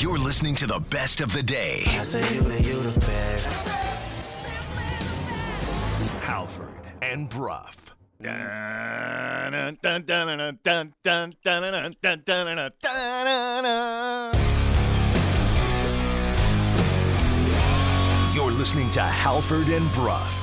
You're 0.00 0.16
listening 0.16 0.54
to 0.56 0.66
the 0.68 0.78
best 0.78 1.20
of 1.20 1.32
the 1.32 1.42
day. 1.42 1.82
I 1.84 2.04
say 2.04 2.20
you 2.32 2.42
you 2.42 2.80
the 2.82 3.00
best. 3.00 3.52
Halford 6.22 6.68
and 7.02 7.28
Brough. 7.28 7.68
You're 18.34 18.52
listening 18.52 18.90
to 18.92 19.02
Halford 19.02 19.66
and 19.66 19.92
Brough. 19.92 20.37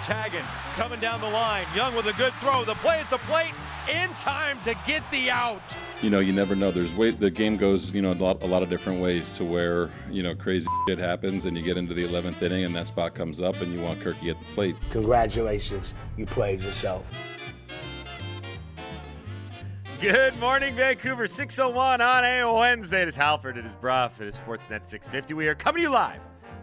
Kirk 0.00 0.06
Taggart 0.06 0.44
coming 0.74 1.00
down 1.00 1.20
the 1.20 1.28
line. 1.28 1.66
Young 1.74 1.94
with 1.94 2.06
a 2.06 2.12
good 2.14 2.32
throw. 2.40 2.64
The 2.64 2.74
play 2.76 2.98
at 2.98 3.10
the 3.10 3.18
plate 3.18 3.52
in 3.90 4.10
time 4.14 4.60
to 4.62 4.74
get 4.86 5.02
the 5.10 5.30
out. 5.30 5.76
you 6.00 6.10
know, 6.10 6.20
you 6.20 6.32
never 6.32 6.54
know. 6.54 6.70
There's 6.70 6.94
way 6.94 7.10
the 7.10 7.30
game 7.30 7.56
goes, 7.56 7.90
you 7.90 8.02
know, 8.02 8.12
a 8.12 8.14
lot, 8.14 8.42
a 8.42 8.46
lot 8.46 8.62
of 8.62 8.70
different 8.70 9.00
ways 9.02 9.32
to 9.34 9.44
where 9.44 9.90
you 10.10 10.22
know 10.22 10.34
crazy 10.34 10.66
shit 10.88 10.98
happens, 10.98 11.44
and 11.44 11.56
you 11.56 11.62
get 11.62 11.76
into 11.76 11.94
the 11.94 12.04
11th 12.04 12.40
inning, 12.42 12.64
and 12.64 12.74
that 12.76 12.86
spot 12.86 13.14
comes 13.14 13.40
up, 13.40 13.56
and 13.56 13.72
you 13.72 13.80
want 13.80 14.00
Kirky 14.00 14.30
at 14.30 14.38
the 14.38 14.54
plate. 14.54 14.76
Congratulations, 14.90 15.94
you 16.16 16.26
played 16.26 16.62
yourself. 16.62 17.10
Good 20.00 20.38
morning, 20.38 20.74
Vancouver. 20.76 21.26
601 21.26 22.00
on 22.00 22.24
a 22.24 22.50
Wednesday. 22.50 23.02
It 23.02 23.08
is 23.08 23.16
Halford. 23.16 23.58
It 23.58 23.66
is 23.66 23.74
Brough. 23.74 24.10
It 24.18 24.26
is 24.26 24.36
Sportsnet 24.36 24.86
650. 24.86 25.34
We 25.34 25.46
are 25.46 25.54
coming 25.54 25.80
to 25.80 25.82
you 25.82 25.90
live 25.90 26.20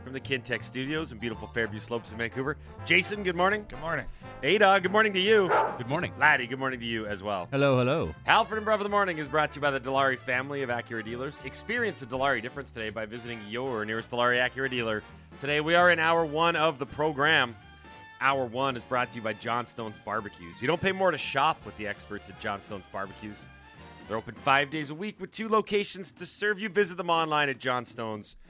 from 0.08 0.14
the 0.14 0.22
Kintec 0.22 0.64
studios 0.64 1.12
in 1.12 1.18
beautiful 1.18 1.50
Fairview 1.50 1.82
Slopes 1.82 2.12
in 2.12 2.18
Vancouver. 2.18 2.56
Jason, 2.86 3.24
good 3.24 3.36
morning. 3.36 3.66
Good 3.68 3.82
morning. 3.82 4.06
Ada, 4.42 4.80
good 4.82 4.94
morning 4.94 5.12
to 5.12 5.20
you. 5.20 5.52
Good 5.78 5.90
morning. 5.90 6.14
Laddie, 6.18 6.48
good 6.48 6.60
morning 6.60 6.80
to 6.80 6.86
you 6.86 7.06
as 7.06 7.22
well. 7.22 7.50
Hello, 7.52 7.78
hello. 7.78 8.16
Halford 8.24 8.60
and 8.60 8.64
Brough 8.64 8.76
of 8.76 8.84
the 8.84 8.90
Morning 8.90 9.18
is 9.18 9.28
brought 9.28 9.52
to 9.52 9.56
you 9.58 9.62
by 9.62 9.70
the 9.70 9.82
Dilawri 9.82 10.18
family 10.18 10.62
of 10.62 10.70
Acura 10.70 11.04
dealers. 11.04 11.38
Experience 11.44 12.00
the 12.00 12.06
Dilawri 12.06 12.42
difference 12.42 12.72
today 12.72 12.90
by 12.90 13.06
visiting 13.06 13.42
your 13.50 13.84
nearest 13.84 14.10
Dilawri 14.10 14.40
Acura 14.50 14.70
dealer. 14.70 15.04
Today 15.42 15.60
we 15.60 15.76
are 15.76 15.92
in 15.92 16.00
hour 16.00 16.24
one 16.24 16.56
of 16.56 16.80
the 16.80 16.86
program. 16.86 17.54
Hour 18.22 18.46
one 18.46 18.78
is 18.78 18.86
brought 18.86 19.12
to 19.12 19.18
you 19.18 19.22
by 19.22 19.34
Johnstone's 19.34 19.98
Barbecues. 20.06 20.62
You 20.62 20.70
don't 20.70 20.82
pay 20.82 20.94
more 20.94 21.12
to 21.12 21.18
shop 21.18 21.66
with 21.66 21.76
the 21.76 21.86
experts 21.86 22.30
at 22.30 22.40
Johnstone's 22.40 22.88
Barbecues. 22.94 23.46
They're 24.08 24.16
open 24.16 24.36
five 24.36 24.70
days 24.70 24.90
a 24.90 24.96
week 24.96 25.20
with 25.20 25.32
two 25.32 25.50
locations 25.50 26.14
to 26.14 26.26
serve 26.26 26.62
you. 26.62 26.70
Visit 26.70 26.96
them 26.96 27.10
online 27.10 27.50
at 27.50 27.60
johnstones.com. 27.60 28.47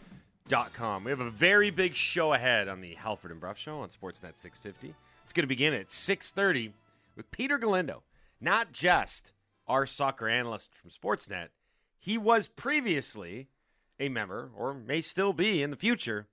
We 0.50 1.12
have 1.12 1.20
a 1.20 1.30
very 1.30 1.72
big 1.72 1.96
show 1.96 2.32
ahead 2.32 2.70
on 2.70 2.80
the 2.80 2.94
Halford 2.96 3.32
and 3.32 3.40
Brough 3.40 3.54
Show 3.56 3.80
on 3.80 3.90
Sportsnet 3.90 4.38
650. 4.38 4.96
It's 5.26 5.34
going 5.34 5.44
to 5.44 5.48
begin 5.48 5.74
at 5.74 5.88
6.30 5.88 6.72
with 7.18 7.30
Peter 7.32 7.58
Galindo, 7.58 8.04
not 8.40 8.72
just 8.72 9.34
our 9.68 9.86
soccer 9.86 10.30
analyst 10.30 10.72
from 10.74 10.90
Sportsnet. 10.90 11.50
He 12.00 12.18
was 12.18 12.48
previously 12.48 13.50
a 14.00 14.08
member, 14.08 14.50
or 14.56 14.74
may 14.74 15.02
still 15.02 15.34
be 15.34 15.62
in 15.62 15.70
the 15.70 15.76
future, 15.76 16.28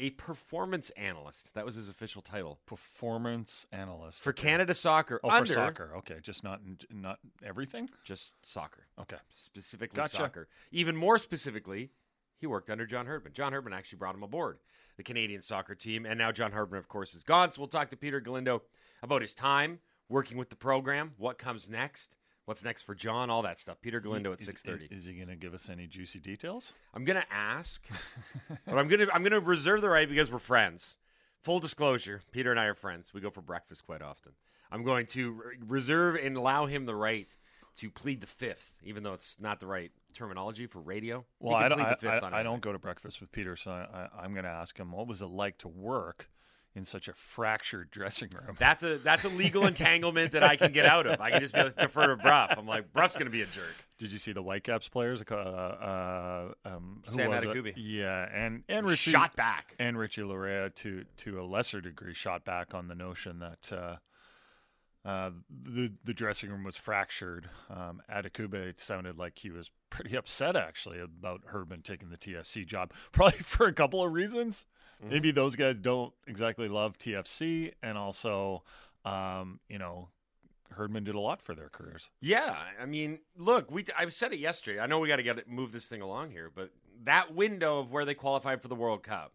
a 0.00 0.10
performance 0.10 0.90
analyst. 0.96 1.54
That 1.54 1.64
was 1.64 1.76
his 1.76 1.88
official 1.88 2.22
title 2.22 2.58
performance 2.66 3.66
analyst 3.70 4.20
for 4.20 4.32
Canada 4.32 4.74
Soccer. 4.74 5.20
Oh, 5.22 5.30
under 5.30 5.46
for 5.46 5.52
soccer. 5.52 5.92
Okay, 5.98 6.16
just 6.22 6.42
not 6.42 6.60
not 6.90 7.20
everything. 7.44 7.88
just 8.02 8.34
soccer, 8.44 8.86
Okay. 8.98 9.18
specifically 9.30 9.94
Gotcha. 9.96 10.16
soccer. 10.16 10.48
Even 10.72 10.96
more 10.96 11.18
specifically, 11.18 11.90
he 12.38 12.46
worked 12.46 12.70
under 12.70 12.86
John 12.86 13.06
Herdman. 13.06 13.32
John 13.32 13.52
Herdman 13.52 13.72
actually 13.72 13.98
brought 13.98 14.14
him 14.14 14.22
aboard 14.22 14.58
the 14.96 15.02
Canadian 15.02 15.42
soccer 15.42 15.74
team, 15.74 16.06
and 16.06 16.18
now 16.18 16.30
John 16.32 16.52
Herdman, 16.52 16.78
of 16.78 16.88
course, 16.88 17.14
is 17.14 17.24
gone. 17.24 17.50
So 17.50 17.60
we'll 17.60 17.68
talk 17.68 17.90
to 17.90 17.96
Peter 17.96 18.20
Galindo 18.20 18.62
about 19.02 19.22
his 19.22 19.34
time 19.34 19.80
working 20.08 20.36
with 20.38 20.50
the 20.50 20.56
program, 20.56 21.12
what 21.18 21.38
comes 21.38 21.68
next, 21.68 22.16
what's 22.44 22.64
next 22.64 22.82
for 22.82 22.94
John, 22.94 23.30
all 23.30 23.42
that 23.42 23.58
stuff. 23.58 23.78
Peter 23.80 24.00
Galindo 24.00 24.32
at 24.32 24.40
six 24.40 24.62
thirty. 24.62 24.86
Is, 24.86 25.00
is 25.00 25.04
he 25.06 25.14
going 25.14 25.28
to 25.28 25.36
give 25.36 25.54
us 25.54 25.68
any 25.68 25.86
juicy 25.86 26.20
details? 26.20 26.72
I'm 26.94 27.04
gonna 27.04 27.24
ask, 27.30 27.84
but 28.66 28.78
I'm 28.78 28.88
gonna 28.88 29.06
I'm 29.12 29.22
gonna 29.22 29.40
reserve 29.40 29.82
the 29.82 29.90
right 29.90 30.08
because 30.08 30.30
we're 30.30 30.38
friends. 30.38 30.98
Full 31.42 31.60
disclosure: 31.60 32.22
Peter 32.30 32.50
and 32.50 32.60
I 32.60 32.66
are 32.66 32.74
friends. 32.74 33.12
We 33.12 33.20
go 33.20 33.30
for 33.30 33.42
breakfast 33.42 33.84
quite 33.86 34.02
often. 34.02 34.32
I'm 34.70 34.82
going 34.84 35.06
to 35.08 35.32
re- 35.32 35.56
reserve 35.66 36.16
and 36.16 36.36
allow 36.36 36.66
him 36.66 36.86
the 36.86 36.94
right 36.96 37.34
to 37.78 37.90
plead 37.90 38.20
the 38.20 38.26
fifth, 38.26 38.72
even 38.82 39.02
though 39.02 39.14
it's 39.14 39.38
not 39.40 39.60
the 39.60 39.66
right 39.66 39.90
terminology 40.12 40.66
for 40.66 40.80
radio. 40.80 41.24
Well, 41.40 41.54
I 41.54 41.68
don't. 41.68 41.80
I, 41.80 41.90
the 41.90 41.96
fifth 41.96 42.22
on 42.22 42.34
I, 42.34 42.40
I 42.40 42.42
don't 42.42 42.60
go 42.60 42.72
to 42.72 42.78
breakfast 42.78 43.20
with 43.20 43.32
Peter, 43.32 43.56
so 43.56 43.70
I, 43.70 43.86
I, 43.92 44.24
I'm 44.24 44.32
going 44.32 44.44
to 44.44 44.50
ask 44.50 44.76
him 44.78 44.92
what 44.92 45.06
was 45.06 45.22
it 45.22 45.26
like 45.26 45.58
to 45.58 45.68
work 45.68 46.30
in 46.76 46.84
such 46.84 47.06
a 47.06 47.12
fractured 47.12 47.90
dressing 47.90 48.30
room. 48.30 48.56
That's 48.58 48.82
a 48.82 48.98
that's 48.98 49.24
a 49.24 49.28
legal 49.28 49.66
entanglement 49.66 50.32
that 50.32 50.42
I 50.42 50.56
can 50.56 50.72
get 50.72 50.86
out 50.86 51.06
of. 51.06 51.20
I 51.20 51.30
can 51.30 51.40
just 51.40 51.54
be 51.54 51.62
like, 51.62 51.76
defer 51.76 52.08
to 52.08 52.16
Brough. 52.16 52.48
I'm 52.50 52.66
like 52.66 52.92
Brough's 52.92 53.14
gonna 53.14 53.30
be 53.30 53.42
a 53.42 53.46
jerk. 53.46 53.74
Did 53.98 54.10
you 54.10 54.18
see 54.18 54.32
the 54.32 54.42
Whitecaps 54.42 54.88
players? 54.88 55.22
Uh, 55.30 55.34
uh, 55.34 56.52
um, 56.64 57.02
who 57.06 57.14
Sam 57.14 57.30
was 57.30 57.44
it? 57.44 57.48
Adekugbe. 57.48 57.74
Yeah, 57.76 58.28
and 58.32 58.64
and 58.68 58.86
Richie 58.86 59.12
Shot 59.12 59.36
back. 59.36 59.74
and 59.78 59.96
Richie 59.96 60.22
Laryea 60.22 60.74
to 60.76 61.04
to 61.18 61.40
a 61.40 61.44
lesser 61.44 61.80
degree 61.80 62.14
shot 62.14 62.44
back 62.44 62.74
on 62.74 62.88
the 62.88 62.94
notion 62.94 63.38
that 63.38 63.72
uh, 63.72 63.96
uh, 65.04 65.30
the 65.50 65.92
the 66.04 66.14
dressing 66.14 66.50
room 66.50 66.64
was 66.64 66.76
fractured. 66.76 67.50
Um, 67.68 68.00
Adekugbe 68.10 68.54
it 68.54 68.80
sounded 68.80 69.18
like 69.18 69.38
he 69.38 69.50
was 69.50 69.70
pretty 69.90 70.16
upset 70.16 70.56
actually 70.56 71.00
about 71.00 71.42
Herdman 71.46 71.82
taking 71.82 72.10
the 72.10 72.16
TFC 72.16 72.66
job, 72.66 72.92
probably 73.12 73.38
for 73.38 73.66
a 73.66 73.72
couple 73.72 74.02
of 74.02 74.12
reasons. 74.12 74.66
Maybe 75.06 75.32
those 75.32 75.54
guys 75.54 75.76
don't 75.76 76.14
exactly 76.26 76.66
love 76.66 76.96
TFC, 76.96 77.72
and 77.82 77.98
also, 77.98 78.62
um, 79.04 79.60
you 79.68 79.78
know, 79.78 80.08
Herdman 80.70 81.04
did 81.04 81.14
a 81.14 81.20
lot 81.20 81.42
for 81.42 81.54
their 81.54 81.68
careers. 81.68 82.10
Yeah, 82.20 82.56
I 82.80 82.86
mean, 82.86 83.18
look, 83.36 83.70
we 83.70 83.84
I've 83.98 84.14
said 84.14 84.32
it 84.32 84.38
yesterday. 84.38 84.80
I 84.80 84.86
know 84.86 84.98
we 84.98 85.08
got 85.08 85.16
to 85.16 85.22
get 85.22 85.38
it, 85.38 85.48
move 85.48 85.72
this 85.72 85.86
thing 85.86 86.00
along 86.00 86.30
here, 86.30 86.50
but 86.54 86.70
that 87.02 87.34
window 87.34 87.80
of 87.80 87.92
where 87.92 88.04
they 88.04 88.14
qualified 88.14 88.62
for 88.62 88.68
the 88.68 88.74
World 88.74 89.02
Cup. 89.02 89.32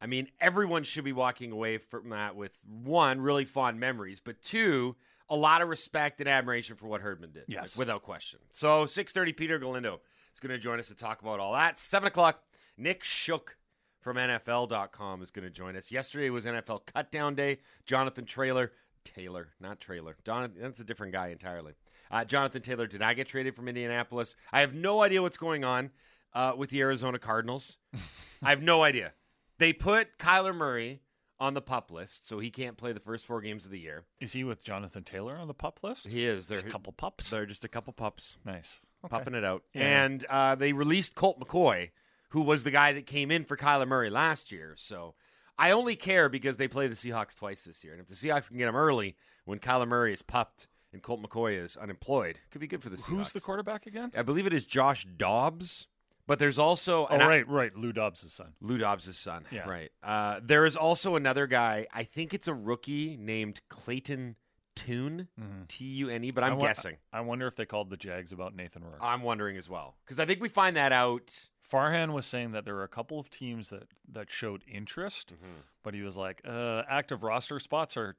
I 0.00 0.06
mean, 0.06 0.28
everyone 0.40 0.82
should 0.84 1.04
be 1.04 1.12
walking 1.12 1.52
away 1.52 1.78
from 1.78 2.10
that 2.10 2.36
with 2.36 2.58
one 2.64 3.20
really 3.20 3.44
fond 3.44 3.80
memories, 3.80 4.20
but 4.20 4.42
two 4.42 4.96
a 5.28 5.36
lot 5.36 5.62
of 5.62 5.68
respect 5.68 6.20
and 6.20 6.28
admiration 6.28 6.76
for 6.76 6.86
what 6.86 7.00
Herdman 7.00 7.32
did. 7.32 7.44
Yes. 7.48 7.62
like, 7.62 7.78
without 7.78 8.02
question. 8.02 8.38
So 8.50 8.86
six 8.86 9.12
thirty, 9.12 9.32
Peter 9.32 9.58
Galindo 9.58 10.00
is 10.32 10.40
going 10.40 10.52
to 10.52 10.58
join 10.58 10.78
us 10.78 10.88
to 10.88 10.94
talk 10.94 11.22
about 11.22 11.40
all 11.40 11.52
that. 11.54 11.78
Seven 11.78 12.06
o'clock, 12.06 12.42
Nick 12.76 13.02
Shook 13.02 13.56
from 14.00 14.16
NFL.com 14.18 15.22
is 15.22 15.30
going 15.30 15.44
to 15.44 15.50
join 15.50 15.74
us. 15.76 15.90
Yesterday 15.90 16.30
was 16.30 16.44
NFL 16.44 16.82
Cutdown 16.86 17.34
Day. 17.34 17.58
Jonathan 17.86 18.24
Trailer, 18.24 18.70
Taylor, 19.04 19.48
not 19.60 19.80
Trailer. 19.80 20.16
Don, 20.22 20.52
that's 20.60 20.78
a 20.78 20.84
different 20.84 21.12
guy 21.12 21.28
entirely. 21.28 21.72
Uh, 22.10 22.24
Jonathan 22.24 22.62
Taylor 22.62 22.86
did 22.86 23.00
not 23.00 23.16
get 23.16 23.26
traded 23.26 23.56
from 23.56 23.66
Indianapolis. 23.66 24.36
I 24.52 24.60
have 24.60 24.74
no 24.74 25.02
idea 25.02 25.22
what's 25.22 25.36
going 25.36 25.64
on 25.64 25.90
uh, 26.34 26.52
with 26.56 26.70
the 26.70 26.80
Arizona 26.82 27.18
Cardinals. 27.18 27.78
I 28.42 28.50
have 28.50 28.62
no 28.62 28.82
idea. 28.82 29.12
They 29.58 29.72
put 29.72 30.18
Kyler 30.18 30.54
Murray 30.54 31.00
on 31.38 31.54
the 31.54 31.60
pup 31.60 31.90
list, 31.90 32.26
so 32.28 32.38
he 32.38 32.50
can't 32.50 32.76
play 32.76 32.92
the 32.92 33.00
first 33.00 33.26
four 33.26 33.40
games 33.40 33.64
of 33.64 33.70
the 33.70 33.78
year. 33.78 34.04
Is 34.20 34.32
he 34.32 34.44
with 34.44 34.64
Jonathan 34.64 35.04
Taylor 35.04 35.36
on 35.36 35.48
the 35.48 35.54
pup 35.54 35.80
list? 35.82 36.06
He 36.06 36.24
is. 36.24 36.46
They're 36.46 36.60
a 36.60 36.62
couple 36.62 36.92
pups. 36.92 37.28
They're 37.30 37.46
just 37.46 37.64
a 37.64 37.68
couple 37.68 37.92
pups 37.92 38.38
Nice. 38.44 38.80
Okay. 39.04 39.10
pupping 39.16 39.34
it 39.34 39.44
out. 39.44 39.62
Yeah. 39.74 40.04
And 40.04 40.24
uh, 40.30 40.54
they 40.54 40.72
released 40.72 41.14
Colt 41.14 41.38
McCoy, 41.38 41.90
who 42.30 42.40
was 42.42 42.64
the 42.64 42.70
guy 42.70 42.92
that 42.94 43.06
came 43.06 43.30
in 43.30 43.44
for 43.44 43.56
Kyler 43.56 43.86
Murray 43.86 44.10
last 44.10 44.50
year. 44.50 44.74
So 44.78 45.14
I 45.58 45.70
only 45.70 45.94
care 45.96 46.28
because 46.28 46.56
they 46.56 46.68
play 46.68 46.86
the 46.88 46.94
Seahawks 46.96 47.34
twice 47.34 47.64
this 47.64 47.84
year. 47.84 47.92
And 47.92 48.00
if 48.00 48.08
the 48.08 48.14
Seahawks 48.14 48.48
can 48.48 48.56
get 48.58 48.68
him 48.68 48.76
early 48.76 49.16
when 49.44 49.58
Kyler 49.58 49.86
Murray 49.88 50.12
is 50.12 50.22
pupped 50.22 50.68
and 50.92 51.02
Colt 51.02 51.22
McCoy 51.22 51.62
is 51.62 51.76
unemployed, 51.76 52.40
could 52.50 52.60
be 52.60 52.66
good 52.66 52.82
for 52.82 52.88
the 52.88 52.96
Seahawks. 52.96 53.16
Who's 53.16 53.32
the 53.32 53.40
quarterback 53.40 53.86
again? 53.86 54.10
I 54.16 54.22
believe 54.22 54.46
it 54.46 54.52
is 54.54 54.64
Josh 54.64 55.06
Dobbs. 55.16 55.86
But 56.26 56.38
there's 56.40 56.58
also 56.58 57.04
Oh, 57.04 57.12
and 57.14 57.22
I- 57.22 57.28
right, 57.28 57.48
right. 57.48 57.76
Lou 57.76 57.92
Dobbs' 57.92 58.32
son. 58.32 58.54
Lou 58.60 58.78
Dobbs' 58.78 59.16
son. 59.16 59.44
Yeah. 59.50 59.68
Right. 59.68 59.90
Uh, 60.02 60.40
there 60.42 60.64
is 60.64 60.76
also 60.76 61.14
another 61.16 61.46
guy. 61.46 61.86
I 61.92 62.02
think 62.04 62.34
it's 62.34 62.48
a 62.48 62.54
rookie 62.54 63.16
named 63.16 63.60
Clayton 63.68 64.36
Tune, 64.74 65.28
T 65.68 65.84
U 65.84 66.08
N 66.10 66.24
E. 66.24 66.30
But 66.32 66.44
I'm 66.44 66.52
Mm-hmm. 66.52 66.58
I 66.58 66.62
wa- 66.62 66.68
guessing. 66.68 66.96
I 67.12 67.20
wonder 67.20 67.46
if 67.46 67.54
they 67.56 67.64
called 67.64 67.88
the 67.90 67.96
Jags 67.96 68.32
about 68.32 68.54
Nathan 68.54 68.82
Rourke. 68.84 68.98
I'm 69.00 69.22
wondering 69.22 69.56
as 69.56 69.68
well 69.70 69.96
because 70.04 70.18
I 70.20 70.26
think 70.26 70.40
we 70.40 70.48
find 70.48 70.76
that 70.76 70.92
out. 70.92 71.48
Farhan 71.72 72.12
was 72.12 72.26
saying 72.26 72.52
that 72.52 72.64
there 72.64 72.74
were 72.74 72.84
a 72.84 72.88
couple 72.88 73.18
of 73.18 73.28
teams 73.30 73.70
that, 73.70 73.88
that 74.12 74.30
showed 74.30 74.62
interest, 74.68 75.32
Mm-hmm. 75.34 75.60
but 75.82 75.94
he 75.94 76.02
was 76.02 76.16
like, 76.16 76.40
uh, 76.46 76.82
active 76.88 77.22
roster 77.24 77.58
spots 77.58 77.96
are 77.96 78.16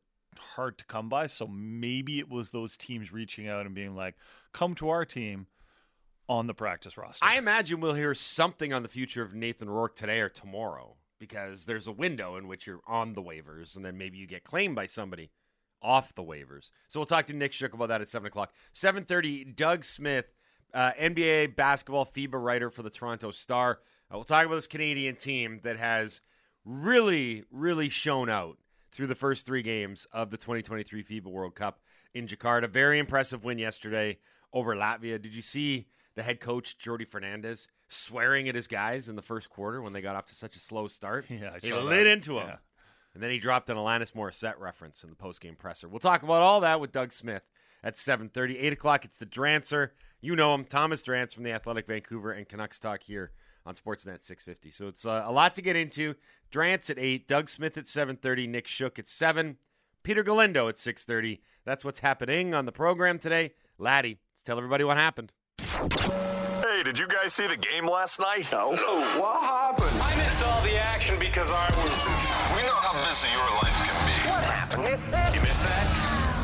hard 0.56 0.78
to 0.80 0.86
come 0.86 1.08
by. 1.10 1.28
So 1.28 1.48
maybe 1.48 2.20
it 2.20 2.30
was 2.30 2.50
those 2.50 2.76
teams 2.76 3.14
reaching 3.14 3.48
out 3.48 3.66
and 3.66 3.74
being 3.74 3.96
like, 3.96 4.16
come 4.52 4.76
to 4.76 4.90
our 4.90 5.06
team 5.06 5.48
on 6.30 6.48
the 6.48 6.54
practice 6.54 6.98
roster. 6.98 7.24
I 7.26 7.38
imagine 7.38 7.80
we'll 7.80 7.94
hear 7.94 8.14
something 8.14 8.74
on 8.74 8.84
the 8.84 8.90
future 8.90 9.22
of 9.22 9.34
Nathan 9.34 9.70
Rourke 9.70 9.96
today 9.96 10.20
or 10.20 10.30
tomorrow 10.30 10.96
because 11.20 11.66
there's 11.66 11.88
a 11.88 11.92
window 11.92 12.36
in 12.36 12.48
which 12.48 12.68
you're 12.68 12.82
on 12.88 13.14
the 13.14 13.22
waivers 13.22 13.76
and 13.76 13.84
then 13.84 13.98
maybe 13.98 14.18
you 14.18 14.28
get 14.28 14.44
claimed 14.44 14.76
by 14.76 14.86
somebody 14.86 15.32
off 15.82 16.16
the 16.16 16.24
waivers. 16.24 16.72
So 16.88 17.00
we'll 17.00 17.06
talk 17.06 17.28
to 17.28 17.34
Nick 17.34 17.54
Shook 17.54 17.74
about 17.74 17.90
that 17.90 18.02
at 18.02 18.10
seven 18.10 18.28
o'clock. 18.28 18.54
Seven 18.74 19.06
thirty. 19.06 19.44
Doug 19.44 19.84
Smith, 19.84 20.26
uh, 20.74 20.92
NBA 21.00 21.56
basketball 21.56 22.06
FIBA 22.06 22.42
writer 22.42 22.70
for 22.70 22.84
the 22.84 22.90
Toronto 22.90 23.32
Star. 23.32 23.80
Uh, 24.12 24.18
we'll 24.18 24.24
talk 24.24 24.46
about 24.46 24.56
this 24.56 24.68
Canadian 24.68 25.16
team 25.16 25.60
that 25.64 25.78
has 25.78 26.22
really, 26.66 27.44
really 27.52 27.90
shown 27.90 28.30
out 28.30 28.58
through 28.92 29.08
the 29.08 29.16
first 29.16 29.46
three 29.46 29.62
games 29.62 30.08
of 30.12 30.30
the 30.30 30.38
2023 30.38 31.04
FIBA 31.04 31.28
World 31.28 31.56
Cup 31.56 31.80
in 32.14 32.28
Jakarta. 32.28 32.70
Very 32.70 33.00
impressive 33.00 33.44
win 33.44 33.60
yesterday 33.60 34.18
over 34.54 34.76
Latvia. 34.76 35.22
Did 35.22 35.36
you 35.36 35.42
see 35.42 35.88
the 36.18 36.24
head 36.24 36.42
coach, 36.42 36.78
Jordi 36.84 37.08
Fernandez, 37.08 37.68
swearing 37.88 38.50
at 38.50 38.56
his 38.56 38.68
guys 38.68 39.08
in 39.08 39.16
the 39.16 39.22
first 39.22 39.50
quarter 39.50 39.82
when 39.82 39.94
they 39.94 40.02
got 40.02 40.16
off 40.16 40.26
to 40.26 40.36
such 40.36 40.56
a 40.58 40.60
slow 40.60 40.88
start? 40.88 41.28
Yeah, 41.30 41.52
I 41.56 41.60
he 41.60 41.72
lit 41.72 42.04
that. 42.04 42.08
into 42.08 42.40
him. 42.40 42.48
Yeah. 42.48 42.56
And 43.14 43.24
then 43.24 43.30
he 43.30 43.38
dropped 43.40 43.70
an 43.70 43.78
Alanis 43.78 44.14
Morissette 44.14 44.60
reference 44.60 45.04
in 45.04 45.10
the 45.12 45.16
postgame 45.16 45.58
presser. 45.58 45.88
We'll 45.88 46.00
talk 46.00 46.24
about 46.24 46.42
all 46.42 46.60
that 46.62 46.82
with 46.82 46.92
Doug 46.92 47.14
Smith 47.14 47.44
at 47.84 47.96
7.30. 47.96 48.58
8 48.64 48.74
o'clock, 48.74 49.06
it's 49.06 49.18
the 49.18 49.26
Drancer. 49.26 49.92
You 50.20 50.36
know 50.36 50.54
him, 50.56 50.66
Thomas 50.66 51.04
Drance 51.04 51.34
from 51.34 51.44
the 51.44 51.52
Athletic 51.52 51.86
Vancouver 51.88 52.32
and 52.32 52.50
Canucks 52.50 52.80
Talk 52.80 53.04
here 53.04 53.32
on 53.66 53.76
Sportsnet 53.76 54.26
650. 54.26 54.72
So 54.72 54.88
it's 54.88 55.06
uh, 55.06 55.24
a 55.26 55.32
lot 55.32 55.54
to 55.56 55.62
get 55.62 55.76
into. 55.76 56.16
Drance 56.52 56.90
at 56.90 56.98
8, 56.98 57.28
Doug 57.28 57.50
Smith 57.50 57.78
at 57.78 57.86
7.30, 57.86 58.50
Nick 58.50 58.68
Shook 58.68 58.98
at 58.98 59.08
7, 59.08 59.58
Peter 60.04 60.24
Galindo 60.24 60.68
at 60.68 60.76
6.30. 60.76 61.40
That's 61.66 61.86
what's 61.86 62.00
happening 62.00 62.56
on 62.56 62.66
the 62.66 62.72
program 62.72 63.20
today. 63.20 63.54
Laddie, 63.78 64.18
tell 64.46 64.58
everybody 64.58 64.84
what 64.84 64.98
happened. 64.98 65.32
Hey, 65.78 66.84
did 66.84 66.98
you 67.00 67.08
guys 67.08 67.34
see 67.34 67.46
the 67.48 67.56
game 67.58 67.88
last 67.88 68.20
night? 68.20 68.50
No. 68.52 68.72
what 68.72 69.42
happened? 69.42 69.90
I 70.02 70.16
missed 70.18 70.44
all 70.44 70.62
the 70.64 70.76
action 70.78 71.20
because 71.20 71.52
I 71.52 71.66
was. 71.68 72.56
We 72.56 72.64
know 72.64 72.76
how 72.76 72.94
busy 73.08 73.30
your 73.30 73.40
life 73.40 73.76
can 73.86 73.96
be. 74.06 74.14
What 74.30 74.44
happened? 74.44 74.84
Missed 74.84 75.10
it? 75.14 75.36
You 75.36 75.42
missed 75.42 75.64
that? 75.64 75.88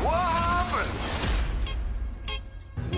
What 0.04 0.14
happened? 0.14 0.90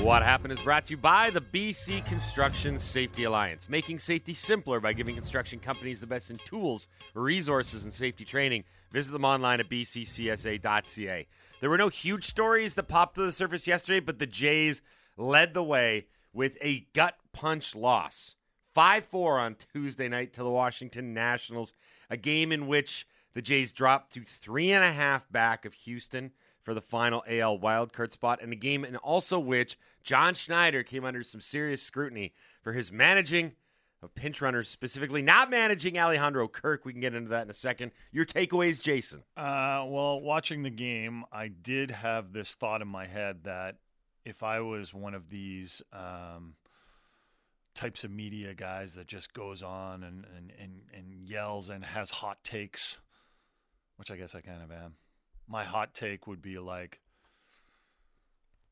What 0.04 0.22
happened 0.22 0.52
is 0.52 0.58
brought 0.60 0.84
to 0.86 0.92
you 0.92 0.98
by 0.98 1.30
the 1.30 1.40
BC 1.40 2.04
Construction 2.04 2.78
Safety 2.78 3.24
Alliance, 3.24 3.68
making 3.68 3.98
safety 3.98 4.34
simpler 4.34 4.78
by 4.78 4.92
giving 4.92 5.14
construction 5.14 5.58
companies 5.58 6.00
the 6.00 6.06
best 6.06 6.30
in 6.30 6.38
tools, 6.44 6.86
resources, 7.14 7.84
and 7.84 7.92
safety 7.92 8.24
training. 8.24 8.64
Visit 8.92 9.12
them 9.12 9.24
online 9.24 9.60
at 9.60 9.68
bccsa.ca. 9.68 11.26
There 11.60 11.70
were 11.70 11.78
no 11.78 11.88
huge 11.88 12.24
stories 12.24 12.74
that 12.74 12.88
popped 12.88 13.14
to 13.16 13.22
the 13.22 13.32
surface 13.32 13.66
yesterday, 13.66 14.00
but 14.00 14.18
the 14.18 14.26
Jays 14.26 14.82
led 15.16 15.54
the 15.54 15.62
way 15.62 16.06
with 16.32 16.58
a 16.60 16.86
gut 16.92 17.16
punch 17.32 17.74
loss. 17.74 18.34
5 18.74 19.06
4 19.06 19.38
on 19.38 19.56
Tuesday 19.72 20.08
night 20.08 20.34
to 20.34 20.42
the 20.42 20.50
Washington 20.50 21.14
Nationals, 21.14 21.72
a 22.10 22.16
game 22.16 22.52
in 22.52 22.66
which 22.66 23.06
the 23.32 23.42
Jays 23.42 23.72
dropped 23.72 24.12
to 24.12 24.22
three 24.22 24.70
and 24.72 24.84
a 24.84 24.92
half 24.92 25.30
back 25.30 25.64
of 25.64 25.74
Houston 25.74 26.32
for 26.62 26.74
the 26.74 26.80
final 26.80 27.22
AL 27.28 27.58
wildcard 27.58 28.12
spot, 28.12 28.40
and 28.42 28.52
a 28.52 28.56
game 28.56 28.84
in 28.84 28.96
also 28.96 29.38
which 29.38 29.78
John 30.02 30.34
Schneider 30.34 30.82
came 30.82 31.04
under 31.04 31.22
some 31.22 31.40
serious 31.40 31.82
scrutiny 31.82 32.34
for 32.62 32.72
his 32.72 32.90
managing 32.90 33.52
of 34.02 34.14
pinch 34.14 34.40
runners, 34.40 34.68
specifically 34.68 35.22
not 35.22 35.50
managing 35.50 35.98
Alejandro 35.98 36.48
Kirk. 36.48 36.84
We 36.84 36.92
can 36.92 37.00
get 37.00 37.14
into 37.14 37.30
that 37.30 37.42
in 37.42 37.50
a 37.50 37.54
second. 37.54 37.92
Your 38.12 38.24
takeaways, 38.24 38.82
Jason. 38.82 39.22
Uh, 39.36 39.84
well, 39.86 40.20
watching 40.20 40.62
the 40.62 40.70
game, 40.70 41.24
I 41.32 41.48
did 41.48 41.90
have 41.90 42.32
this 42.32 42.54
thought 42.54 42.82
in 42.82 42.88
my 42.88 43.06
head 43.06 43.44
that 43.44 43.76
if 44.26 44.42
I 44.42 44.58
was 44.60 44.92
one 44.92 45.14
of 45.14 45.30
these 45.30 45.82
um, 45.92 46.54
types 47.76 48.02
of 48.02 48.10
media 48.10 48.54
guys 48.54 48.96
that 48.96 49.06
just 49.06 49.32
goes 49.32 49.62
on 49.62 50.02
and, 50.02 50.26
and, 50.36 50.52
and, 50.60 50.80
and 50.92 51.14
yells 51.14 51.70
and 51.70 51.84
has 51.84 52.10
hot 52.10 52.42
takes, 52.42 52.98
which 53.96 54.10
I 54.10 54.16
guess 54.16 54.34
I 54.34 54.40
kind 54.40 54.62
of 54.64 54.72
am, 54.72 54.96
my 55.48 55.62
hot 55.62 55.94
take 55.94 56.26
would 56.26 56.42
be 56.42 56.58
like, 56.58 56.98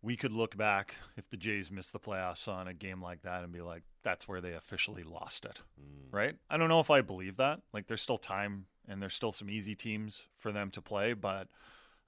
we 0.03 0.17
could 0.17 0.33
look 0.33 0.57
back 0.57 0.97
if 1.17 1.31
the 1.31 1.37
Jays 1.37 1.71
missed 1.71 1.93
the 1.93 2.01
playoffs 2.01 2.49
on 2.49 2.67
a 2.67 2.75
game 2.75 3.01
like 3.01 3.23
that 3.23 3.45
and 3.45 3.53
be 3.53 3.63
like, 3.63 3.85
that's 4.03 4.27
where 4.27 4.41
they 4.41 4.55
officially 4.55 5.05
lost 5.05 5.45
it. 5.45 5.61
Right? 6.11 6.35
I 6.51 6.57
don't 6.57 6.69
know 6.69 6.81
if 6.81 6.91
I 6.91 7.01
believe 7.01 7.37
that. 7.37 7.61
Like, 7.73 7.87
there's 7.87 8.03
still 8.03 8.19
time 8.19 8.67
and 8.89 9.01
there's 9.01 9.15
still 9.15 9.33
some 9.33 9.49
easy 9.49 9.77
teams 9.77 10.25
for 10.37 10.51
them 10.51 10.71
to 10.73 10.83
play, 10.83 11.13
but. 11.13 11.47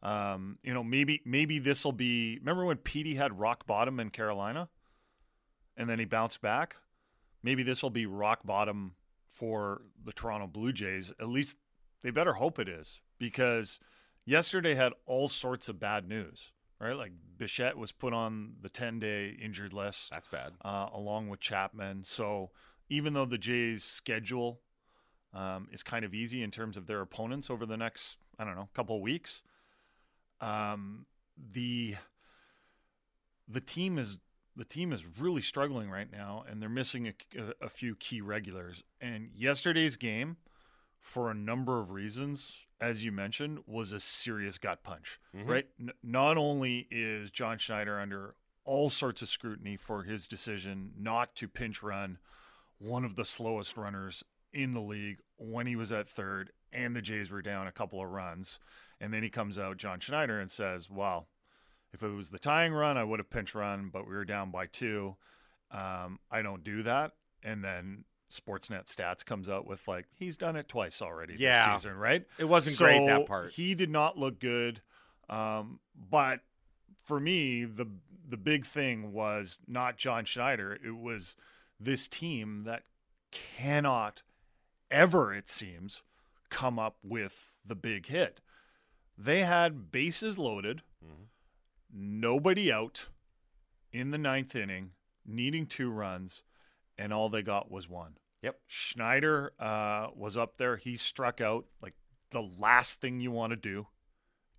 Um, 0.06 0.58
you 0.62 0.72
know, 0.72 0.84
maybe 0.84 1.20
maybe 1.24 1.58
this 1.58 1.84
will 1.84 1.92
be. 1.92 2.38
Remember 2.38 2.64
when 2.64 2.76
Petey 2.76 3.16
had 3.16 3.40
rock 3.40 3.66
bottom 3.66 3.98
in 3.98 4.10
Carolina, 4.10 4.68
and 5.76 5.90
then 5.90 5.98
he 5.98 6.04
bounced 6.04 6.40
back. 6.40 6.76
Maybe 7.42 7.62
this 7.62 7.82
will 7.82 7.90
be 7.90 8.06
rock 8.06 8.40
bottom 8.44 8.94
for 9.28 9.82
the 10.04 10.12
Toronto 10.12 10.46
Blue 10.46 10.72
Jays. 10.72 11.12
At 11.18 11.28
least 11.28 11.56
they 12.02 12.10
better 12.10 12.34
hope 12.34 12.58
it 12.58 12.68
is, 12.68 13.00
because 13.18 13.80
yesterday 14.24 14.74
had 14.74 14.92
all 15.06 15.28
sorts 15.28 15.68
of 15.68 15.80
bad 15.80 16.08
news. 16.08 16.52
Right, 16.78 16.94
like 16.94 17.12
Bichette 17.38 17.78
was 17.78 17.90
put 17.90 18.12
on 18.12 18.56
the 18.60 18.68
ten 18.68 18.98
day 18.98 19.30
injured 19.42 19.72
list 19.72 20.10
That's 20.10 20.28
bad. 20.28 20.52
uh, 20.62 20.88
along 20.92 21.30
with 21.30 21.40
Chapman. 21.40 22.04
So 22.04 22.50
even 22.90 23.14
though 23.14 23.24
the 23.24 23.38
Jays' 23.38 23.82
schedule 23.82 24.60
um, 25.32 25.68
is 25.72 25.82
kind 25.82 26.04
of 26.04 26.12
easy 26.12 26.42
in 26.42 26.50
terms 26.50 26.76
of 26.76 26.86
their 26.86 27.00
opponents 27.00 27.48
over 27.48 27.64
the 27.64 27.78
next, 27.78 28.18
I 28.38 28.44
don't 28.44 28.56
know, 28.56 28.68
couple 28.74 28.94
of 28.94 29.00
weeks, 29.02 29.42
um, 30.40 31.06
the 31.36 31.96
the 33.48 33.60
team 33.60 33.98
is 33.98 34.18
the 34.56 34.64
team 34.64 34.92
is 34.92 35.04
really 35.18 35.42
struggling 35.42 35.90
right 35.90 36.10
now, 36.10 36.44
and 36.48 36.62
they're 36.62 36.68
missing 36.68 37.08
a, 37.08 37.14
a, 37.38 37.66
a 37.66 37.68
few 37.68 37.94
key 37.94 38.20
regulars. 38.20 38.82
And 39.00 39.28
yesterday's 39.34 39.96
game, 39.96 40.38
for 41.00 41.30
a 41.30 41.34
number 41.34 41.78
of 41.78 41.90
reasons, 41.90 42.66
as 42.80 43.04
you 43.04 43.12
mentioned, 43.12 43.60
was 43.66 43.92
a 43.92 44.00
serious 44.00 44.56
gut 44.56 44.82
punch. 44.82 45.20
Right? 45.46 45.66
N- 45.78 45.92
not 46.02 46.38
only 46.38 46.86
is 46.90 47.30
John 47.30 47.58
Schneider 47.58 48.00
under 48.00 48.34
all 48.64 48.90
sorts 48.90 49.22
of 49.22 49.28
scrutiny 49.28 49.76
for 49.76 50.02
his 50.02 50.26
decision 50.26 50.92
not 50.98 51.36
to 51.36 51.48
pinch 51.48 51.82
run 51.82 52.18
one 52.78 53.04
of 53.04 53.14
the 53.14 53.24
slowest 53.24 53.76
runners 53.76 54.24
in 54.52 54.72
the 54.72 54.80
league 54.80 55.18
when 55.36 55.66
he 55.66 55.76
was 55.76 55.92
at 55.92 56.08
third, 56.08 56.50
and 56.72 56.94
the 56.96 57.02
Jays 57.02 57.30
were 57.30 57.42
down 57.42 57.66
a 57.66 57.72
couple 57.72 58.02
of 58.02 58.10
runs. 58.10 58.58
And 59.00 59.12
then 59.12 59.22
he 59.22 59.28
comes 59.28 59.58
out, 59.58 59.76
John 59.76 60.00
Schneider, 60.00 60.40
and 60.40 60.50
says, 60.50 60.88
Well, 60.90 61.28
if 61.92 62.02
it 62.02 62.08
was 62.08 62.30
the 62.30 62.38
tying 62.38 62.72
run, 62.72 62.96
I 62.96 63.04
would 63.04 63.18
have 63.20 63.30
pinch 63.30 63.54
run, 63.54 63.90
but 63.92 64.08
we 64.08 64.14
were 64.14 64.24
down 64.24 64.50
by 64.50 64.66
two. 64.66 65.16
Um, 65.70 66.18
I 66.30 66.42
don't 66.42 66.64
do 66.64 66.82
that. 66.84 67.12
And 67.42 67.62
then 67.62 68.04
Sportsnet 68.32 68.86
Stats 68.86 69.24
comes 69.24 69.48
out 69.48 69.66
with 69.66 69.86
like 69.86 70.06
he's 70.14 70.36
done 70.36 70.56
it 70.56 70.68
twice 70.68 71.00
already 71.02 71.34
Yeah. 71.38 71.72
this 71.72 71.82
season, 71.82 71.96
right? 71.98 72.24
It 72.38 72.44
wasn't 72.44 72.76
great, 72.78 73.06
that 73.06 73.26
part. 73.26 73.52
He 73.52 73.74
did 73.74 73.90
not 73.90 74.16
look 74.18 74.40
good. 74.40 74.80
Um, 75.28 75.80
but 76.10 76.40
for 77.04 77.20
me, 77.20 77.64
the 77.64 77.86
the 78.28 78.36
big 78.36 78.66
thing 78.66 79.12
was 79.12 79.58
not 79.68 79.96
John 79.96 80.24
Schneider. 80.24 80.76
It 80.84 80.96
was 80.96 81.36
this 81.78 82.08
team 82.08 82.64
that 82.64 82.82
cannot 83.30 84.22
ever, 84.90 85.34
it 85.34 85.48
seems, 85.48 86.02
come 86.50 86.78
up 86.78 86.96
with 87.02 87.52
the 87.64 87.74
big 87.74 88.06
hit. 88.06 88.40
They 89.18 89.40
had 89.40 89.90
bases 89.90 90.38
loaded, 90.38 90.82
nobody 91.92 92.70
out 92.70 93.06
in 93.92 94.10
the 94.10 94.18
ninth 94.18 94.54
inning, 94.54 94.90
needing 95.24 95.66
two 95.66 95.90
runs, 95.90 96.42
and 96.98 97.12
all 97.12 97.28
they 97.28 97.42
got 97.42 97.70
was 97.70 97.88
one. 97.88 98.16
Yep. 98.42 98.60
Schneider 98.66 99.52
uh, 99.58 100.08
was 100.14 100.36
up 100.36 100.58
there. 100.58 100.76
He 100.76 100.96
struck 100.96 101.40
out 101.40 101.66
like 101.82 101.94
the 102.30 102.42
last 102.42 103.00
thing 103.00 103.20
you 103.20 103.30
want 103.30 103.50
to 103.50 103.56
do 103.56 103.86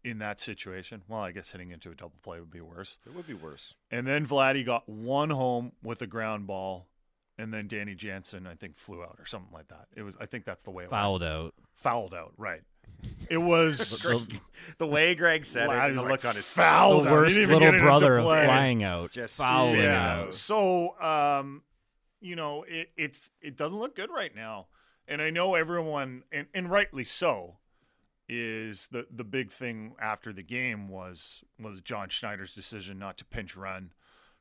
in 0.03 0.19
that 0.19 0.39
situation. 0.39 1.03
Well, 1.07 1.21
I 1.21 1.31
guess 1.31 1.51
hitting 1.51 1.71
into 1.71 1.91
a 1.91 1.95
double 1.95 2.17
play 2.21 2.39
would 2.39 2.51
be 2.51 2.61
worse. 2.61 2.97
It 3.05 3.15
would 3.15 3.27
be 3.27 3.33
worse. 3.33 3.75
And 3.91 4.07
then 4.07 4.25
Vladdy 4.25 4.65
got 4.65 4.89
one 4.89 5.29
home 5.29 5.73
with 5.83 6.01
a 6.01 6.07
ground 6.07 6.47
ball, 6.47 6.87
and 7.37 7.53
then 7.53 7.67
Danny 7.67 7.95
Jansen, 7.95 8.47
I 8.47 8.55
think, 8.55 8.75
flew 8.75 9.03
out 9.03 9.17
or 9.19 9.25
something 9.25 9.53
like 9.53 9.67
that. 9.67 9.87
It 9.95 10.01
was, 10.03 10.15
I 10.19 10.25
think 10.25 10.45
that's 10.45 10.63
the 10.63 10.71
way 10.71 10.83
it 10.85 10.91
went. 10.91 11.01
Fouled 11.01 11.23
out. 11.23 11.53
Fouled 11.75 12.13
out, 12.13 12.33
right? 12.37 12.61
It 13.29 13.37
was 13.37 13.77
The, 14.01 14.39
The 14.79 14.87
way 14.87 15.13
Greg 15.15 15.45
said 15.45 15.69
it, 15.69 15.71
Vladdy 15.71 15.95
the 15.95 16.01
was 16.01 16.11
look 16.11 16.23
like, 16.23 16.25
on 16.25 16.35
his 16.35 16.45
face. 16.45 16.65
fouled 16.65 17.05
the 17.05 17.11
worst 17.11 17.39
little 17.39 17.71
brother 17.81 18.17
of 18.17 18.25
flying 18.25 18.83
out, 18.83 19.11
Just 19.11 19.37
fouling 19.37 19.81
yeah. 19.81 20.21
out. 20.21 20.33
So, 20.33 20.99
um, 20.99 21.61
you 22.19 22.35
know, 22.35 22.63
it, 22.67 22.89
it's 22.97 23.29
it 23.41 23.55
doesn't 23.55 23.77
look 23.77 23.95
good 23.95 24.09
right 24.09 24.35
now, 24.35 24.67
and 25.07 25.21
I 25.21 25.29
know 25.29 25.53
everyone, 25.53 26.23
and, 26.31 26.47
and 26.53 26.71
rightly 26.71 27.03
so, 27.03 27.57
is 28.27 28.87
the 28.91 29.05
the 29.11 29.23
big 29.23 29.51
thing 29.51 29.93
after 30.01 30.33
the 30.33 30.41
game 30.43 30.89
was 30.89 31.43
was 31.59 31.81
John 31.81 32.09
Schneider's 32.09 32.53
decision 32.53 32.97
not 32.97 33.17
to 33.19 33.25
pinch 33.25 33.55
run 33.55 33.91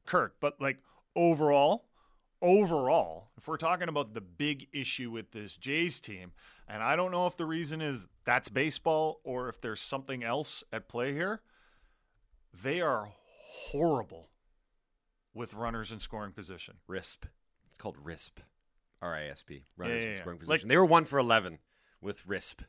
Kirk, 0.06 0.36
but 0.40 0.60
like 0.60 0.78
overall, 1.14 1.84
overall, 2.43 3.31
if 3.37 3.49
we're 3.49 3.57
talking 3.57 3.88
about 3.88 4.14
the 4.14 4.21
big 4.21 4.69
issue 4.73 5.11
with 5.11 5.33
this 5.33 5.57
Jays 5.57 6.00
team, 6.00 6.33
and 6.69 6.83
I 6.83 6.97
don't 6.97 7.11
know 7.11 7.26
if 7.26 7.37
the 7.37 7.47
reason 7.47 7.81
is 7.81 8.07
that's 8.25 8.49
baseball 8.49 9.21
or 9.25 9.49
if 9.49 9.61
there's 9.61 9.81
something 9.81 10.23
else 10.25 10.64
at 10.73 10.88
play 10.88 11.12
here, 11.12 11.40
they 12.62 12.81
are 12.81 13.11
horrible 13.71 14.31
with 15.35 15.55
runners 15.55 15.93
in 15.93 15.99
scoring 15.99 16.33
position. 16.33 16.76
RISP. 16.88 17.25
It's 17.69 17.78
called 17.78 17.97
RISP. 18.02 18.38
R 19.02 19.14
I 19.14 19.26
S 19.26 19.43
P. 19.43 19.64
Runners 19.76 20.02
yeah, 20.02 20.09
in 20.11 20.14
yeah. 20.16 20.21
scoring 20.21 20.38
Like- 20.38 20.47
position. 20.49 20.69
they 20.69 20.76
were 20.78 20.87
one 20.87 21.05
for 21.05 21.19
eleven 21.19 21.59
with 22.00 22.26
RISP. 22.26 22.61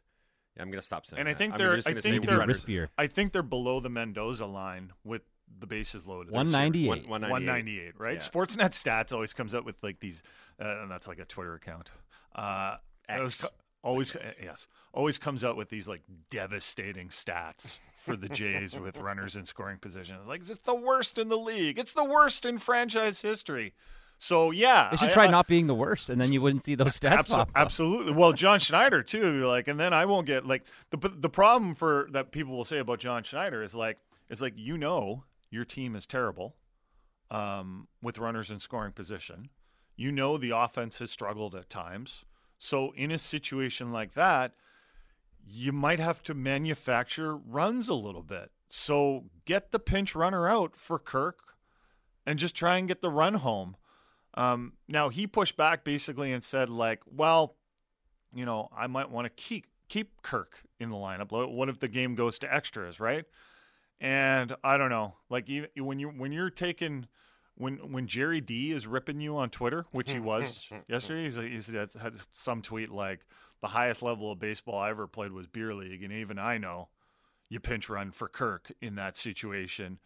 Yeah, 0.56 0.64
I'm 0.64 0.70
gonna 0.72 0.82
stop 0.82 1.06
saying. 1.06 1.20
And 1.22 1.30
I 1.30 1.34
that. 1.34 1.38
think 1.38 1.54
I'm 1.54 1.60
they're- 1.60 1.78
I 1.78 1.94
think 2.02 2.26
they're- 2.26 2.38
runners. 2.40 2.66
rispier. 2.66 2.90
I 2.98 3.08
think 3.08 3.32
they're 3.32 3.44
below 3.44 3.80
the 3.80 3.90
Mendoza 3.90 4.46
line 4.46 4.92
with 5.04 5.24
the 5.60 5.68
bases 5.68 6.06
loaded. 6.08 6.32
They're 6.34 6.38
198. 6.38 6.88
One- 7.08 7.22
198. 7.22 7.32
198, 7.32 8.00
right? 8.00 8.13
Yeah. 8.13 8.20
Sportsnet 8.20 8.72
Stats 8.72 9.12
always 9.12 9.34
comes 9.34 9.54
up 9.54 9.66
with 9.66 9.75
like 9.82 10.00
these, 10.00 10.22
uh, 10.60 10.82
and 10.82 10.92
that's 10.92 11.08
like 11.08 11.20
a 11.20 11.25
Twitter 11.25 11.54
account. 11.56 11.89
Uh, 12.36 12.77
X. 13.10 13.46
always 13.84 14.16
yes 14.42 14.68
always 14.94 15.18
comes 15.18 15.44
out 15.44 15.56
with 15.56 15.70
these 15.70 15.88
like 15.88 16.01
devastating 16.30 17.10
stats 17.10 17.77
for 17.98 18.16
the 18.16 18.27
Jays 18.30 18.77
with 18.77 18.98
runners 18.98 19.36
in 19.36 19.46
scoring 19.46 19.77
position. 19.77 20.16
It's 20.20 20.27
like 20.27 20.42
it's 20.42 20.58
the 20.60 20.75
worst 20.75 21.18
in 21.18 21.30
the 21.30 21.38
league. 21.38 21.80
It's 21.80 21.94
the 21.94 22.04
worst 22.04 22.46
in 22.46 22.58
franchise 22.58 23.22
history. 23.22 23.74
So 24.20 24.51
yeah, 24.51 24.89
They 24.92 24.98
should 24.98 25.10
I- 25.10 25.13
try 25.13 25.25
I- 25.25 25.32
not 25.32 25.48
being 25.48 25.68
the 25.68 25.75
worst, 25.75 26.10
and 26.10 26.20
then 26.20 26.32
you 26.34 26.42
wouldn't 26.42 26.63
see 26.63 26.75
those 26.75 27.00
stats 27.00 27.20
Abso- 27.25 27.27
pop 27.30 27.39
up. 27.39 27.51
absolutely. 27.56 28.13
Well, 28.13 28.34
John 28.34 28.60
Schneider 28.60 29.04
too. 29.04 29.46
Like, 29.46 29.68
and 29.68 29.80
then 29.80 29.94
I 29.94 30.06
won't 30.06 30.25
get 30.27 30.46
like 30.46 30.63
the 30.89 30.98
the 30.98 31.30
problem 31.30 31.75
for 31.75 32.08
that 32.12 32.32
people 32.32 32.56
will 32.56 32.66
say 32.66 32.80
about 32.80 33.00
John 33.00 33.24
Schneider 33.24 33.62
is 33.62 33.74
like 33.75 33.98
is 34.30 34.42
like 34.42 34.54
you 34.58 34.77
know 34.77 35.24
your 35.50 35.66
team 35.66 35.96
is 35.96 36.06
terrible, 36.06 36.56
um, 37.32 37.88
with 38.01 38.18
runners 38.18 38.51
in 38.51 38.60
scoring 38.60 38.92
position. 38.92 39.50
You 39.96 40.12
know 40.12 40.38
the 40.38 40.51
offense 40.51 41.00
has 41.00 41.12
struggled 41.12 41.56
at 41.56 41.70
times. 41.70 42.24
So 42.58 42.92
in 42.96 43.12
a 43.12 43.18
situation 43.18 43.92
like 43.92 44.13
that, 44.13 44.54
you 45.46 45.72
might 45.72 46.00
have 46.00 46.22
to 46.24 46.34
manufacture 46.34 47.36
runs 47.36 47.88
a 47.88 47.94
little 47.94 48.24
bit. 48.24 48.51
So 48.70 49.25
get 49.46 49.72
the 49.72 49.80
pinch 49.80 50.16
runner 50.16 50.48
out 50.48 50.75
for 50.75 51.00
Kirk 51.00 51.39
and 52.25 52.38
just 52.38 52.56
try 52.56 52.77
and 52.77 52.88
get 52.88 53.01
the 53.01 53.10
run 53.10 53.36
home. 53.36 53.77
Um, 54.34 54.74
now 54.88 55.10
he 55.10 55.25
pushed 55.25 55.58
back 55.58 55.84
basically 55.84 56.32
and 56.32 56.44
said 56.44 56.70
like, 56.70 57.01
well, 57.06 57.56
you 58.34 58.46
know, 58.46 58.70
I 58.75 58.88
might 58.88 59.10
want 59.10 59.25
to 59.25 59.30
keep 59.42 59.66
keep 59.88 60.22
Kirk 60.22 60.63
in 60.80 60.89
the 60.89 60.98
lineup. 60.98 61.32
What 61.32 61.70
if 61.70 61.80
the 61.80 61.88
game 61.88 62.13
goes 62.13 62.38
to 62.39 62.54
extras, 62.54 63.00
right? 63.00 63.25
And 64.00 64.56
I 64.63 64.77
don't 64.77 64.89
know, 64.89 65.16
like 65.30 65.50
even 65.50 65.70
when 65.77 66.00
you 66.00 66.10
when 66.10 66.32
you're 66.32 66.51
taking 66.51 67.08
when 67.56 67.92
when 67.92 68.08
Jerry 68.08 68.42
D 68.42 68.72
is 68.72 68.86
ripping 68.86 69.20
you 69.20 69.38
on 69.38 69.50
Twitter, 69.50 69.86
which 69.92 70.12
he 70.12 70.20
was 70.20 70.70
yesterday, 70.88 71.24
he's, 71.24 71.36
he's 71.36 71.68
had 71.68 71.94
had 71.94 72.16
some 72.32 72.62
tweet 72.62 72.89
like 72.89 73.25
the 73.62 73.68
highest 73.68 74.04
level 74.04 74.32
of 74.32 74.39
baseball 74.39 74.77
I 74.80 74.92
ever 74.92 75.08
played 75.08 75.32
was 75.32 75.48
beer 75.48 75.74
league, 75.74 76.04
and 76.04 76.13
even 76.13 76.38
I 76.38 76.58
know 76.58 76.89
you 77.50 77.60
pinch 77.60 77.89
run 77.89 78.12
for 78.12 78.27
Kirk 78.27 78.72
in 78.82 78.96
that 78.96 79.18
situation. 79.18 80.00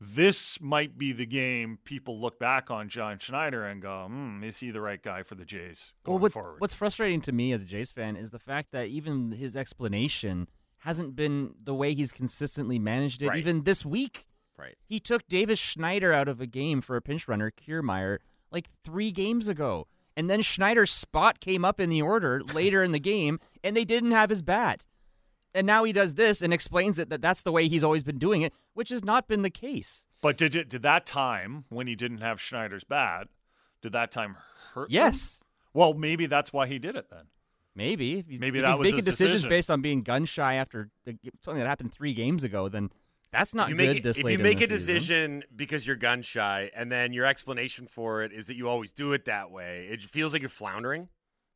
This 0.00 0.60
might 0.60 0.96
be 0.96 1.12
the 1.12 1.26
game 1.26 1.78
people 1.82 2.20
look 2.20 2.38
back 2.38 2.70
on 2.70 2.88
John 2.88 3.18
Schneider 3.18 3.64
and 3.64 3.82
go, 3.82 4.04
hmm, 4.06 4.44
is 4.44 4.58
he 4.58 4.70
the 4.70 4.80
right 4.80 5.02
guy 5.02 5.24
for 5.24 5.34
the 5.34 5.44
Jays 5.44 5.92
going 6.04 6.16
well, 6.16 6.22
what, 6.22 6.32
forward? 6.32 6.60
what's 6.60 6.74
frustrating 6.74 7.20
to 7.22 7.32
me 7.32 7.52
as 7.52 7.62
a 7.62 7.64
Jays 7.64 7.90
fan 7.90 8.14
is 8.14 8.30
the 8.30 8.38
fact 8.38 8.70
that 8.72 8.88
even 8.88 9.32
his 9.32 9.56
explanation 9.56 10.48
hasn't 10.78 11.16
been 11.16 11.54
the 11.62 11.74
way 11.74 11.94
he's 11.94 12.12
consistently 12.12 12.78
managed 12.78 13.22
it. 13.22 13.28
Right. 13.28 13.38
Even 13.38 13.64
this 13.64 13.84
week, 13.84 14.26
Right. 14.56 14.76
he 14.84 14.98
took 15.00 15.26
Davis 15.28 15.58
Schneider 15.58 16.12
out 16.12 16.28
of 16.28 16.40
a 16.40 16.46
game 16.46 16.80
for 16.80 16.96
a 16.96 17.02
pinch 17.02 17.28
runner, 17.28 17.50
Kiermaier, 17.50 18.18
like 18.50 18.68
three 18.84 19.10
games 19.10 19.48
ago. 19.48 19.86
And 20.16 20.28
then 20.28 20.42
Schneider's 20.42 20.90
spot 20.90 21.38
came 21.40 21.64
up 21.64 21.78
in 21.80 21.90
the 21.90 22.02
order 22.02 22.42
later 22.54 22.82
in 22.82 22.92
the 22.92 22.98
game, 22.98 23.38
and 23.62 23.76
they 23.76 23.84
didn't 23.84 24.10
have 24.12 24.30
his 24.30 24.42
bat. 24.42 24.86
And 25.54 25.66
now 25.66 25.84
he 25.84 25.92
does 25.92 26.14
this 26.14 26.42
and 26.42 26.52
explains 26.52 26.98
it 26.98 27.08
that 27.08 27.22
that's 27.22 27.42
the 27.42 27.52
way 27.52 27.68
he's 27.68 27.84
always 27.84 28.04
been 28.04 28.18
doing 28.18 28.42
it, 28.42 28.52
which 28.74 28.90
has 28.90 29.04
not 29.04 29.26
been 29.28 29.42
the 29.42 29.50
case. 29.50 30.04
But 30.20 30.36
did 30.36 30.54
it 30.56 30.68
did 30.68 30.82
that 30.82 31.06
time 31.06 31.64
when 31.68 31.86
he 31.86 31.94
didn't 31.94 32.18
have 32.18 32.40
Schneider's 32.40 32.84
bat, 32.84 33.28
did 33.80 33.92
that 33.92 34.10
time 34.10 34.36
hurt? 34.74 34.88
them? 34.88 34.94
Yes. 34.94 35.40
Well, 35.72 35.94
maybe 35.94 36.26
that's 36.26 36.52
why 36.52 36.66
he 36.66 36.78
did 36.80 36.96
it 36.96 37.08
then. 37.10 37.26
Maybe. 37.78 38.18
If 38.18 38.26
he's, 38.28 38.40
Maybe 38.40 38.58
if 38.58 38.62
that 38.64 38.70
he's 38.72 38.78
was 38.78 38.84
making 38.84 38.96
his 38.96 39.04
decisions 39.06 39.32
decision. 39.42 39.48
based 39.50 39.70
on 39.70 39.80
being 39.80 40.02
gun 40.02 40.26
shy 40.26 40.54
after 40.56 40.90
something 41.06 41.60
that 41.60 41.66
happened 41.66 41.92
three 41.92 42.12
games 42.12 42.44
ago, 42.44 42.68
then 42.68 42.90
that's 43.32 43.54
not 43.54 43.68
good 43.68 43.76
make, 43.76 44.02
this 44.02 44.18
if 44.18 44.24
late 44.24 44.32
you 44.32 44.38
in 44.38 44.42
make 44.42 44.58
the 44.58 44.64
a 44.64 44.68
season. 44.78 44.94
decision 44.94 45.44
because 45.54 45.86
you're 45.86 45.96
gun 45.96 46.22
shy, 46.22 46.70
and 46.74 46.90
then 46.90 47.12
your 47.12 47.24
explanation 47.24 47.86
for 47.86 48.22
it 48.22 48.32
is 48.32 48.48
that 48.48 48.56
you 48.56 48.68
always 48.68 48.90
do 48.92 49.12
it 49.12 49.24
that 49.26 49.50
way, 49.50 49.88
it 49.90 50.02
feels 50.02 50.32
like 50.32 50.42
you're 50.42 50.48
floundering. 50.48 51.08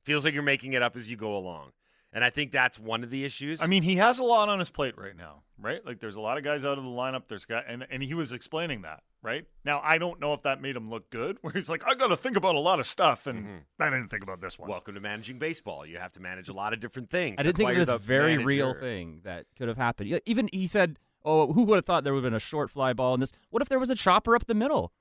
Feels 0.04 0.24
like 0.24 0.34
you're 0.34 0.42
making 0.42 0.72
it 0.72 0.82
up 0.82 0.96
as 0.96 1.08
you 1.08 1.16
go 1.16 1.36
along, 1.36 1.70
and 2.12 2.24
I 2.24 2.30
think 2.30 2.50
that's 2.50 2.78
one 2.78 3.04
of 3.04 3.10
the 3.10 3.24
issues. 3.24 3.62
I 3.62 3.66
mean, 3.68 3.84
he 3.84 3.96
has 3.96 4.18
a 4.18 4.24
lot 4.24 4.48
on 4.48 4.58
his 4.58 4.68
plate 4.68 4.98
right 4.98 5.16
now, 5.16 5.44
right? 5.60 5.84
Like 5.86 6.00
there's 6.00 6.16
a 6.16 6.20
lot 6.20 6.38
of 6.38 6.44
guys 6.44 6.64
out 6.64 6.76
of 6.76 6.82
the 6.84 6.90
lineup. 6.90 7.22
There's 7.28 7.44
guy 7.44 7.62
and 7.66 7.86
and 7.88 8.02
he 8.02 8.12
was 8.14 8.32
explaining 8.32 8.82
that, 8.82 9.02
right? 9.22 9.46
Now 9.64 9.80
I 9.82 9.98
don't 9.98 10.20
know 10.20 10.32
if 10.34 10.42
that 10.42 10.60
made 10.60 10.76
him 10.76 10.90
look 10.90 11.10
good, 11.10 11.38
where 11.42 11.52
he's 11.52 11.68
like, 11.68 11.82
I 11.86 11.94
got 11.94 12.08
to 12.08 12.16
think 12.16 12.36
about 12.36 12.54
a 12.54 12.60
lot 12.60 12.80
of 12.80 12.86
stuff, 12.86 13.26
and 13.26 13.44
mm-hmm. 13.44 13.82
I 13.82 13.90
didn't 13.90 14.08
think 14.08 14.22
about 14.22 14.40
this 14.40 14.58
one. 14.58 14.68
welcome 14.68 14.94
to 14.94 15.00
managing 15.00 15.38
baseball. 15.38 15.86
You 15.86 15.98
have 15.98 16.12
to 16.12 16.20
manage 16.20 16.48
a 16.48 16.52
lot 16.52 16.72
of 16.72 16.80
different 16.80 17.10
things. 17.10 17.36
I 17.38 17.42
didn't 17.42 17.56
think 17.56 17.66
why 17.66 17.70
of 17.72 17.76
you're 17.76 17.84
this 17.86 17.92
the 17.92 17.98
very 17.98 18.38
real 18.38 18.74
thing 18.74 19.20
that 19.24 19.46
could 19.56 19.68
have 19.68 19.76
happened. 19.76 20.20
Even 20.26 20.48
he 20.52 20.66
said, 20.66 20.98
"Oh, 21.24 21.52
who 21.52 21.62
would 21.64 21.76
have 21.76 21.86
thought 21.86 22.04
there 22.04 22.12
would 22.12 22.24
have 22.24 22.30
been 22.30 22.36
a 22.36 22.40
short 22.40 22.70
fly 22.70 22.92
ball 22.92 23.14
in 23.14 23.20
this? 23.20 23.32
What 23.50 23.62
if 23.62 23.68
there 23.68 23.78
was 23.78 23.90
a 23.90 23.94
chopper 23.94 24.34
up 24.34 24.46
the 24.46 24.54
middle? 24.54 24.92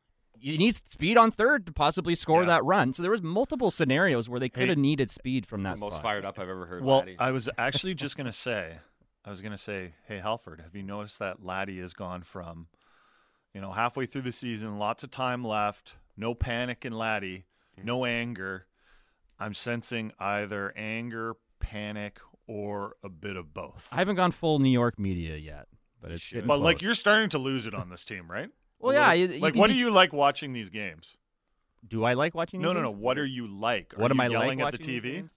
You 0.44 0.58
need 0.58 0.76
speed 0.88 1.18
on 1.18 1.30
third 1.30 1.68
to 1.68 1.74
possibly 1.74 2.16
score 2.16 2.42
Yeah. 2.42 2.48
that 2.48 2.66
run." 2.66 2.94
So 2.94 3.04
there 3.04 3.12
was 3.12 3.22
multiple 3.22 3.72
scenarios 3.72 4.30
where 4.30 4.40
they 4.40 4.50
could 4.50 4.70
have 4.70 4.78
needed 4.78 5.12
speed 5.12 5.46
from 5.46 5.64
that 5.64 5.74
It's 5.74 5.82
the 5.82 5.88
most 5.88 6.02
fired 6.02 6.26
up 6.26 6.40
I've 6.40 6.50
ever 6.50 6.66
heard. 6.66 6.84
Well, 6.84 7.00
Laddie. 7.00 7.16
I 7.20 7.32
was 7.32 7.50
actually 7.58 7.94
just 7.96 8.18
gonna 8.18 8.34
say, 8.34 8.80
I 9.24 9.30
was 9.30 9.42
gonna 9.42 9.58
say, 9.58 9.94
hey 10.08 10.20
Halford, 10.20 10.62
have 10.62 10.76
you 10.76 10.84
noticed 10.84 11.20
that 11.20 11.44
Laddie 11.46 11.80
has 11.80 11.94
gone 11.94 12.24
from, 12.24 12.68
you 13.54 13.62
know, 13.62 13.72
halfway 13.72 14.06
through 14.06 14.22
the 14.22 14.32
season, 14.32 14.78
lots 14.80 15.04
of 15.04 15.12
time 15.12 15.44
left, 15.44 15.94
no 16.18 16.34
panic 16.34 16.86
in 16.86 16.94
Laddie, 16.94 17.46
Mm-hmm. 17.78 17.88
no 17.88 18.06
anger. 18.06 18.66
I'm 19.40 19.54
sensing 19.54 20.12
either 20.20 20.74
anger, 20.76 21.36
panic, 21.62 22.20
or 22.48 22.96
a 23.02 23.08
bit 23.10 23.38
of 23.38 23.54
both. 23.54 23.88
I 23.94 23.96
haven't 23.96 24.18
gone 24.18 24.32
full 24.32 24.60
New 24.60 24.70
York 24.70 25.00
media 25.00 25.38
yet, 25.38 25.68
but 26.02 26.12
it's 26.12 26.30
getting 26.30 26.48
But 26.48 26.60
like 26.60 26.82
you're 26.82 26.94
starting 26.94 27.30
to 27.30 27.38
lose 27.38 27.66
it 27.66 27.74
on 27.74 27.90
this 27.90 28.04
team, 28.06 28.30
right? 28.30 28.50
Well, 28.80 28.94
yeah, 28.94 29.12
little- 29.14 29.30
you- 29.30 29.36
you 29.36 29.42
like 29.42 29.54
can 29.54 29.60
what 29.60 29.68
be- 29.68 29.74
do 29.74 29.80
you 29.80 29.90
like 29.92 30.12
watching 30.12 30.54
these 30.54 30.70
games? 30.72 31.16
do 31.88 32.04
I 32.04 32.14
like 32.14 32.34
watching? 32.36 32.62
No, 32.62 32.70
these 32.70 32.76
no, 32.76 32.82
no. 32.82 32.92
What 32.92 33.18
are 33.20 33.26
you 33.26 33.48
like? 33.48 33.94
Are 33.96 34.02
what 34.02 34.10
am 34.12 34.20
I 34.20 34.28
yelling 34.28 34.60
like 34.60 34.74
at 34.76 34.80
the 34.82 34.88
watching 34.90 35.02
these 35.04 35.22
TV? 35.24 35.30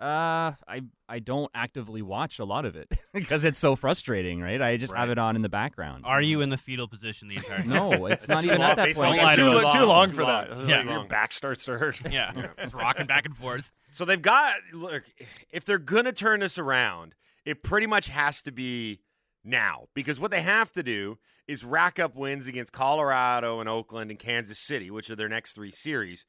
Games? 0.00 0.08
Uh, 0.08 0.54
I 0.68 0.82
I 1.08 1.18
don't 1.18 1.50
actively 1.54 2.02
watch 2.02 2.38
a 2.38 2.44
lot 2.44 2.64
of 2.64 2.76
it 2.76 2.88
because 3.12 3.44
it's 3.44 3.58
so 3.58 3.76
frustrating, 3.76 4.40
right? 4.40 4.60
I 4.60 4.76
just 4.76 4.94
have 4.94 5.10
it 5.10 5.18
on 5.18 5.36
in 5.36 5.42
the 5.42 5.48
background. 5.48 6.04
Are 6.06 6.22
you 6.22 6.40
in 6.40 6.50
the 6.50 6.56
fetal 6.56 6.88
position 6.88 7.28
the 7.28 7.36
entire 7.36 7.58
time? 7.58 7.68
No, 7.68 8.06
it's 8.06 8.26
not 8.28 8.44
even 8.44 8.58
long. 8.60 8.70
at 8.70 8.76
that 8.76 8.84
Baseball 8.86 9.04
point. 9.06 9.16
games 9.20 9.26
Lie 9.26 9.36
too, 9.36 9.44
to 9.44 9.50
lo- 9.50 9.68
us. 9.68 9.74
too 9.74 9.84
long 9.84 10.08
for 10.08 10.22
long. 10.22 10.48
that. 10.48 10.68
Yeah. 10.68 10.76
Like, 10.78 10.86
your 10.86 11.04
back 11.06 11.32
starts 11.32 11.64
to 11.66 11.78
hurt. 11.78 12.00
Yeah, 12.10 12.32
it's 12.58 12.74
rocking 12.74 13.06
back 13.06 13.26
and 13.26 13.36
forth. 13.36 13.70
So 13.90 14.04
they've 14.04 14.20
got 14.22 14.54
look, 14.72 15.04
if 15.50 15.64
they're 15.64 15.78
gonna 15.78 16.12
turn 16.12 16.40
this 16.40 16.58
around, 16.58 17.14
it 17.44 17.62
pretty 17.62 17.86
much 17.86 18.08
has 18.08 18.42
to 18.42 18.52
be 18.52 19.00
now 19.44 19.86
because 19.94 20.20
what 20.20 20.30
they 20.30 20.42
have 20.42 20.70
to 20.72 20.82
do 20.82 21.18
is 21.48 21.64
rack 21.64 21.98
up 21.98 22.14
wins 22.14 22.46
against 22.46 22.72
Colorado 22.72 23.58
and 23.58 23.68
Oakland 23.68 24.10
and 24.10 24.20
Kansas 24.20 24.58
City, 24.58 24.90
which 24.90 25.10
are 25.10 25.16
their 25.16 25.28
next 25.28 25.54
three 25.54 25.70
series. 25.72 26.24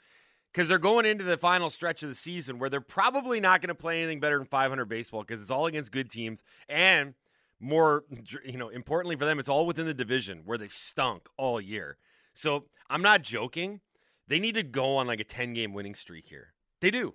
Because 0.51 0.67
they're 0.67 0.77
going 0.79 1.05
into 1.05 1.24
the 1.24 1.38
final 1.38 1.70
stretch 1.70 2.03
of 2.03 2.10
the 2.10 2.15
season 2.15 2.60
where 2.60 2.70
they're 2.70 2.81
probably 2.81 3.39
not 3.39 3.62
going 3.62 3.70
to 3.70 3.75
play 3.75 4.00
anything 4.01 4.20
better 4.20 4.38
than 4.38 4.46
500 4.48 4.86
baseball 4.86 5.22
because 5.22 5.41
it's 5.41 5.51
all 5.51 5.65
against 5.65 5.91
good 5.91 6.10
teams 6.12 6.43
and 6.67 7.13
more, 7.60 8.03
you 8.43 8.58
know, 8.58 8.70
importantly 8.70 9.15
for 9.15 9.24
them, 9.25 9.39
it's 9.39 9.48
all 9.48 9.65
within 9.65 9.86
the 9.86 9.93
division 9.93 10.41
where 10.46 10.58
they've 10.58 10.74
stunk 10.74 11.29
all 11.38 11.62
year. 11.62 11.98
So 12.34 12.65
I'm 12.89 13.01
not 13.01 13.22
joking. 13.22 13.79
They 14.27 14.39
need 14.39 14.55
to 14.55 14.63
go 14.63 14.98
on 14.98 15.08
like 15.08 15.20
a 15.20 15.24
10 15.24 15.53
game 15.53 15.74
winning 15.74 15.96
streak 15.96 16.25
here. 16.25 16.53
They 16.81 16.91
do. 16.91 17.13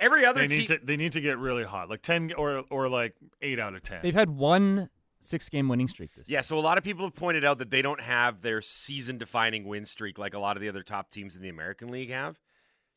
Every 0.00 0.24
other 0.24 0.40
They 0.40 0.48
need 0.48 0.66
team. 0.66 0.78
to 0.78 0.84
they 0.84 0.96
need 0.96 1.12
to 1.12 1.20
get 1.20 1.38
really 1.38 1.62
hot, 1.62 1.88
like 1.88 2.02
ten 2.02 2.32
or 2.36 2.64
or 2.70 2.88
like 2.88 3.14
eight 3.40 3.60
out 3.60 3.74
of 3.74 3.82
ten. 3.82 4.00
They've 4.02 4.14
had 4.14 4.30
one 4.30 4.88
six 5.20 5.48
game 5.48 5.68
winning 5.68 5.86
streak 5.86 6.12
this. 6.16 6.24
Yeah, 6.26 6.40
so 6.40 6.58
a 6.58 6.60
lot 6.60 6.76
of 6.78 6.82
people 6.82 7.04
have 7.04 7.14
pointed 7.14 7.44
out 7.44 7.58
that 7.58 7.70
they 7.70 7.82
don't 7.82 8.00
have 8.00 8.40
their 8.40 8.62
season 8.62 9.18
defining 9.18 9.64
win 9.64 9.86
streak 9.86 10.18
like 10.18 10.34
a 10.34 10.40
lot 10.40 10.56
of 10.56 10.60
the 10.60 10.68
other 10.68 10.82
top 10.82 11.10
teams 11.10 11.36
in 11.36 11.42
the 11.42 11.48
American 11.50 11.88
League 11.88 12.10
have. 12.10 12.40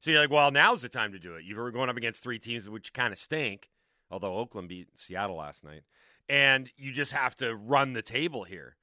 So 0.05 0.11
you're 0.11 0.21
like, 0.21 0.29
well, 0.29 0.51
now's 0.51 0.83
the 0.83 0.89
time 0.89 1.13
to 1.13 1.17
do 1.17 1.33
it. 1.33 1.45
You 1.45 1.55
were 1.55 1.71
going 1.71 1.89
up 1.89 1.97
against 1.97 2.21
three 2.21 2.37
teams 2.37 2.69
which 2.69 2.93
kind 2.93 3.11
of 3.11 3.17
stink, 3.17 3.71
although 4.11 4.35
Oakland 4.35 4.69
beat 4.69 4.87
Seattle 4.93 5.37
last 5.37 5.63
night. 5.63 5.81
And 6.29 6.71
you 6.77 6.91
just 6.91 7.11
have 7.13 7.33
to 7.37 7.55
run 7.55 7.93
the 7.93 8.03
table 8.03 8.43
here. 8.43 8.75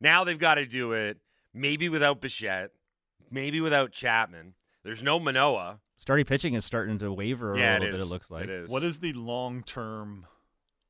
Now 0.00 0.24
they've 0.24 0.38
got 0.38 0.54
to 0.54 0.64
do 0.64 0.92
it 0.92 1.18
maybe 1.52 1.90
without 1.90 2.22
Bichette, 2.22 2.70
maybe 3.30 3.60
without 3.60 3.92
Chapman. 3.92 4.54
There's 4.82 5.02
no 5.02 5.20
Manoah. 5.20 5.80
Starting 5.96 6.24
pitching 6.24 6.54
is 6.54 6.64
starting 6.64 6.98
to 7.00 7.12
waver 7.12 7.50
a 7.50 7.58
yeah, 7.58 7.74
little 7.74 7.88
it 7.88 7.90
is. 7.90 8.00
bit. 8.00 8.06
It 8.06 8.08
looks 8.08 8.30
like 8.30 8.44
it 8.44 8.48
is. 8.50 8.70
What 8.70 8.82
is 8.82 9.00
the 9.00 9.12
long 9.12 9.64
term 9.64 10.26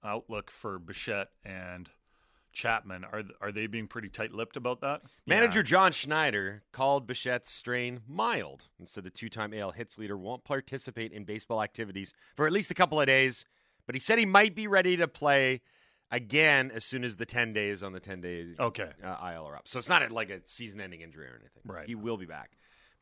outlook 0.04 0.52
for 0.52 0.78
Bichette 0.78 1.30
and 1.44 1.90
Chapman? 2.52 3.04
Are 3.04 3.22
are 3.40 3.52
they 3.52 3.66
being 3.66 3.86
pretty 3.86 4.08
tight 4.08 4.32
lipped 4.32 4.56
about 4.56 4.80
that? 4.82 5.02
Manager 5.26 5.60
Yeah. 5.60 5.64
John 5.64 5.92
Schneider 5.92 6.62
called 6.72 7.06
Bichette's 7.06 7.50
strain 7.50 8.00
mild 8.06 8.68
and 8.78 8.88
said 8.88 9.04
the 9.04 9.10
two 9.10 9.28
time 9.28 9.52
AL 9.54 9.72
hits 9.72 9.98
leader 9.98 10.16
won't 10.16 10.44
participate 10.44 11.12
in 11.12 11.24
baseball 11.24 11.62
activities 11.62 12.14
for 12.36 12.46
at 12.46 12.52
least 12.52 12.70
a 12.70 12.74
couple 12.74 13.00
of 13.00 13.06
days, 13.06 13.44
but 13.86 13.94
he 13.94 14.00
said 14.00 14.18
he 14.18 14.26
might 14.26 14.54
be 14.54 14.66
ready 14.66 14.96
to 14.96 15.08
play 15.08 15.60
again 16.10 16.70
as 16.74 16.84
soon 16.84 17.04
as 17.04 17.16
the 17.16 17.24
10 17.24 17.54
days 17.54 17.82
on 17.82 17.92
the 17.94 18.00
10 18.00 18.20
days 18.20 18.56
Okay. 18.60 18.90
uh, 19.02 19.32
IL 19.32 19.46
are 19.48 19.56
up. 19.56 19.66
So 19.66 19.78
it's 19.78 19.88
not 19.88 20.08
like 20.10 20.28
a 20.28 20.40
season 20.44 20.80
ending 20.80 21.00
injury 21.00 21.26
or 21.26 21.38
anything. 21.40 21.62
Right. 21.64 21.86
He 21.88 21.94
will 21.94 22.18
be 22.18 22.26
back. 22.26 22.50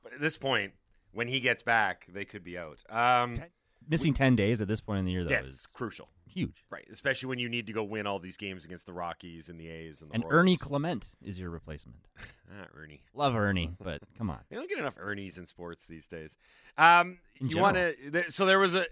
But 0.02 0.12
at 0.12 0.20
this 0.20 0.38
point, 0.38 0.72
when 1.12 1.26
he 1.26 1.40
gets 1.40 1.62
back, 1.64 2.06
they 2.08 2.24
could 2.24 2.44
be 2.44 2.56
out. 2.56 2.78
Um, 2.88 3.34
missing 3.88 4.14
ten 4.14 4.36
days 4.36 4.60
at 4.60 4.68
this 4.68 4.80
point 4.80 5.00
in 5.00 5.04
the 5.06 5.10
year 5.12 5.24
though 5.24 5.32
yeah, 5.32 5.42
is 5.42 5.66
crucial. 5.72 6.08
Huge. 6.30 6.64
Right. 6.70 6.86
Especially 6.90 7.28
when 7.28 7.38
you 7.38 7.48
need 7.48 7.66
to 7.66 7.72
go 7.72 7.82
win 7.82 8.06
all 8.06 8.18
these 8.18 8.36
games 8.36 8.64
against 8.64 8.86
the 8.86 8.92
Rockies 8.92 9.48
and 9.48 9.58
the 9.60 9.68
A's 9.68 10.00
and 10.02 10.10
the 10.10 10.14
And 10.14 10.24
Royals. 10.24 10.34
Ernie 10.34 10.56
Clement 10.56 11.06
is 11.22 11.38
your 11.38 11.50
replacement. 11.50 11.98
Ah, 12.52 12.66
Ernie. 12.76 13.04
Love 13.14 13.36
Ernie, 13.36 13.70
but 13.80 14.02
come 14.18 14.28
on. 14.28 14.40
They 14.50 14.56
don't 14.56 14.68
get 14.68 14.80
enough 14.80 14.96
Ernies 14.96 15.38
in 15.38 15.46
sports 15.46 15.86
these 15.86 16.08
days. 16.08 16.36
Um, 16.76 17.18
In 17.40 17.48
you 17.48 17.58
want 17.58 17.76
to? 17.76 18.24
So 18.32 18.44
there 18.44 18.58
was 18.58 18.74
a. 18.74 18.86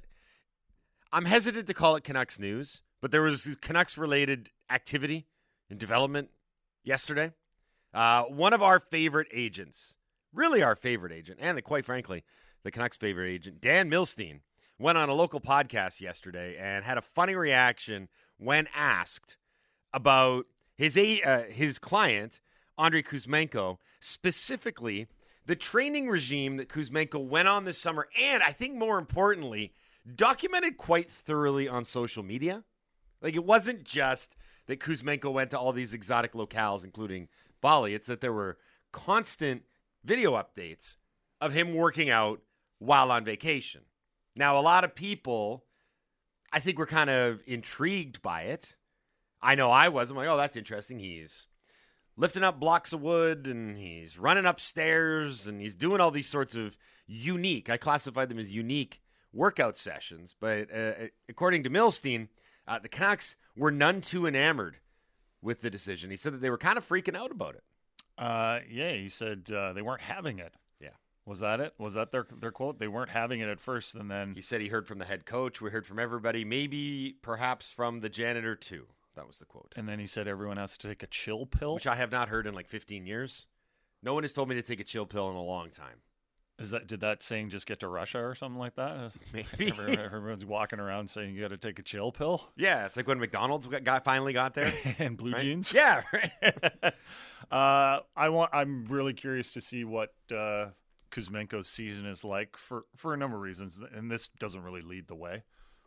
I'm 1.12 1.24
hesitant 1.24 1.66
to 1.66 1.74
call 1.74 1.96
it 1.96 2.04
Canucks 2.04 2.38
news, 2.38 2.82
but 3.00 3.10
there 3.10 3.20
was 3.22 3.56
Canucks 3.60 3.98
related 3.98 4.50
activity 4.70 5.26
and 5.68 5.76
development 5.76 6.30
yesterday. 6.84 7.32
Uh, 7.92 8.24
one 8.24 8.52
of 8.52 8.62
our 8.62 8.78
favorite 8.78 9.26
agents, 9.32 9.96
really 10.32 10.62
our 10.62 10.76
favorite 10.76 11.10
agent, 11.12 11.38
and 11.42 11.58
the, 11.58 11.62
quite 11.62 11.84
frankly, 11.84 12.22
the 12.62 12.70
Canucks' 12.70 12.96
favorite 12.96 13.28
agent, 13.28 13.60
Dan 13.60 13.90
Milstein, 13.90 14.40
went 14.78 14.98
on 14.98 15.08
a 15.08 15.14
local 15.14 15.40
podcast 15.40 16.00
yesterday 16.00 16.56
and 16.58 16.84
had 16.84 16.98
a 16.98 17.02
funny 17.02 17.34
reaction 17.34 18.08
when 18.36 18.68
asked 18.74 19.36
about 19.92 20.46
his 20.76 20.96
uh, 20.96 21.44
his 21.50 21.78
client 21.78 22.40
Andrei 22.78 23.02
Kuzmenko, 23.02 23.78
specifically 24.00 25.08
the 25.46 25.56
training 25.56 26.08
regime 26.08 26.58
that 26.58 26.68
Kuzmenko 26.68 27.26
went 27.26 27.48
on 27.48 27.64
this 27.64 27.78
summer, 27.78 28.08
and 28.20 28.42
I 28.42 28.52
think 28.52 28.76
more 28.76 28.98
importantly, 28.98 29.72
documented 30.14 30.76
quite 30.76 31.10
thoroughly 31.10 31.68
on 31.68 31.84
social 31.84 32.22
media. 32.22 32.64
Like 33.20 33.34
it 33.34 33.44
wasn't 33.44 33.82
just 33.82 34.36
that 34.66 34.78
Kuzmenko 34.78 35.32
went 35.32 35.50
to 35.50 35.58
all 35.58 35.72
these 35.72 35.94
exotic 35.94 36.34
locales, 36.34 36.84
including 36.84 37.28
Bali. 37.60 37.94
It's 37.94 38.06
that 38.06 38.20
there 38.20 38.32
were 38.32 38.58
constant 38.92 39.62
video 40.04 40.34
updates 40.34 40.96
of 41.40 41.54
him 41.54 41.74
working 41.74 42.10
out 42.10 42.40
while 42.78 43.10
on 43.10 43.24
vacation. 43.24 43.82
Now, 44.38 44.56
a 44.56 44.62
lot 44.62 44.84
of 44.84 44.94
people, 44.94 45.64
I 46.52 46.60
think, 46.60 46.78
were 46.78 46.86
kind 46.86 47.10
of 47.10 47.40
intrigued 47.44 48.22
by 48.22 48.42
it. 48.42 48.76
I 49.42 49.56
know 49.56 49.70
I 49.70 49.88
was. 49.88 50.10
I'm 50.10 50.16
like, 50.16 50.28
oh, 50.28 50.36
that's 50.36 50.56
interesting. 50.56 51.00
He's 51.00 51.48
lifting 52.16 52.44
up 52.44 52.60
blocks 52.60 52.92
of 52.92 53.00
wood 53.00 53.48
and 53.48 53.76
he's 53.76 54.16
running 54.16 54.46
upstairs 54.46 55.48
and 55.48 55.60
he's 55.60 55.74
doing 55.74 56.00
all 56.00 56.12
these 56.12 56.28
sorts 56.28 56.54
of 56.54 56.78
unique, 57.08 57.68
I 57.68 57.78
classified 57.78 58.28
them 58.28 58.38
as 58.38 58.50
unique 58.50 59.00
workout 59.32 59.76
sessions. 59.76 60.36
But 60.38 60.72
uh, 60.72 60.92
according 61.28 61.64
to 61.64 61.70
Milstein, 61.70 62.28
uh, 62.66 62.78
the 62.78 62.88
Canucks 62.88 63.36
were 63.56 63.72
none 63.72 64.00
too 64.00 64.24
enamored 64.24 64.78
with 65.42 65.62
the 65.62 65.70
decision. 65.70 66.10
He 66.10 66.16
said 66.16 66.32
that 66.34 66.40
they 66.40 66.50
were 66.50 66.58
kind 66.58 66.78
of 66.78 66.86
freaking 66.86 67.16
out 67.16 67.32
about 67.32 67.56
it. 67.56 67.64
Uh, 68.16 68.60
yeah, 68.70 68.92
he 68.92 69.08
said 69.08 69.50
uh, 69.50 69.72
they 69.72 69.82
weren't 69.82 70.02
having 70.02 70.38
it. 70.38 70.52
Was 71.28 71.40
that 71.40 71.60
it? 71.60 71.74
Was 71.78 71.94
that 71.94 72.10
their 72.10 72.26
their 72.40 72.50
quote? 72.50 72.78
They 72.78 72.88
weren't 72.88 73.10
having 73.10 73.40
it 73.40 73.48
at 73.48 73.60
first, 73.60 73.94
and 73.94 74.10
then 74.10 74.34
He 74.34 74.40
said 74.40 74.60
he 74.62 74.68
heard 74.68 74.86
from 74.86 74.98
the 74.98 75.04
head 75.04 75.26
coach. 75.26 75.60
We 75.60 75.70
heard 75.70 75.86
from 75.86 75.98
everybody, 75.98 76.44
maybe 76.44 77.16
perhaps 77.20 77.70
from 77.70 78.00
the 78.00 78.08
janitor 78.08 78.56
too. 78.56 78.86
That 79.14 79.26
was 79.26 79.38
the 79.38 79.44
quote. 79.44 79.74
and 79.76 79.88
then 79.88 79.98
he 79.98 80.06
said 80.06 80.26
everyone 80.26 80.56
has 80.56 80.76
to 80.78 80.88
take 80.88 81.02
a 81.02 81.06
chill 81.06 81.44
pill. 81.44 81.74
Which 81.74 81.86
I 81.86 81.96
have 81.96 82.10
not 82.10 82.28
heard 82.28 82.46
in 82.46 82.54
like 82.54 82.68
15 82.68 83.04
years. 83.04 83.46
No 84.02 84.14
one 84.14 84.22
has 84.22 84.32
told 84.32 84.48
me 84.48 84.54
to 84.54 84.62
take 84.62 84.80
a 84.80 84.84
chill 84.84 85.06
pill 85.06 85.28
in 85.28 85.36
a 85.36 85.42
long 85.42 85.70
time. 85.70 85.98
Is 86.58 86.70
that 86.70 86.86
did 86.86 87.00
that 87.00 87.22
saying 87.22 87.50
just 87.50 87.66
get 87.66 87.80
to 87.80 87.88
Russia 87.88 88.18
or 88.20 88.34
something 88.34 88.58
like 88.58 88.74
that? 88.76 89.12
Maybe. 89.32 89.72
Everyone's 89.72 90.44
walking 90.46 90.80
around 90.80 91.10
saying 91.10 91.34
you 91.34 91.40
got 91.42 91.50
to 91.50 91.56
take 91.56 91.78
a 91.78 91.82
chill 91.82 92.10
pill 92.10 92.48
Yeah, 92.56 92.86
it's 92.86 92.96
like 92.96 93.06
when 93.06 93.18
McDonald's 93.20 93.66
got, 93.66 93.84
got 93.84 94.02
finally 94.04 94.32
got 94.32 94.54
there. 94.54 94.72
and 94.98 95.16
blue 95.16 95.32
right? 95.32 95.42
jeans. 95.42 95.72
Yeah, 95.72 96.02
right. 96.12 96.32
uh, 97.52 98.00
I 98.16 98.28
want. 98.30 98.50
I'm 98.52 98.86
really 98.86 99.12
curious 99.14 99.52
to 99.52 99.60
see 99.60 99.84
what 99.84 100.14
uh, 100.34 100.66
Kuzmenko's 101.10 101.68
season 101.68 102.06
is 102.06 102.24
like 102.24 102.56
for 102.56 102.84
for 102.96 103.14
a 103.14 103.16
number 103.16 103.36
of 103.36 103.42
reasons, 103.42 103.80
and 103.94 104.10
this 104.10 104.28
doesn't 104.38 104.62
really 104.62 104.82
lead 104.82 105.06
the 105.08 105.14
way. 105.14 105.42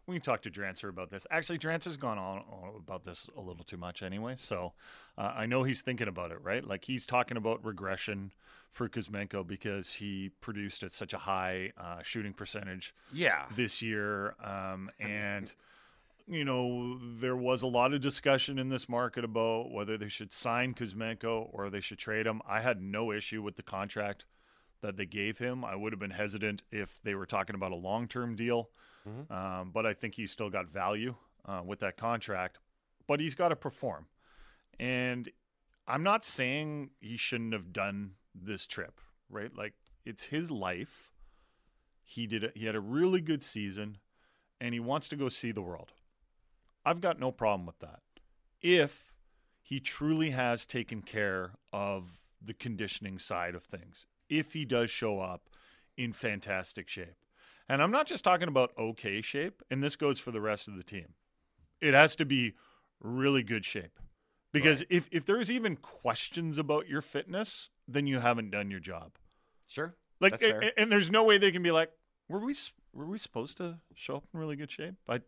We 0.08 0.16
can 0.16 0.24
talk 0.24 0.42
to 0.42 0.50
Drancer 0.50 0.90
about 0.90 1.12
this. 1.12 1.28
Actually, 1.30 1.60
Drancer's 1.60 1.96
gone 1.96 2.18
on, 2.18 2.40
on 2.52 2.74
about 2.76 3.06
this 3.06 3.30
a 3.38 3.42
little 3.42 3.64
too 3.64 3.78
much 3.78 4.02
anyway, 4.02 4.36
so 4.38 4.74
uh, 5.18 5.34
I 5.36 5.46
know 5.46 5.64
he's 5.64 5.82
thinking 5.82 6.08
about 6.08 6.32
it. 6.32 6.40
Right, 6.42 6.66
like 6.66 6.86
he's 6.86 7.06
talking 7.06 7.38
about 7.38 7.64
regression 7.64 8.32
for 8.72 8.88
Kuzmenko 8.88 9.46
because 9.46 9.94
he 9.94 10.30
produced 10.40 10.84
at 10.84 10.92
such 10.92 11.14
a 11.14 11.18
high 11.18 11.74
uh, 11.78 12.02
shooting 12.04 12.34
percentage 12.34 12.96
yeah. 13.14 13.46
this 13.56 13.82
year. 13.82 14.36
Um, 14.44 14.90
and, 15.00 15.54
you 16.28 16.46
know, 16.46 16.98
there 17.20 17.36
was 17.36 17.62
a 17.62 17.68
lot 17.68 17.94
of 17.94 18.02
discussion 18.02 18.58
in 18.58 18.70
this 18.70 18.88
market 18.88 19.26
about 19.26 19.72
whether 19.72 19.98
they 19.98 20.08
should 20.08 20.32
sign 20.32 20.74
Kuzmenko 20.74 21.50
or 21.52 21.70
they 21.70 21.82
should 21.82 21.98
trade 21.98 22.26
him. 22.26 22.42
I 22.48 22.62
had 22.62 22.82
no 22.82 23.12
issue 23.12 23.42
with 23.42 23.58
the 23.58 23.64
contract 23.64 24.26
that 24.82 24.98
they 24.98 25.06
gave 25.06 25.38
him. 25.38 25.64
I 25.64 25.76
would 25.76 25.94
have 25.94 26.00
been 26.00 26.12
hesitant 26.12 26.64
if 26.72 27.00
they 27.04 27.16
were 27.16 27.26
talking 27.26 27.56
about 27.56 27.72
a 27.72 27.76
long 27.76 28.08
term 28.08 28.36
deal. 28.36 28.70
Um, 29.34 29.72
but 29.72 29.86
I 29.86 29.94
think 29.94 30.16
he's 30.16 30.32
still 30.32 30.50
got 30.50 30.68
value 30.68 31.16
uh, 31.46 31.62
with 31.66 31.80
that 31.80 31.98
contract. 31.98 32.60
But 33.08 33.20
he's 33.20 33.36
got 33.36 33.50
to 33.50 33.56
perform. 33.56 34.06
And 34.80 35.30
I'm 35.88 36.04
not 36.04 36.24
saying 36.26 36.92
he 37.00 37.18
shouldn't 37.18 37.54
have 37.54 37.74
done 37.74 38.12
this 38.34 38.66
trip, 38.66 39.00
right? 39.30 39.56
Like, 39.56 39.74
it's 40.06 40.26
his 40.26 40.50
life 40.50 41.12
he 42.04 42.28
did 42.28 42.44
a, 42.44 42.52
he 42.56 42.66
had 42.66 42.76
a 42.76 42.82
really 42.82 43.22
good 43.22 43.42
season 43.42 43.98
and 44.60 44.74
he 44.74 44.80
wants 44.80 45.08
to 45.10 45.16
go 45.16 45.30
see 45.30 45.52
the 45.52 45.62
world. 45.62 45.94
I've 46.86 47.02
got 47.02 47.20
no 47.20 47.32
problem 47.32 47.66
with 47.66 47.80
that. 47.80 48.02
If 48.62 49.14
he 49.62 49.80
truly 49.80 50.32
has 50.32 50.66
taken 50.66 51.02
care 51.02 51.54
of 51.72 52.26
the 52.44 52.54
conditioning 52.54 53.18
side 53.18 53.56
of 53.56 53.64
things. 53.64 54.06
If 54.32 54.54
he 54.54 54.66
does 54.66 54.90
show 54.90 55.20
up 55.20 55.50
in 55.96 56.14
fantastic 56.14 56.90
shape. 56.90 57.18
And 57.70 57.84
I'm 57.84 57.92
not 57.92 58.08
just 58.08 58.24
talking 58.24 58.48
about 58.48 58.72
okay 58.78 59.22
shape, 59.22 59.62
and 59.70 59.84
this 59.84 59.96
goes 59.96 60.20
for 60.20 60.32
the 60.32 60.42
rest 60.42 60.68
of 60.68 60.76
the 60.76 60.84
team. 60.84 61.14
It 61.80 61.94
has 61.94 62.16
to 62.16 62.26
be 62.26 62.54
really 63.00 63.44
good 63.44 63.66
shape. 63.66 64.00
Because 64.52 64.84
if, 64.90 65.08
if 65.12 65.26
there's 65.26 65.50
even 65.50 65.76
questions 65.78 66.58
about 66.58 66.88
your 66.88 67.02
fitness, 67.02 67.70
then 67.88 68.08
you 68.08 68.20
haven't 68.20 68.52
done 68.52 68.70
your 68.72 68.80
job. 68.80 69.12
Sure. 69.68 69.96
Like, 70.20 70.34
That's 70.34 70.44
fair. 70.44 70.60
a- 70.62 70.80
and 70.80 70.92
there's 70.92 71.10
no 71.10 71.24
way 71.24 71.38
they 71.38 71.52
can 71.52 71.64
be 71.64 71.72
like, 71.72 71.92
were 72.28 72.40
we 72.40 72.56
were 72.94 73.06
we 73.06 73.18
supposed 73.18 73.58
to 73.58 73.80
show 73.94 74.18
up 74.18 74.24
in 74.34 74.40
really 74.40 74.56
good 74.56 74.72
shape? 74.72 74.96
I, 75.08 75.22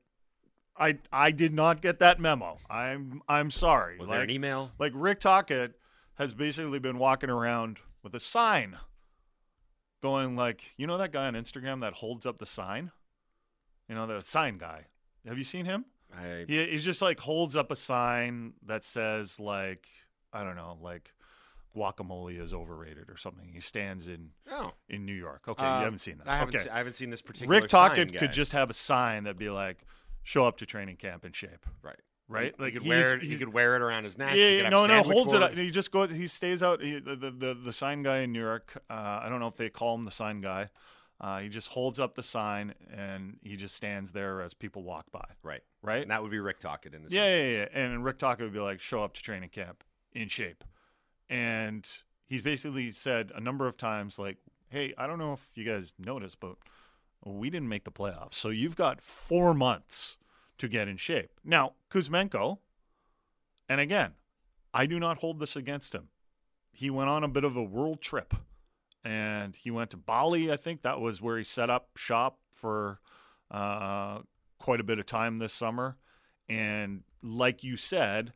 I, 0.77 0.97
I 1.11 1.31
did 1.31 1.53
not 1.53 1.81
get 1.81 1.99
that 1.99 2.19
memo. 2.19 2.57
I'm 2.69 3.21
I'm 3.27 3.51
sorry. 3.51 3.97
Was 3.97 4.09
like, 4.09 4.17
there 4.17 4.23
an 4.23 4.29
email? 4.29 4.71
Like 4.79 4.91
Rick 4.95 5.21
Tocchet 5.21 5.73
has 6.15 6.33
basically 6.33 6.79
been 6.79 6.97
walking 6.97 7.29
around 7.29 7.77
with 8.03 8.13
a 8.13 8.19
sign, 8.19 8.77
going 10.03 10.35
like, 10.35 10.61
you 10.77 10.85
know 10.85 10.97
that 10.99 11.11
guy 11.11 11.25
on 11.25 11.33
Instagram 11.33 11.81
that 11.81 11.93
holds 11.93 12.25
up 12.27 12.37
the 12.37 12.45
sign, 12.45 12.91
you 13.87 13.95
know 13.95 14.05
the 14.05 14.21
sign 14.21 14.59
guy. 14.59 14.85
Have 15.25 15.37
you 15.37 15.45
seen 15.45 15.65
him? 15.65 15.85
I, 16.15 16.45
He, 16.47 16.63
he 16.65 16.77
just 16.77 17.01
like 17.01 17.19
holds 17.19 17.55
up 17.55 17.71
a 17.71 17.75
sign 17.75 18.53
that 18.65 18.83
says 18.83 19.39
like 19.39 19.87
I 20.31 20.43
don't 20.43 20.55
know 20.55 20.77
like 20.81 21.11
guacamole 21.75 22.39
is 22.39 22.53
overrated 22.53 23.09
or 23.09 23.17
something. 23.17 23.49
He 23.51 23.61
stands 23.61 24.07
in 24.07 24.31
oh. 24.51 24.73
in 24.89 25.05
New 25.05 25.13
York. 25.13 25.45
Okay, 25.49 25.63
Um, 25.63 25.79
you 25.79 25.83
haven't 25.85 25.99
seen 25.99 26.17
that. 26.19 26.27
I 26.27 26.37
haven't, 26.37 26.55
okay. 26.55 26.65
se- 26.65 26.69
I 26.69 26.77
haven't 26.77 26.93
seen 26.93 27.09
this 27.09 27.21
particular 27.21 27.55
Rick 27.55 27.69
Tocchet 27.69 28.15
could 28.17 28.33
just 28.33 28.51
have 28.51 28.69
a 28.69 28.73
sign 28.73 29.23
that'd 29.23 29.39
be 29.39 29.49
like, 29.49 29.85
"Show 30.21 30.45
up 30.45 30.57
to 30.57 30.65
training 30.65 30.97
camp 30.97 31.25
in 31.25 31.31
shape." 31.31 31.65
right. 31.81 31.99
Right? 32.27 32.53
He, 32.57 32.63
Like 32.63 32.73
he 32.73 32.79
could 32.79 32.87
wear 32.87 33.15
it. 33.15 33.23
He 33.23 33.37
could 33.37 33.53
wear 33.53 33.75
it 33.75 33.81
around 33.81 34.05
his 34.05 34.17
neck. 34.17 34.35
Yeah, 34.35 34.49
yeah, 34.49 34.69
no, 34.69 34.85
no, 34.85 35.03
holds 35.03 35.33
it. 35.33 35.43
Up. 35.43 35.53
He 35.53 35.71
just 35.71 35.91
goes. 35.91 36.09
He 36.09 36.27
stays 36.27 36.63
out. 36.63 36.81
He, 36.81 36.99
the, 36.99 37.15
the 37.15 37.53
the 37.53 37.73
sign 37.73 38.03
guy 38.03 38.19
in 38.19 38.31
New 38.31 38.41
York. 38.41 38.81
Uh, 38.89 39.19
I 39.21 39.29
don't 39.29 39.39
know 39.39 39.47
if 39.47 39.57
they 39.57 39.69
call 39.69 39.95
him 39.95 40.05
the 40.05 40.11
sign 40.11 40.41
guy. 40.41 40.69
Uh, 41.21 41.39
he 41.39 41.47
just 41.47 41.69
holds 41.69 41.99
up 41.99 42.15
the 42.15 42.23
sign 42.23 42.73
and 42.91 43.37
he 43.41 43.55
just 43.55 43.75
stands 43.75 44.11
there 44.11 44.41
as 44.41 44.53
people 44.53 44.83
walk 44.83 45.09
by. 45.09 45.23
Right. 45.41 45.61
Right. 45.81 46.01
And 46.01 46.11
that 46.11 46.21
would 46.21 46.31
be 46.31 46.39
Rick 46.39 46.59
Tocchet 46.59 46.93
in 46.93 47.03
this. 47.03 47.13
Yeah, 47.13 47.33
yeah, 47.33 47.51
yeah. 47.51 47.65
And 47.73 48.03
Rick 48.03 48.17
Tocchet 48.17 48.43
would 48.43 48.53
be 48.53 48.59
like, 48.59 48.81
show 48.81 49.03
up 49.05 49.13
to 49.13 49.23
training 49.23 49.49
camp 49.49 49.85
in 50.11 50.27
shape. 50.27 50.65
And 51.29 51.87
he's 52.25 52.41
basically 52.41 52.91
said 52.91 53.31
a 53.33 53.39
number 53.39 53.67
of 53.67 53.77
times, 53.77 54.19
like, 54.19 54.37
hey, 54.69 54.93
I 54.97 55.07
don't 55.07 55.17
know 55.17 55.31
if 55.31 55.47
you 55.55 55.63
guys 55.63 55.93
noticed, 55.97 56.41
but 56.41 56.55
we 57.23 57.49
didn't 57.49 57.69
make 57.69 57.85
the 57.85 57.91
playoffs. 57.91 58.33
So 58.33 58.49
you've 58.49 58.75
got 58.75 59.01
four 59.01 59.53
months 59.53 60.17
to 60.63 60.69
get 60.69 60.87
in 60.87 60.95
shape. 60.97 61.29
Now, 61.43 61.73
Kuzmenko, 61.91 62.59
and 63.67 63.81
again, 63.81 64.13
I 64.73 64.85
do 64.85 64.97
not 64.99 65.17
hold 65.17 65.39
this 65.39 65.55
against 65.57 65.93
him. 65.93 66.07
He 66.71 66.89
went 66.89 67.09
on 67.09 67.23
a 67.23 67.27
bit 67.27 67.43
of 67.43 67.55
a 67.57 67.61
world 67.63 68.01
trip 68.01 68.33
and 69.03 69.55
he 69.55 69.69
went 69.69 69.89
to 69.91 69.97
Bali. 69.97 70.51
I 70.51 70.55
think 70.57 70.81
that 70.81 71.01
was 71.01 71.21
where 71.21 71.37
he 71.37 71.43
set 71.43 71.69
up 71.69 71.89
shop 71.97 72.39
for 72.49 72.99
uh, 73.51 74.19
quite 74.57 74.79
a 74.79 74.83
bit 74.83 74.99
of 74.99 75.05
time 75.05 75.37
this 75.39 75.53
summer. 75.53 75.97
And 76.47 77.03
like 77.21 77.61
you 77.63 77.75
said, 77.77 78.31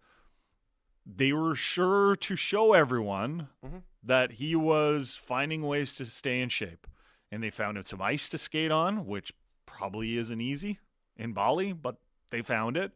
they 1.05 1.31
were 1.31 1.55
sure 1.55 2.15
to 2.17 2.35
show 2.35 2.73
everyone 2.73 3.47
Mhm. 3.65 3.83
that 4.03 4.33
he 4.33 4.53
was 4.53 5.15
finding 5.15 5.61
ways 5.63 5.93
to 5.95 6.05
stay 6.05 6.41
in 6.41 6.49
shape. 6.49 6.85
And 7.31 7.41
they 7.41 7.49
found 7.49 7.77
him 7.77 7.85
some 7.85 8.01
ice 8.01 8.27
to 8.29 8.37
skate 8.37 8.71
on, 8.71 9.05
which 9.05 9.31
probably 9.65 10.17
isn't 10.17 10.41
easy 10.41 10.79
in 11.15 11.33
Bali, 11.33 11.71
but 11.73 11.97
they 12.29 12.41
found 12.41 12.77
it. 12.77 12.91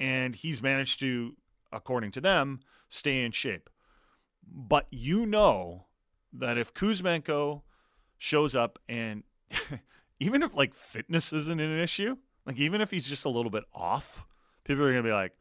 And 0.00 0.34
he's 0.34 0.60
managed 0.62 1.00
to, 1.00 1.36
according 1.72 2.10
to 2.12 2.20
them, 2.20 2.60
stay 2.88 3.24
in 3.24 3.32
shape. 3.32 3.70
But 4.46 4.86
you 4.90 5.26
know 5.26 5.86
that 6.32 6.58
if 6.58 6.74
Kuzmenko 6.74 7.62
shows 8.18 8.54
up 8.54 8.78
and 8.88 9.22
even 10.20 10.42
if 10.42 10.54
like 10.54 10.74
fitness 10.74 11.32
isn't 11.32 11.60
an 11.60 11.78
issue, 11.78 12.16
like 12.46 12.56
even 12.58 12.80
if 12.80 12.90
he's 12.90 13.06
just 13.06 13.24
a 13.24 13.28
little 13.28 13.50
bit 13.50 13.64
off, 13.74 14.26
people 14.64 14.82
are 14.84 14.90
going 14.92 15.02
to 15.04 15.08
be 15.08 15.12
like, 15.12 15.32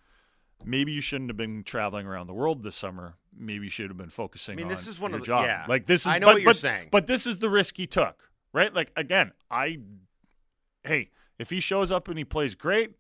maybe 0.63 0.91
you 0.91 1.01
shouldn't 1.01 1.29
have 1.29 1.37
been 1.37 1.63
traveling 1.63 2.05
around 2.05 2.27
the 2.27 2.33
world 2.33 2.61
this 2.63 2.75
summer. 2.75 3.15
Maybe 3.35 3.63
you 3.65 3.69
should 3.71 3.89
have 3.89 3.97
been 3.97 4.09
focusing 4.09 4.53
I 4.53 4.55
mean, 4.57 4.65
on 4.65 4.69
this 4.69 4.85
is 4.87 4.99
one 4.99 5.11
your 5.11 5.19
of 5.19 5.23
the- 5.23 5.27
job. 5.27 5.45
yeah. 5.45 5.65
Like 5.67 5.87
this 5.87 6.01
is 6.01 6.07
I 6.07 6.19
know 6.19 6.27
but, 6.27 6.33
what 6.35 6.41
you're 6.43 6.49
but- 6.51 6.57
saying. 6.57 6.89
But 6.91 7.07
this 7.07 7.25
is 7.25 7.39
the 7.39 7.49
risk 7.49 7.77
he 7.77 7.87
took, 7.87 8.29
right? 8.53 8.71
Like 8.73 8.91
again, 8.95 9.31
I 9.49 9.79
hey, 10.83 11.09
If 11.39 11.49
he 11.49 11.59
shows 11.59 11.89
up 11.91 12.07
and 12.07 12.17
he 12.17 12.25
plays 12.25 12.53
great, 12.55 12.91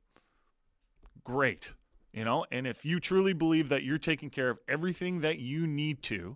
great. 1.23 1.73
You 2.13 2.25
know, 2.25 2.45
and 2.51 2.67
if 2.67 2.83
you 2.83 2.99
truly 2.99 3.33
believe 3.33 3.69
that 3.69 3.83
you're 3.83 3.97
taking 3.97 4.29
care 4.29 4.49
of 4.49 4.59
everything 4.67 5.21
that 5.21 5.39
you 5.39 5.65
need 5.65 6.03
to 6.03 6.35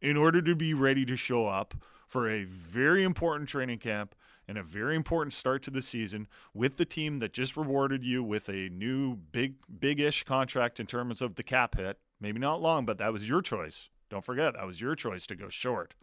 in 0.00 0.16
order 0.16 0.40
to 0.42 0.54
be 0.54 0.74
ready 0.74 1.04
to 1.04 1.16
show 1.16 1.46
up 1.46 1.74
for 2.06 2.30
a 2.30 2.44
very 2.44 3.02
important 3.02 3.48
training 3.48 3.78
camp 3.78 4.14
and 4.46 4.56
a 4.56 4.62
very 4.62 4.94
important 4.94 5.32
start 5.32 5.62
to 5.64 5.70
the 5.70 5.82
season 5.82 6.28
with 6.54 6.76
the 6.76 6.84
team 6.84 7.18
that 7.18 7.32
just 7.32 7.56
rewarded 7.56 8.04
you 8.04 8.22
with 8.22 8.48
a 8.48 8.68
new 8.68 9.16
big 9.16 9.54
big-ish 9.80 10.22
contract 10.22 10.78
in 10.78 10.86
terms 10.86 11.20
of 11.20 11.34
the 11.34 11.42
cap 11.42 11.76
hit. 11.76 11.98
Maybe 12.20 12.38
not 12.38 12.62
long, 12.62 12.86
but 12.86 12.98
that 12.98 13.12
was 13.12 13.28
your 13.28 13.42
choice. 13.42 13.88
Don't 14.08 14.24
forget 14.24 14.54
that 14.54 14.66
was 14.66 14.80
your 14.80 14.94
choice 14.94 15.26
to 15.26 15.34
go 15.34 15.48
short. 15.48 15.94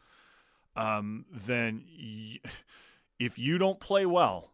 Um, 0.76 1.26
then 1.32 1.86
y- 1.88 2.40
if 3.18 3.40
you 3.40 3.58
don't 3.58 3.80
play 3.80 4.06
well, 4.06 4.53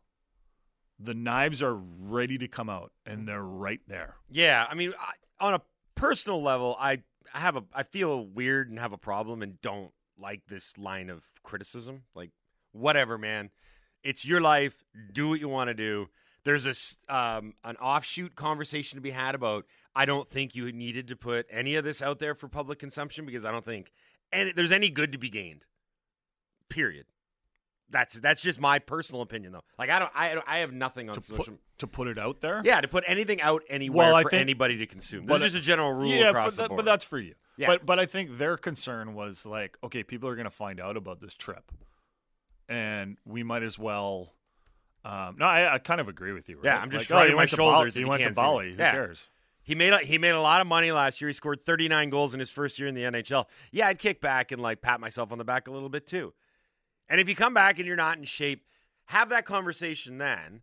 the 1.00 1.14
knives 1.14 1.62
are 1.62 1.76
ready 1.76 2.38
to 2.38 2.48
come 2.48 2.70
out 2.70 2.92
and 3.06 3.28
they're 3.28 3.44
right 3.44 3.82
there. 3.88 4.16
Yeah, 4.30 4.66
I 4.70 4.76
mean, 4.76 4.94
I, 5.00 5.14
on 5.46 5.54
a 5.54 5.62
personal 5.96 6.42
level, 6.42 6.76
I 6.80 7.04
have 7.34 7.56
a 7.56 7.64
I 7.74 7.84
feel 7.84 8.26
weird 8.26 8.70
and 8.70 8.80
have 8.80 8.94
a 8.94 8.98
problem 8.98 9.42
and 9.42 9.62
don't 9.62 9.92
like 10.18 10.42
this 10.48 10.78
line 10.78 11.10
of 11.10 11.24
criticism. 11.44 12.04
Like, 12.14 12.32
whatever, 12.72 13.18
man. 13.18 13.52
It's 14.04 14.26
your 14.26 14.42
life. 14.42 14.84
Do 15.12 15.30
what 15.30 15.40
you 15.40 15.50
want 15.50 15.70
to 15.70 15.74
do. 15.74 16.10
There's 16.46 16.64
this 16.64 16.98
um, 17.10 17.54
an 17.64 17.76
offshoot 17.78 18.36
conversation 18.36 18.98
to 18.98 19.02
be 19.02 19.12
had 19.12 19.36
about. 19.36 19.66
I 19.96 20.06
don't 20.06 20.28
think 20.30 20.56
you 20.56 20.72
needed 20.72 21.08
to 21.10 21.16
put 21.16 21.46
any 21.50 21.76
of 21.76 21.84
this 21.84 22.02
out 22.02 22.20
there 22.20 22.34
for 22.34 22.48
public 22.48 22.80
consumption 22.80 23.26
because 23.26 23.44
I 23.44 23.52
don't 23.52 23.66
think 23.66 23.92
and 24.32 24.54
there's 24.56 24.72
any 24.72 24.90
good 24.90 25.12
to 25.12 25.18
be 25.18 25.30
gained. 25.30 25.66
Period. 26.70 27.06
That's 27.92 28.20
that's 28.20 28.42
just 28.42 28.60
my 28.60 28.80
personal 28.80 29.22
opinion 29.22 29.52
though. 29.54 29.64
Like 29.78 29.90
I 29.90 30.00
don't 30.00 30.12
I 30.16 30.40
I 30.46 30.60
have 30.60 30.72
nothing 30.72 31.10
on 31.10 31.16
To 31.16 31.22
social. 31.24 31.44
put, 31.46 31.60
to 31.80 31.88
put 31.88 32.08
it 32.08 32.18
out 32.20 32.40
there? 32.42 32.62
yeah, 32.64 32.82
to 32.82 32.88
put 32.88 33.04
anything 33.08 33.42
out 33.42 33.64
anywhere 33.70 34.14
Well, 34.14 34.22
for 34.22 34.30
think- 34.30 34.42
anybody 34.42 34.78
to 34.78 34.86
consume. 34.86 35.26
This 35.26 35.38
is 35.38 35.52
just 35.52 35.56
a 35.56 35.60
general 35.62 35.94
rule 35.94 36.08
yeah, 36.08 36.30
across 36.30 36.46
but, 36.46 36.56
the 36.56 36.62
that- 36.62 36.68
board. 36.70 36.78
but 36.78 36.86
that's 36.86 37.04
for 37.06 37.18
you. 37.20 37.34
Yeah. 37.58 37.68
But 37.68 37.86
but 37.86 37.98
I 38.00 38.06
think 38.06 38.38
their 38.38 38.58
concern 38.58 39.16
was 39.16 39.46
like, 39.46 39.78
okay, 39.84 40.04
people 40.04 40.30
are 40.30 40.36
going 40.36 40.46
to 40.46 40.50
find 40.52 40.80
out 40.80 40.96
about 40.98 41.20
this 41.20 41.34
trip, 41.34 41.72
and 42.68 43.18
we 43.26 43.44
might 43.44 43.64
as 43.64 43.78
well. 43.80 44.34
Um, 45.06 45.38
no, 45.40 45.46
I, 45.46 45.76
I 45.76 45.80
kind 45.80 46.02
of 46.02 46.08
agree 46.10 46.34
with 46.34 46.50
you. 46.50 46.58
Right? 46.58 46.66
Yeah, 46.66 46.78
I'm 46.80 46.92
just 46.92 47.10
like, 47.10 47.28
shrugging 47.28 47.30
he 47.30 47.34
my 47.34 47.38
went 47.40 47.50
to 47.52 47.58
Bali- 47.58 47.72
shoulders 47.74 47.94
if 47.94 47.96
He 47.96 48.02
you 48.02 48.08
went 48.08 48.20
to 48.22 48.24
can't 48.26 48.36
see 48.36 48.42
me. 48.42 48.46
Bali. 48.48 48.72
Who 48.74 48.78
Yeah. 48.78 48.92
cares? 48.92 49.28
He 49.64 49.76
made 49.76 49.94
a, 49.94 50.00
he 50.00 50.18
made 50.18 50.32
a 50.32 50.42
lot 50.42 50.62
of 50.62 50.68
money 50.68 50.92
last 50.92 51.22
year. 51.22 51.30
He 51.30 51.34
scored 51.34 51.66
39 51.66 52.10
goals 52.10 52.34
in 52.34 52.40
his 52.40 52.50
first 52.52 52.80
year 52.80 52.88
in 52.88 52.96
the 52.96 53.04
NHL. 53.04 53.46
Yeah, 53.72 53.88
I'd 53.88 54.00
kick 54.00 54.20
back 54.20 54.52
and 54.52 54.62
like 54.62 54.82
pat 54.82 55.00
myself 55.00 55.32
on 55.32 55.38
the 55.38 55.44
back 55.46 55.68
a 55.68 55.72
little 55.72 55.90
bit 55.90 56.06
too. 56.08 56.34
And 57.10 57.20
if 57.20 57.28
you 57.28 57.36
come 57.36 57.54
back 57.54 57.80
and 57.80 57.88
you're 57.88 57.96
not 57.96 58.18
in 58.18 58.24
shape, 58.24 58.66
have 59.06 59.30
that 59.30 59.46
conversation 59.46 60.20
then. 60.20 60.62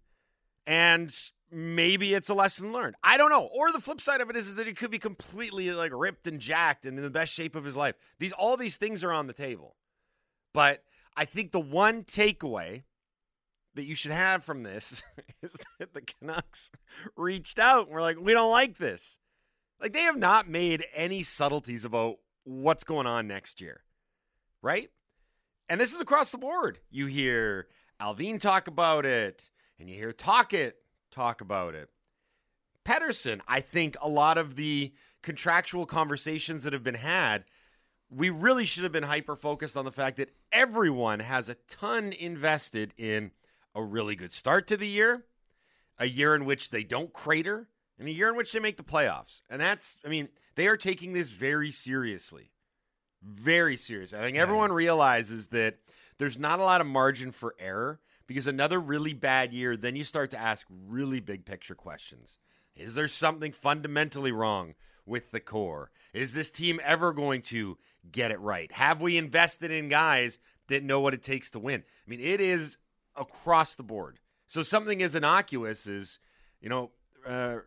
And 0.66 1.14
maybe 1.50 2.14
it's 2.14 2.28
a 2.28 2.34
lesson 2.34 2.72
learned. 2.72 2.96
I 3.02 3.16
don't 3.16 3.30
know. 3.30 3.48
Or 3.52 3.72
the 3.72 3.80
flip 3.80 4.00
side 4.00 4.20
of 4.20 4.30
it 4.30 4.36
is, 4.36 4.48
is 4.48 4.54
that 4.56 4.66
he 4.66 4.72
could 4.72 4.90
be 4.90 4.98
completely 4.98 5.70
like 5.72 5.92
ripped 5.94 6.26
and 6.26 6.40
jacked 6.40 6.86
and 6.86 6.96
in 6.96 7.04
the 7.04 7.10
best 7.10 7.32
shape 7.32 7.56
of 7.56 7.64
his 7.64 7.76
life. 7.76 7.96
These 8.18 8.32
all 8.32 8.56
these 8.56 8.76
things 8.76 9.02
are 9.04 9.12
on 9.12 9.26
the 9.26 9.32
table. 9.32 9.76
But 10.52 10.82
I 11.16 11.24
think 11.24 11.52
the 11.52 11.60
one 11.60 12.04
takeaway 12.04 12.84
that 13.74 13.84
you 13.84 13.94
should 13.94 14.12
have 14.12 14.42
from 14.42 14.62
this 14.62 15.02
is 15.42 15.56
that 15.78 15.94
the 15.94 16.02
Canucks 16.02 16.70
reached 17.16 17.58
out 17.58 17.86
and 17.86 17.94
were 17.94 18.00
like, 18.00 18.18
we 18.18 18.32
don't 18.32 18.50
like 18.50 18.78
this. 18.78 19.18
Like 19.80 19.92
they 19.92 20.02
have 20.02 20.16
not 20.16 20.48
made 20.48 20.84
any 20.94 21.22
subtleties 21.22 21.84
about 21.84 22.16
what's 22.44 22.84
going 22.84 23.06
on 23.06 23.26
next 23.28 23.60
year. 23.60 23.82
Right? 24.62 24.88
And 25.68 25.80
this 25.80 25.92
is 25.92 26.00
across 26.00 26.30
the 26.30 26.38
board. 26.38 26.78
You 26.90 27.06
hear 27.06 27.66
Allvin 28.00 28.40
talk 28.40 28.68
about 28.68 29.04
it, 29.04 29.50
and 29.78 29.88
you 29.90 29.96
hear 29.96 30.12
Tocchet 30.12 30.76
talk 31.10 31.40
about 31.40 31.74
it. 31.74 31.90
Pedersen, 32.84 33.42
I 33.48 33.60
think 33.60 33.96
a 34.00 34.08
lot 34.08 34.38
of 34.38 34.54
the 34.54 34.92
contractual 35.22 35.86
conversations 35.86 36.62
that 36.62 36.72
have 36.72 36.84
been 36.84 36.94
had, 36.94 37.44
we 38.08 38.30
really 38.30 38.64
should 38.64 38.84
have 38.84 38.92
been 38.92 39.02
hyper 39.02 39.34
focused 39.34 39.76
on 39.76 39.84
the 39.84 39.90
fact 39.90 40.18
that 40.18 40.30
everyone 40.52 41.18
has 41.18 41.48
a 41.48 41.56
ton 41.68 42.12
invested 42.12 42.94
in 42.96 43.32
a 43.74 43.82
really 43.82 44.14
good 44.14 44.32
start 44.32 44.68
to 44.68 44.76
the 44.76 44.86
year, 44.86 45.24
a 45.98 46.06
year 46.06 46.34
in 46.36 46.44
which 46.44 46.70
they 46.70 46.84
don't 46.84 47.12
crater, 47.12 47.68
and 47.98 48.06
a 48.08 48.12
year 48.12 48.28
in 48.28 48.36
which 48.36 48.52
they 48.52 48.60
make 48.60 48.76
the 48.76 48.84
playoffs. 48.84 49.42
And 49.50 49.60
that's, 49.60 49.98
I 50.04 50.08
mean, 50.08 50.28
they 50.54 50.68
are 50.68 50.76
taking 50.76 51.12
this 51.12 51.30
very 51.30 51.72
seriously. 51.72 52.52
Very 53.22 53.76
serious. 53.76 54.14
I 54.14 54.20
think 54.20 54.36
everyone 54.36 54.72
realizes 54.72 55.48
that 55.48 55.76
there's 56.18 56.38
not 56.38 56.60
a 56.60 56.64
lot 56.64 56.80
of 56.80 56.86
margin 56.86 57.32
for 57.32 57.54
error 57.58 58.00
because 58.26 58.46
another 58.46 58.80
really 58.80 59.12
bad 59.12 59.52
year, 59.52 59.76
then 59.76 59.96
you 59.96 60.04
start 60.04 60.30
to 60.30 60.38
ask 60.38 60.66
really 60.88 61.20
big 61.20 61.44
picture 61.44 61.74
questions. 61.74 62.38
Is 62.74 62.94
there 62.94 63.08
something 63.08 63.52
fundamentally 63.52 64.32
wrong 64.32 64.74
with 65.06 65.30
the 65.30 65.40
core? 65.40 65.90
Is 66.12 66.34
this 66.34 66.50
team 66.50 66.80
ever 66.84 67.12
going 67.12 67.42
to 67.42 67.78
get 68.10 68.30
it 68.30 68.40
right? 68.40 68.70
Have 68.72 69.00
we 69.00 69.16
invested 69.16 69.70
in 69.70 69.88
guys 69.88 70.38
that 70.68 70.84
know 70.84 71.00
what 71.00 71.14
it 71.14 71.22
takes 71.22 71.50
to 71.50 71.58
win? 71.58 71.82
I 72.06 72.10
mean, 72.10 72.20
it 72.20 72.40
is 72.40 72.78
across 73.14 73.76
the 73.76 73.82
board. 73.82 74.18
So 74.46 74.62
something 74.62 75.02
as 75.02 75.14
innocuous 75.14 75.86
as, 75.86 76.18
you 76.60 76.68
know, 76.68 76.90
uh, 77.26 77.58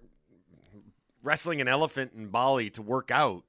wrestling 1.23 1.61
an 1.61 1.67
elephant 1.67 2.13
in 2.15 2.27
Bali 2.27 2.69
to 2.71 2.81
work 2.81 3.11
out, 3.11 3.43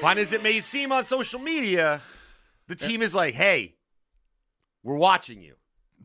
fun 0.00 0.18
as 0.18 0.32
it 0.32 0.42
may 0.42 0.60
seem 0.60 0.92
on 0.92 1.04
social 1.04 1.40
media, 1.40 2.00
the 2.68 2.76
team 2.76 3.02
is 3.02 3.14
like, 3.14 3.34
hey, 3.34 3.74
we're 4.82 4.96
watching 4.96 5.40
you. 5.40 5.54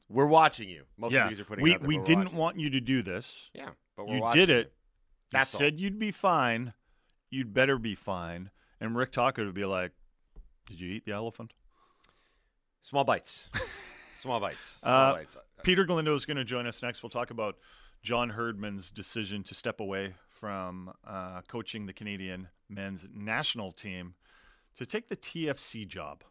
We're 0.07 0.25
watching 0.25 0.69
you. 0.69 0.83
Most 0.97 1.13
yeah, 1.13 1.23
of 1.23 1.29
these 1.29 1.39
are 1.39 1.43
putting 1.45 1.63
we 1.63 1.77
we 1.77 1.97
didn't 1.99 2.25
watching. 2.25 2.37
want 2.37 2.59
you 2.59 2.69
to 2.71 2.81
do 2.81 3.01
this. 3.01 3.49
Yeah, 3.53 3.69
but 3.95 4.07
we're 4.07 4.15
you 4.15 4.21
watching 4.21 4.39
did 4.39 4.49
you. 4.49 4.55
it. 4.55 4.73
That's 5.31 5.53
you 5.53 5.57
all. 5.57 5.59
said 5.59 5.79
you'd 5.79 5.99
be 5.99 6.11
fine. 6.11 6.73
You'd 7.29 7.53
better 7.53 7.77
be 7.77 7.93
fine. 7.95 8.49
And 8.81 8.95
Rick 8.95 9.11
Tocchet 9.11 9.45
would 9.45 9.53
be 9.53 9.65
like, 9.65 9.91
"Did 10.67 10.79
you 10.79 10.89
eat 10.91 11.05
the 11.05 11.11
elephant?" 11.11 11.53
Small 12.81 13.03
bites. 13.03 13.49
Small 14.15 14.39
bites. 14.39 14.79
Small 14.81 14.91
Uh, 14.93 15.13
bites. 15.13 15.37
Peter 15.63 15.83
Galindo 15.85 16.15
is 16.15 16.25
going 16.25 16.37
to 16.37 16.45
join 16.45 16.65
us 16.65 16.81
next. 16.81 17.03
We'll 17.03 17.09
talk 17.09 17.29
about 17.29 17.57
John 18.01 18.29
Herdman's 18.31 18.89
decision 18.89 19.43
to 19.43 19.53
step 19.55 19.79
away 19.79 20.15
from 20.39 20.91
uh, 21.05 21.41
coaching 21.47 21.85
the 21.85 21.93
Canadian 21.93 22.47
men's 22.69 23.07
national 23.13 23.71
team 23.71 24.13
to 24.75 24.85
take 24.85 25.09
the 25.09 25.17
TFC 25.17 25.87
job. 25.87 26.23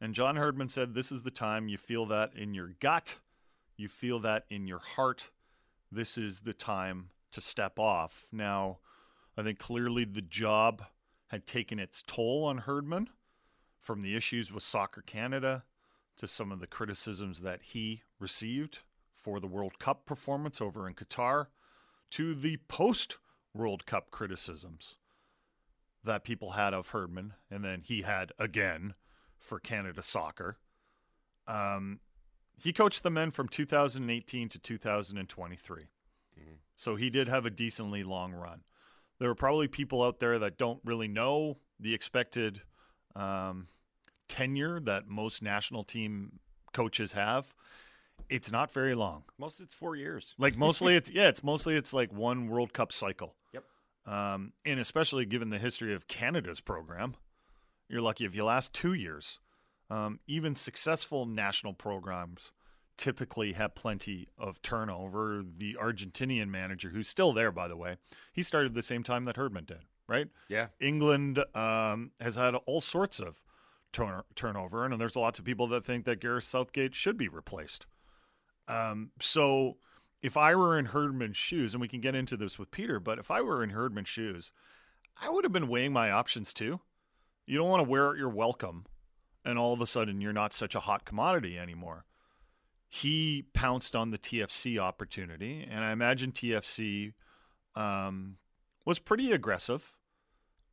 And 0.00 0.14
John 0.14 0.36
Herdman 0.36 0.68
said, 0.68 0.94
This 0.94 1.12
is 1.12 1.22
the 1.22 1.30
time 1.30 1.68
you 1.68 1.78
feel 1.78 2.06
that 2.06 2.34
in 2.34 2.54
your 2.54 2.70
gut, 2.80 3.18
you 3.76 3.88
feel 3.88 4.18
that 4.20 4.44
in 4.50 4.66
your 4.66 4.78
heart. 4.78 5.30
This 5.90 6.16
is 6.16 6.40
the 6.40 6.54
time 6.54 7.10
to 7.32 7.40
step 7.40 7.78
off. 7.78 8.28
Now, 8.32 8.78
I 9.36 9.42
think 9.42 9.58
clearly 9.58 10.04
the 10.04 10.22
job 10.22 10.82
had 11.28 11.46
taken 11.46 11.78
its 11.78 12.02
toll 12.06 12.44
on 12.44 12.58
Herdman 12.58 13.08
from 13.80 14.02
the 14.02 14.16
issues 14.16 14.52
with 14.52 14.62
Soccer 14.62 15.02
Canada 15.02 15.64
to 16.16 16.28
some 16.28 16.52
of 16.52 16.60
the 16.60 16.66
criticisms 16.66 17.40
that 17.40 17.62
he 17.62 18.02
received 18.18 18.80
for 19.14 19.40
the 19.40 19.46
World 19.46 19.78
Cup 19.78 20.04
performance 20.06 20.60
over 20.60 20.88
in 20.88 20.94
Qatar 20.94 21.46
to 22.12 22.34
the 22.34 22.58
post 22.68 23.18
World 23.54 23.84
Cup 23.86 24.10
criticisms 24.10 24.96
that 26.04 26.24
people 26.24 26.52
had 26.52 26.74
of 26.74 26.88
Herdman 26.88 27.34
and 27.50 27.64
then 27.64 27.82
he 27.84 28.02
had 28.02 28.32
again 28.38 28.94
for 29.38 29.58
Canada 29.58 30.02
soccer. 30.02 30.58
Um, 31.46 32.00
he 32.56 32.72
coached 32.72 33.02
the 33.02 33.10
men 33.10 33.30
from 33.30 33.48
2018 33.48 34.48
to 34.48 34.58
2023. 34.58 35.86
So 36.76 36.96
he 36.96 37.10
did 37.10 37.28
have 37.28 37.46
a 37.46 37.50
decently 37.50 38.02
long 38.02 38.32
run. 38.32 38.62
There 39.18 39.30
are 39.30 39.34
probably 39.34 39.68
people 39.68 40.02
out 40.02 40.18
there 40.18 40.38
that 40.38 40.58
don't 40.58 40.80
really 40.84 41.08
know 41.08 41.58
the 41.78 41.94
expected 41.94 42.62
um, 43.14 43.68
tenure 44.28 44.80
that 44.80 45.06
most 45.06 45.42
national 45.42 45.84
team 45.84 46.40
coaches 46.72 47.12
have. 47.12 47.54
It's 48.28 48.50
not 48.50 48.72
very 48.72 48.94
long. 48.94 49.24
Most 49.38 49.60
it's 49.60 49.74
four 49.74 49.96
years. 49.96 50.34
Like 50.38 50.56
mostly 50.56 50.96
it's 50.96 51.10
yeah, 51.10 51.28
it's 51.28 51.42
mostly 51.42 51.76
it's 51.76 51.92
like 51.92 52.12
one 52.12 52.48
World 52.48 52.72
Cup 52.72 52.92
cycle. 52.92 53.34
Yep. 53.52 53.64
Um, 54.06 54.52
and 54.64 54.80
especially 54.80 55.26
given 55.26 55.50
the 55.50 55.58
history 55.58 55.94
of 55.94 56.08
Canada's 56.08 56.60
program, 56.60 57.16
you're 57.88 58.00
lucky 58.00 58.24
if 58.24 58.34
you 58.34 58.44
last 58.44 58.72
two 58.72 58.94
years. 58.94 59.38
Um, 59.90 60.20
even 60.26 60.54
successful 60.54 61.26
national 61.26 61.74
programs 61.74 62.52
typically 62.96 63.52
have 63.52 63.74
plenty 63.74 64.28
of 64.38 64.62
turnover. 64.62 65.42
The 65.44 65.76
Argentinian 65.80 66.48
manager, 66.48 66.90
who's 66.90 67.08
still 67.08 67.32
there, 67.32 67.52
by 67.52 67.68
the 67.68 67.76
way, 67.76 67.96
he 68.32 68.42
started 68.42 68.74
the 68.74 68.82
same 68.82 69.02
time 69.02 69.24
that 69.24 69.36
Herdman 69.36 69.64
did, 69.64 69.84
right? 70.08 70.28
Yeah. 70.48 70.68
England 70.80 71.44
um, 71.54 72.12
has 72.20 72.36
had 72.36 72.54
all 72.66 72.80
sorts 72.80 73.20
of 73.20 73.42
turn- 73.92 74.22
turnover, 74.34 74.84
and 74.84 75.00
there's 75.00 75.16
lots 75.16 75.38
of 75.38 75.44
people 75.44 75.66
that 75.68 75.84
think 75.84 76.04
that 76.04 76.20
Gareth 76.20 76.44
Southgate 76.44 76.94
should 76.94 77.16
be 77.16 77.28
replaced. 77.28 77.86
Um, 78.68 79.10
so 79.20 79.76
if 80.22 80.36
I 80.36 80.54
were 80.54 80.78
in 80.78 80.86
Herdman's 80.86 81.36
shoes, 81.36 81.74
and 81.74 81.80
we 81.80 81.88
can 81.88 82.00
get 82.00 82.14
into 82.14 82.36
this 82.36 82.58
with 82.58 82.70
Peter, 82.70 83.00
but 83.00 83.18
if 83.18 83.30
I 83.30 83.40
were 83.40 83.62
in 83.62 83.70
Herdman's 83.70 84.08
shoes, 84.08 84.52
I 85.20 85.28
would 85.28 85.44
have 85.44 85.52
been 85.52 85.68
weighing 85.68 85.92
my 85.92 86.10
options 86.10 86.52
too. 86.52 86.80
You 87.44 87.58
don't 87.58 87.68
want 87.68 87.84
to 87.84 87.90
wear 87.90 88.16
your 88.16 88.28
welcome, 88.28 88.86
and 89.44 89.58
all 89.58 89.72
of 89.72 89.80
a 89.80 89.86
sudden 89.86 90.20
you're 90.20 90.32
not 90.32 90.54
such 90.54 90.74
a 90.74 90.80
hot 90.80 91.04
commodity 91.04 91.58
anymore. 91.58 92.04
he 92.94 93.44
pounced 93.54 93.96
on 93.96 94.10
the 94.10 94.18
TFC 94.18 94.78
opportunity, 94.78 95.66
and 95.68 95.82
I 95.82 95.92
imagine 95.92 96.30
TFC 96.30 97.14
um, 97.74 98.36
was 98.84 98.98
pretty 98.98 99.32
aggressive 99.32 99.94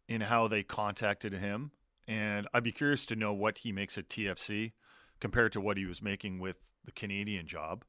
in 0.09 0.21
how 0.21 0.49
they 0.49 0.61
contacted 0.61 1.31
him. 1.31 1.71
And 2.09 2.45
I'd 2.53 2.63
be 2.63 2.73
curious 2.73 3.05
to 3.05 3.15
know 3.15 3.31
what 3.31 3.59
he 3.59 3.71
makes 3.71 3.97
at 3.97 4.09
TFC 4.09 4.73
compared 5.21 5.53
to 5.53 5.61
what 5.61 5.77
he 5.77 5.85
was 5.85 6.01
making 6.01 6.39
with 6.39 6.57
the 6.85 6.91
Canadian 6.91 7.47
job. 7.47 7.83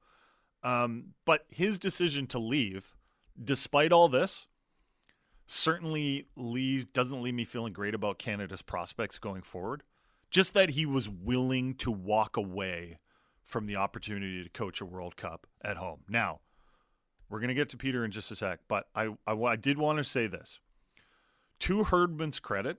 Um, 0.63 1.15
but 1.25 1.47
his 1.49 1.79
decision 1.79 2.27
to 2.29 2.39
leave, 2.39 2.95
despite 3.43 3.93
all 3.93 4.09
this, 4.09 4.47
certainly 5.47 6.27
leave 6.37 6.93
doesn't 6.93 7.23
leave 7.23 7.35
me 7.35 7.45
feeling 7.45 7.73
great 7.73 7.95
about 7.95 8.19
Canada's 8.19 8.63
prospects 8.63 9.19
going 9.19 9.43
forward. 9.43 9.83
Just 10.31 10.55
that 10.55 10.71
he 10.71 10.87
was 10.87 11.09
willing 11.09 11.75
to 11.77 11.91
walk 11.91 12.37
away 12.37 12.99
from 13.45 13.67
the 13.67 13.77
opportunity 13.77 14.45
to 14.45 14.49
coach 14.51 14.81
a 14.81 14.85
World 14.85 15.17
Cup 15.17 15.47
at 15.63 15.77
home. 15.77 16.01
Now, 16.09 16.41
we're 17.29 17.41
going 17.41 17.49
to 17.49 17.55
get 17.55 17.69
to 17.71 17.77
Peter 17.77 18.05
in 18.05 18.13
just 18.13 18.31
a 18.31 18.37
sec, 18.37 18.61
but 18.69 18.87
I, 18.95 19.15
I, 19.27 19.33
I 19.33 19.57
did 19.57 19.77
want 19.77 19.99
to 19.99 20.05
say 20.05 20.27
this. 20.29 20.61
To 21.61 21.85
Herdman's 21.85 22.39
credit, 22.39 22.79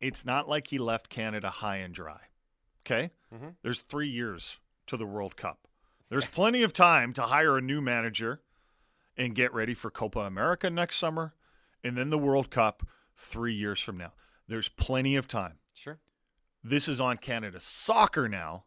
it's 0.00 0.24
not 0.24 0.48
like 0.48 0.68
he 0.68 0.78
left 0.78 1.08
Canada 1.08 1.50
high 1.50 1.78
and 1.78 1.92
dry. 1.92 2.20
Okay? 2.86 3.10
Mhm. 3.34 3.56
There's 3.62 3.80
three 3.80 4.08
years 4.08 4.60
to 4.88 4.96
the 4.96 5.06
World 5.06 5.36
Cup. 5.36 5.68
There's 6.10 6.26
plenty 6.26 6.62
of 6.62 6.72
time 6.72 7.12
to 7.14 7.22
hire 7.22 7.56
a 7.56 7.62
new 7.62 7.80
manager 7.80 8.40
and 9.16 9.34
get 9.34 9.52
ready 9.52 9.74
for 9.74 9.90
Copa 9.90 10.20
America 10.20 10.70
next 10.70 10.96
summer 10.96 11.34
and 11.84 11.96
then 11.96 12.10
the 12.10 12.18
World 12.18 12.50
Cup 12.50 12.86
three 13.16 13.54
years 13.54 13.80
from 13.80 13.96
now. 13.96 14.12
There's 14.46 14.68
plenty 14.68 15.16
of 15.16 15.28
time. 15.28 15.54
Sure. 15.74 15.98
This 16.64 16.88
is 16.88 17.00
on 17.00 17.18
Canada 17.18 17.60
soccer 17.60 18.28
now 18.28 18.64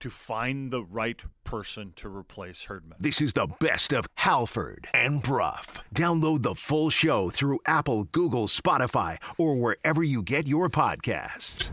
to 0.00 0.10
find 0.10 0.70
the 0.70 0.82
right 0.82 1.20
person 1.42 1.92
to 1.96 2.08
replace 2.08 2.64
Herdman. 2.64 2.98
This 3.00 3.20
is 3.20 3.32
the 3.32 3.48
best 3.58 3.92
of 3.92 4.06
Halford 4.14 4.88
and 4.94 5.22
Brough. 5.22 5.82
Download 5.94 6.42
the 6.42 6.54
full 6.54 6.90
show 6.90 7.30
through 7.30 7.58
Apple, 7.66 8.04
Google, 8.04 8.46
Spotify, 8.46 9.16
or 9.36 9.56
wherever 9.56 10.04
you 10.04 10.22
get 10.22 10.46
your 10.46 10.68
podcasts. 10.68 11.72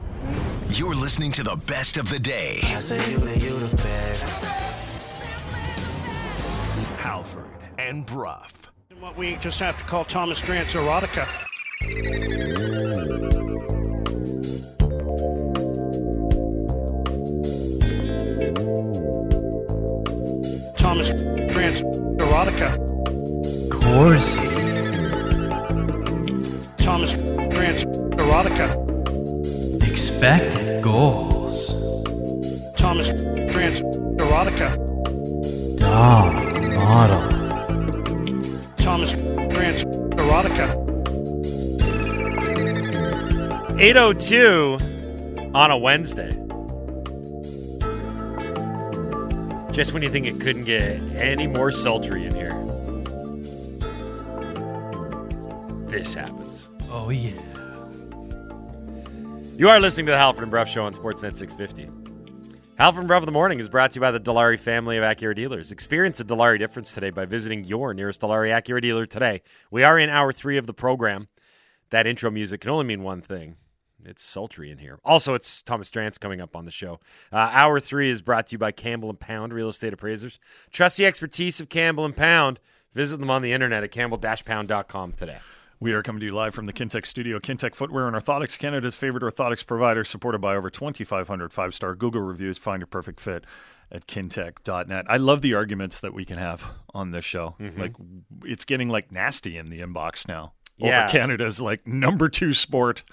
You're 0.77 0.93
listening 0.93 1.31
to 1.33 1.43
the 1.43 1.55
best 1.55 1.95
of 1.95 2.09
the 2.09 2.19
day. 2.19 2.59
I 2.61 2.79
say 2.79 2.97
you 3.09 3.17
the, 3.17 3.39
you 3.39 3.57
the 3.59 3.77
best. 3.77 4.29
Halford 6.97 7.45
and 7.79 8.05
Brough. 8.05 8.45
What 8.99 9.15
we 9.15 9.37
just 9.37 9.57
have 9.61 9.77
to 9.77 9.85
call 9.85 10.03
Thomas 10.03 10.41
Drance 10.41 10.75
erotica. 10.75 11.25
Thomas 20.75 21.11
Drance 21.53 21.83
erotica. 22.17 22.75
Of 23.63 23.69
course. 23.69 24.35
Thomas 26.83 27.15
Drance 27.15 27.85
erotica. 28.17 28.83
Expected 29.87 30.64
goals. 30.85 31.69
Thomas 32.75 33.09
Drance 33.09 33.81
erotica. 34.17 34.69
Dog 35.79 36.35
model. 36.75 37.21
Thomas 38.77 39.15
Drance 39.15 39.83
erotica. 40.13 40.69
802 43.79 45.51
on 45.55 45.71
a 45.71 45.77
Wednesday. 45.77 46.29
Just 49.73 49.91
when 49.91 50.03
you 50.03 50.09
think 50.09 50.27
it 50.27 50.39
couldn't 50.39 50.65
get 50.65 51.01
any 51.15 51.47
more 51.47 51.71
sultry 51.71 52.27
in 52.27 52.35
here, 52.35 52.53
this 55.89 56.13
happens. 56.13 56.69
Oh, 56.91 57.09
yeah. 57.09 57.54
You 59.57 59.69
are 59.69 59.79
listening 59.79 60.05
to 60.07 60.11
the 60.11 60.17
Halford 60.17 60.43
and 60.43 60.51
Brough 60.51 60.65
Show 60.65 60.83
on 60.83 60.93
Sportsnet 60.93 61.37
650. 61.37 61.89
Halford 62.77 62.99
and 62.99 63.07
Brough 63.07 63.19
of 63.19 63.25
the 63.25 63.31
Morning 63.31 63.61
is 63.61 63.69
brought 63.69 63.93
to 63.93 63.95
you 63.95 64.01
by 64.01 64.11
the 64.11 64.19
Dilawri 64.19 64.59
family 64.59 64.97
of 64.97 65.03
Acura 65.05 65.33
dealers. 65.33 65.71
Experience 65.71 66.17
the 66.17 66.25
Dilawri 66.25 66.59
difference 66.59 66.91
today 66.91 67.09
by 67.09 67.23
visiting 67.23 67.63
your 67.63 67.93
nearest 67.93 68.19
Dilawri 68.19 68.49
Acura 68.49 68.81
dealer 68.81 69.05
today. 69.05 69.41
We 69.71 69.85
are 69.85 69.97
in 69.97 70.09
hour 70.09 70.33
three 70.33 70.57
of 70.57 70.67
the 70.67 70.73
program. 70.73 71.29
That 71.89 72.05
intro 72.05 72.29
music 72.29 72.59
can 72.59 72.69
only 72.69 72.83
mean 72.83 73.01
one 73.01 73.21
thing. 73.21 73.55
It's 74.03 74.21
sultry 74.21 74.71
in 74.71 74.79
here. 74.79 74.99
Also, 75.05 75.35
it's 75.35 75.61
Thomas 75.61 75.89
Drance 75.89 76.19
coming 76.19 76.41
up 76.41 76.53
on 76.53 76.65
the 76.65 76.71
show. 76.71 76.99
Uh, 77.31 77.49
hour 77.53 77.79
three 77.79 78.09
is 78.09 78.21
brought 78.21 78.47
to 78.47 78.55
you 78.55 78.57
by 78.57 78.73
Campbell 78.73 79.09
and 79.09 79.21
Pound 79.21 79.53
Real 79.53 79.69
Estate 79.69 79.93
Appraisers. 79.93 80.37
Trust 80.69 80.97
the 80.97 81.05
expertise 81.05 81.61
of 81.61 81.69
Campbell 81.69 82.03
and 82.03 82.17
Pound. 82.17 82.59
Visit 82.93 83.21
them 83.21 83.29
on 83.29 83.41
the 83.41 83.53
internet 83.53 83.85
at 83.85 83.91
campbell-pound.com 83.91 85.13
today. 85.13 85.37
We 85.79 85.91
are 85.93 86.01
coming 86.01 86.21
to 86.21 86.25
you 86.25 86.33
live 86.33 86.55
from 86.55 86.65
the 86.65 86.73
Kintec 86.73 87.05
studio. 87.05 87.39
Kintec 87.39 87.75
Footwear 87.75 88.07
and 88.07 88.15
Orthotics, 88.15 88.57
Canada's 88.57 88.95
favorite 88.95 89.23
orthotics 89.23 89.65
provider, 89.65 90.03
supported 90.03 90.39
by 90.39 90.55
over 90.55 90.69
2,500 90.69 91.51
five 91.53 91.75
star 91.75 91.95
Google 91.95 92.21
reviews. 92.21 92.57
Find 92.57 92.79
your 92.79 92.87
perfect 92.87 93.19
fit 93.19 93.43
at 93.91 94.07
kintec.net. 94.07 95.05
I 95.07 95.17
love 95.17 95.41
the 95.41 95.53
arguments 95.53 95.99
that 95.99 96.13
we 96.13 96.25
can 96.25 96.37
have 96.37 96.63
on 96.93 97.11
this 97.11 97.25
show. 97.25 97.55
Mhm. 97.59 97.77
Like, 97.77 97.93
it's 98.45 98.65
getting 98.65 98.87
like 98.89 99.11
nasty 99.11 99.57
in 99.57 99.67
the 99.67 99.81
inbox 99.81 100.27
now 100.27 100.53
Yeah. 100.77 101.03
over 101.03 101.11
Canada's 101.11 101.59
like 101.61 101.85
number 101.85 102.29
two 102.29 102.53
sport 102.53 103.03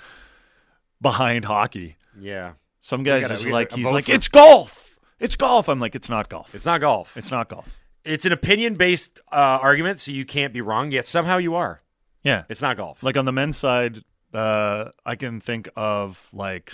behind 1.00 1.44
hockey. 1.46 1.96
Yeah. 2.18 2.52
Some 2.80 3.02
guys 3.02 3.22
gotta- 3.22 3.34
is 3.34 3.46
like, 3.46 3.72
he's 3.72 3.84
like, 3.90 4.06
for- 4.06 4.12
it's 4.12 4.28
golf. 4.28 4.98
It's 5.18 5.36
golf. 5.36 5.68
I'm 5.68 5.78
like, 5.80 5.94
it's 5.94 6.08
not 6.08 6.28
golf. 6.28 6.54
It's 6.54 6.66
not 6.66 6.80
golf. 6.80 7.16
It's 7.16 7.30
not 7.30 7.48
golf. 7.48 7.78
It's 8.04 8.24
an 8.24 8.32
opinion 8.32 8.74
based 8.76 9.20
uh, 9.30 9.58
argument, 9.62 10.00
so 10.00 10.10
you 10.10 10.24
can't 10.24 10.52
be 10.52 10.60
wrong, 10.60 10.90
yet 10.90 11.06
somehow 11.06 11.36
you 11.38 11.54
are. 11.54 11.80
Yeah. 12.22 12.44
It's 12.48 12.62
not 12.62 12.76
golf. 12.76 13.02
Like 13.02 13.16
on 13.16 13.24
the 13.24 13.32
men's 13.32 13.56
side, 13.56 14.02
uh, 14.32 14.90
I 15.04 15.16
can 15.16 15.40
think 15.40 15.68
of 15.76 16.28
like 16.32 16.72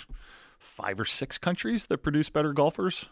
five 0.59 0.99
or 0.99 1.05
six 1.05 1.37
countries 1.37 1.87
that 1.87 1.99
produce 1.99 2.29
better 2.29 2.53
golfers 2.53 3.09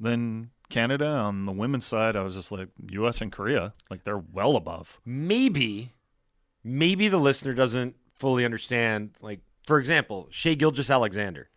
than 0.00 0.50
Canada. 0.70 1.08
On 1.08 1.46
the 1.46 1.52
women's 1.52 1.84
side, 1.84 2.16
I 2.16 2.22
was 2.22 2.34
just 2.34 2.50
like 2.50 2.68
U.S. 2.90 3.20
and 3.20 3.30
Korea, 3.30 3.72
like 3.90 4.04
they're 4.04 4.18
well 4.18 4.56
above. 4.56 4.98
maybe, 5.04 5.92
maybe 6.62 7.08
the 7.08 7.18
listener 7.18 7.52
doesn't 7.52 7.96
fully 8.14 8.44
understand. 8.44 9.10
Like, 9.20 9.40
for 9.66 9.78
example, 9.78 10.28
Shai 10.30 10.54
Gilgeous-Alexander. 10.54 11.50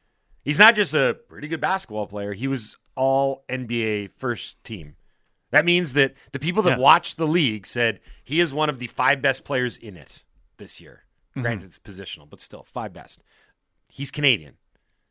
He's 0.44 0.60
not 0.60 0.76
just 0.76 0.94
a 0.94 1.18
pretty 1.28 1.48
good 1.48 1.62
basketball 1.62 2.08
player, 2.08 2.34
he 2.34 2.48
was 2.48 2.76
all 2.96 3.46
NBA 3.50 4.12
first 4.12 4.62
team. 4.64 4.97
That 5.52 5.66
means 5.66 5.94
that 5.94 6.14
the 6.34 6.40
people 6.40 6.62
that 6.64 6.72
Yeah. 6.78 6.84
watched 6.84 7.18
the 7.18 7.28
league 7.28 7.66
said 7.66 8.00
he 8.24 8.40
is 8.40 8.54
one 8.54 8.70
of 8.70 8.80
the 8.80 8.88
five 8.88 9.22
best 9.22 9.44
players 9.46 9.78
in 9.78 9.96
it 9.96 10.24
this 10.58 10.82
year. 10.82 11.04
Mhm. 11.36 11.42
Granted, 11.44 11.66
it's 11.68 11.80
positional, 11.80 12.30
but 12.30 12.42
still, 12.42 12.64
five 12.64 12.92
best. 12.94 13.24
He's 13.88 14.12
Canadian. 14.12 14.58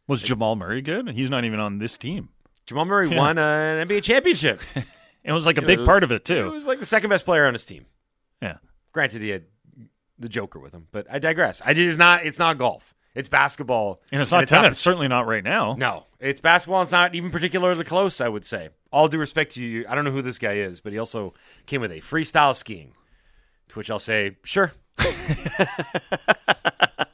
Was 0.07 0.23
Jamal 0.23 0.55
Murray 0.57 0.83
good? 0.83 1.09
He's 1.11 1.31
not 1.31 1.45
even 1.45 1.59
on 1.59 1.79
this 1.79 1.97
team. 1.97 2.29
Jamal 2.67 2.85
Murray 2.85 3.09
Yeah. 3.09 3.17
won 3.19 3.39
an 3.39 3.79
NBA 3.89 4.01
championship. 4.03 4.61
It 5.25 5.33
was 5.33 5.45
like 5.45 5.59
a 5.59 5.63
big 5.63 5.85
part 5.85 6.05
of 6.05 6.13
it 6.13 6.25
too. 6.25 6.45
He 6.45 6.51
was 6.51 6.69
like 6.69 6.79
the 6.79 6.87
second 6.87 7.11
best 7.11 7.25
player 7.25 7.47
on 7.47 7.53
his 7.53 7.65
team. 7.65 7.87
Yeah. 8.41 8.59
Granted, 8.93 9.23
he 9.23 9.31
had 9.31 9.47
the 10.21 10.29
Joker 10.29 10.61
with 10.61 10.73
him, 10.73 10.87
but 10.93 11.05
I 11.11 11.19
digress. 11.19 11.61
I 11.65 11.75
just 11.75 11.99
not. 11.99 12.25
It's 12.25 12.39
not 12.39 12.59
golf. 12.59 12.95
It's 13.17 13.31
basketball, 13.31 14.03
And 14.13 14.21
it's 14.21 14.31
not 14.31 14.47
tennis. 14.47 14.79
Certainly 14.79 15.09
not 15.09 15.27
right 15.27 15.43
now. 15.43 15.75
No, 15.77 16.05
it's 16.21 16.41
basketball. 16.43 16.83
It's 16.83 16.93
not 16.93 17.15
even 17.15 17.31
particularly 17.31 17.83
close. 17.83 18.21
I 18.21 18.29
would 18.29 18.45
say. 18.45 18.69
All 18.93 19.09
due 19.09 19.19
respect 19.19 19.55
to 19.55 19.65
you, 19.65 19.87
I 19.89 19.95
don't 19.95 20.05
know 20.05 20.11
who 20.11 20.23
this 20.23 20.39
guy 20.39 20.55
is, 20.55 20.81
but 20.81 20.93
he 20.93 20.99
also 20.99 21.33
came 21.65 21.81
with 21.81 21.91
a 21.93 22.01
freestyle 22.01 22.55
skiing, 22.55 22.93
to 23.69 23.75
which 23.79 23.91
I'll 23.91 23.99
say, 23.99 24.37
sure, 24.45 24.73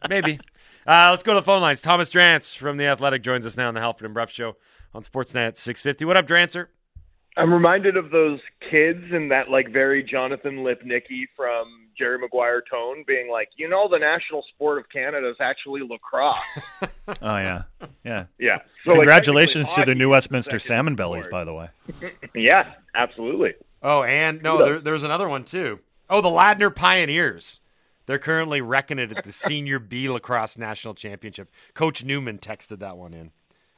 maybe. 0.08 0.38
Uh, 0.86 1.08
let's 1.10 1.22
go 1.22 1.34
to 1.34 1.40
the 1.40 1.44
phone 1.44 1.62
lines. 1.62 1.80
Thomas 1.80 2.10
Drance 2.10 2.56
from 2.56 2.76
the 2.76 2.86
Athletic 2.86 3.22
joins 3.22 3.46
us 3.46 3.56
now 3.56 3.68
on 3.68 3.74
the 3.74 3.80
Halford 3.80 4.04
and 4.04 4.14
Brough 4.14 4.26
Show 4.26 4.56
on 4.92 5.02
Sportsnet 5.02 5.56
650. 5.56 6.04
What 6.04 6.16
up, 6.16 6.26
Drancer? 6.26 6.66
I'm 7.36 7.52
reminded 7.52 7.96
of 7.96 8.10
those 8.10 8.40
kids 8.70 9.04
and 9.10 9.30
that 9.30 9.48
like 9.48 9.72
very 9.72 10.02
Jonathan 10.02 10.58
Lipnicki 10.58 11.24
from 11.34 11.88
Jerry 11.96 12.18
Maguire 12.18 12.62
tone 12.70 13.04
being 13.06 13.30
like, 13.30 13.48
you 13.56 13.68
know, 13.68 13.88
the 13.88 13.98
national 13.98 14.44
sport 14.54 14.78
of 14.78 14.88
Canada 14.90 15.30
is 15.30 15.36
actually 15.40 15.82
lacrosse. 15.82 16.38
Oh 17.20 17.36
yeah, 17.36 17.62
yeah, 18.04 18.26
Yeah. 18.38 18.58
So, 18.84 18.90
like, 18.90 19.00
Congratulations 19.00 19.72
to 19.72 19.84
the 19.84 19.86
new 19.86 19.88
hockey 19.88 19.98
is 19.98 20.02
the 20.02 20.08
Westminster 20.08 20.58
Salmon 20.58 20.94
Bellies, 20.94 21.24
sport. 21.24 21.32
by 21.32 21.44
the 21.44 21.52
way. 21.52 21.68
yeah, 22.34 22.74
absolutely. 22.94 23.54
Oh, 23.82 24.02
and 24.02 24.42
no, 24.42 24.64
there, 24.64 24.80
there's 24.80 25.04
another 25.04 25.28
one 25.28 25.44
too. 25.44 25.80
Oh, 26.08 26.20
the 26.20 26.28
Ladner 26.28 26.74
Pioneers. 26.74 27.60
They're 28.06 28.18
currently 28.18 28.60
wrecking 28.60 28.98
it 28.98 29.16
at 29.16 29.24
the 29.24 29.32
Senior 29.32 29.78
B 29.78 30.08
Lacrosse 30.08 30.58
National 30.58 30.94
Championship. 30.94 31.50
Coach 31.74 32.04
Newman 32.04 32.38
texted 32.38 32.80
that 32.80 32.96
one 32.96 33.14
in. 33.14 33.30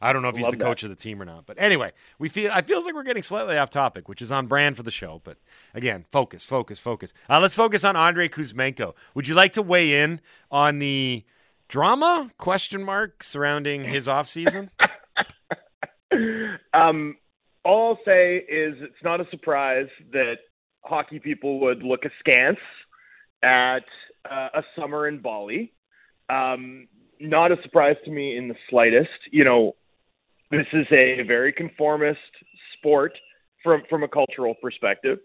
I 0.04 0.12
don't 0.12 0.22
know 0.22 0.28
if 0.28 0.36
he's 0.36 0.46
the 0.46 0.56
that. 0.56 0.64
coach 0.64 0.82
of 0.82 0.90
the 0.90 0.96
team 0.96 1.20
or 1.20 1.24
not, 1.24 1.46
but 1.46 1.56
anyway, 1.58 1.92
we 2.18 2.28
feel. 2.28 2.50
I 2.52 2.60
feels 2.62 2.84
like 2.84 2.94
we're 2.94 3.04
getting 3.04 3.22
slightly 3.22 3.56
off 3.56 3.70
topic, 3.70 4.08
which 4.08 4.20
is 4.20 4.30
on 4.30 4.46
brand 4.46 4.76
for 4.76 4.82
the 4.82 4.90
show. 4.90 5.22
But 5.24 5.38
again, 5.72 6.04
focus, 6.12 6.44
focus, 6.44 6.78
focus. 6.78 7.14
Uh, 7.28 7.40
let's 7.40 7.54
focus 7.54 7.84
on 7.84 7.96
Andre 7.96 8.28
Kuzmenko. 8.28 8.94
Would 9.14 9.28
you 9.28 9.34
like 9.34 9.54
to 9.54 9.62
weigh 9.62 10.02
in 10.02 10.20
on 10.50 10.78
the 10.78 11.24
drama 11.68 12.30
question 12.36 12.84
mark 12.84 13.22
surrounding 13.22 13.84
his 13.84 14.06
offseason? 14.06 14.70
Um, 16.72 17.16
all 17.64 17.96
I'll 17.96 18.04
say 18.04 18.36
is 18.36 18.74
it's 18.80 19.02
not 19.02 19.20
a 19.20 19.26
surprise 19.30 19.88
that 20.12 20.36
hockey 20.82 21.18
people 21.18 21.60
would 21.60 21.82
look 21.82 22.00
askance 22.04 22.60
at 23.42 23.84
uh, 24.30 24.48
a 24.54 24.62
summer 24.78 25.08
in 25.08 25.20
Bali. 25.20 25.72
Um, 26.28 26.88
not 27.20 27.52
a 27.52 27.56
surprise 27.62 27.96
to 28.04 28.10
me 28.10 28.36
in 28.36 28.48
the 28.48 28.54
slightest. 28.70 29.10
You 29.30 29.44
know, 29.44 29.76
this 30.56 30.66
is 30.72 30.86
a 30.92 31.22
very 31.26 31.52
conformist 31.52 32.20
sport 32.76 33.12
from 33.62 33.82
from 33.88 34.02
a 34.02 34.08
cultural 34.08 34.54
perspective, 34.62 35.18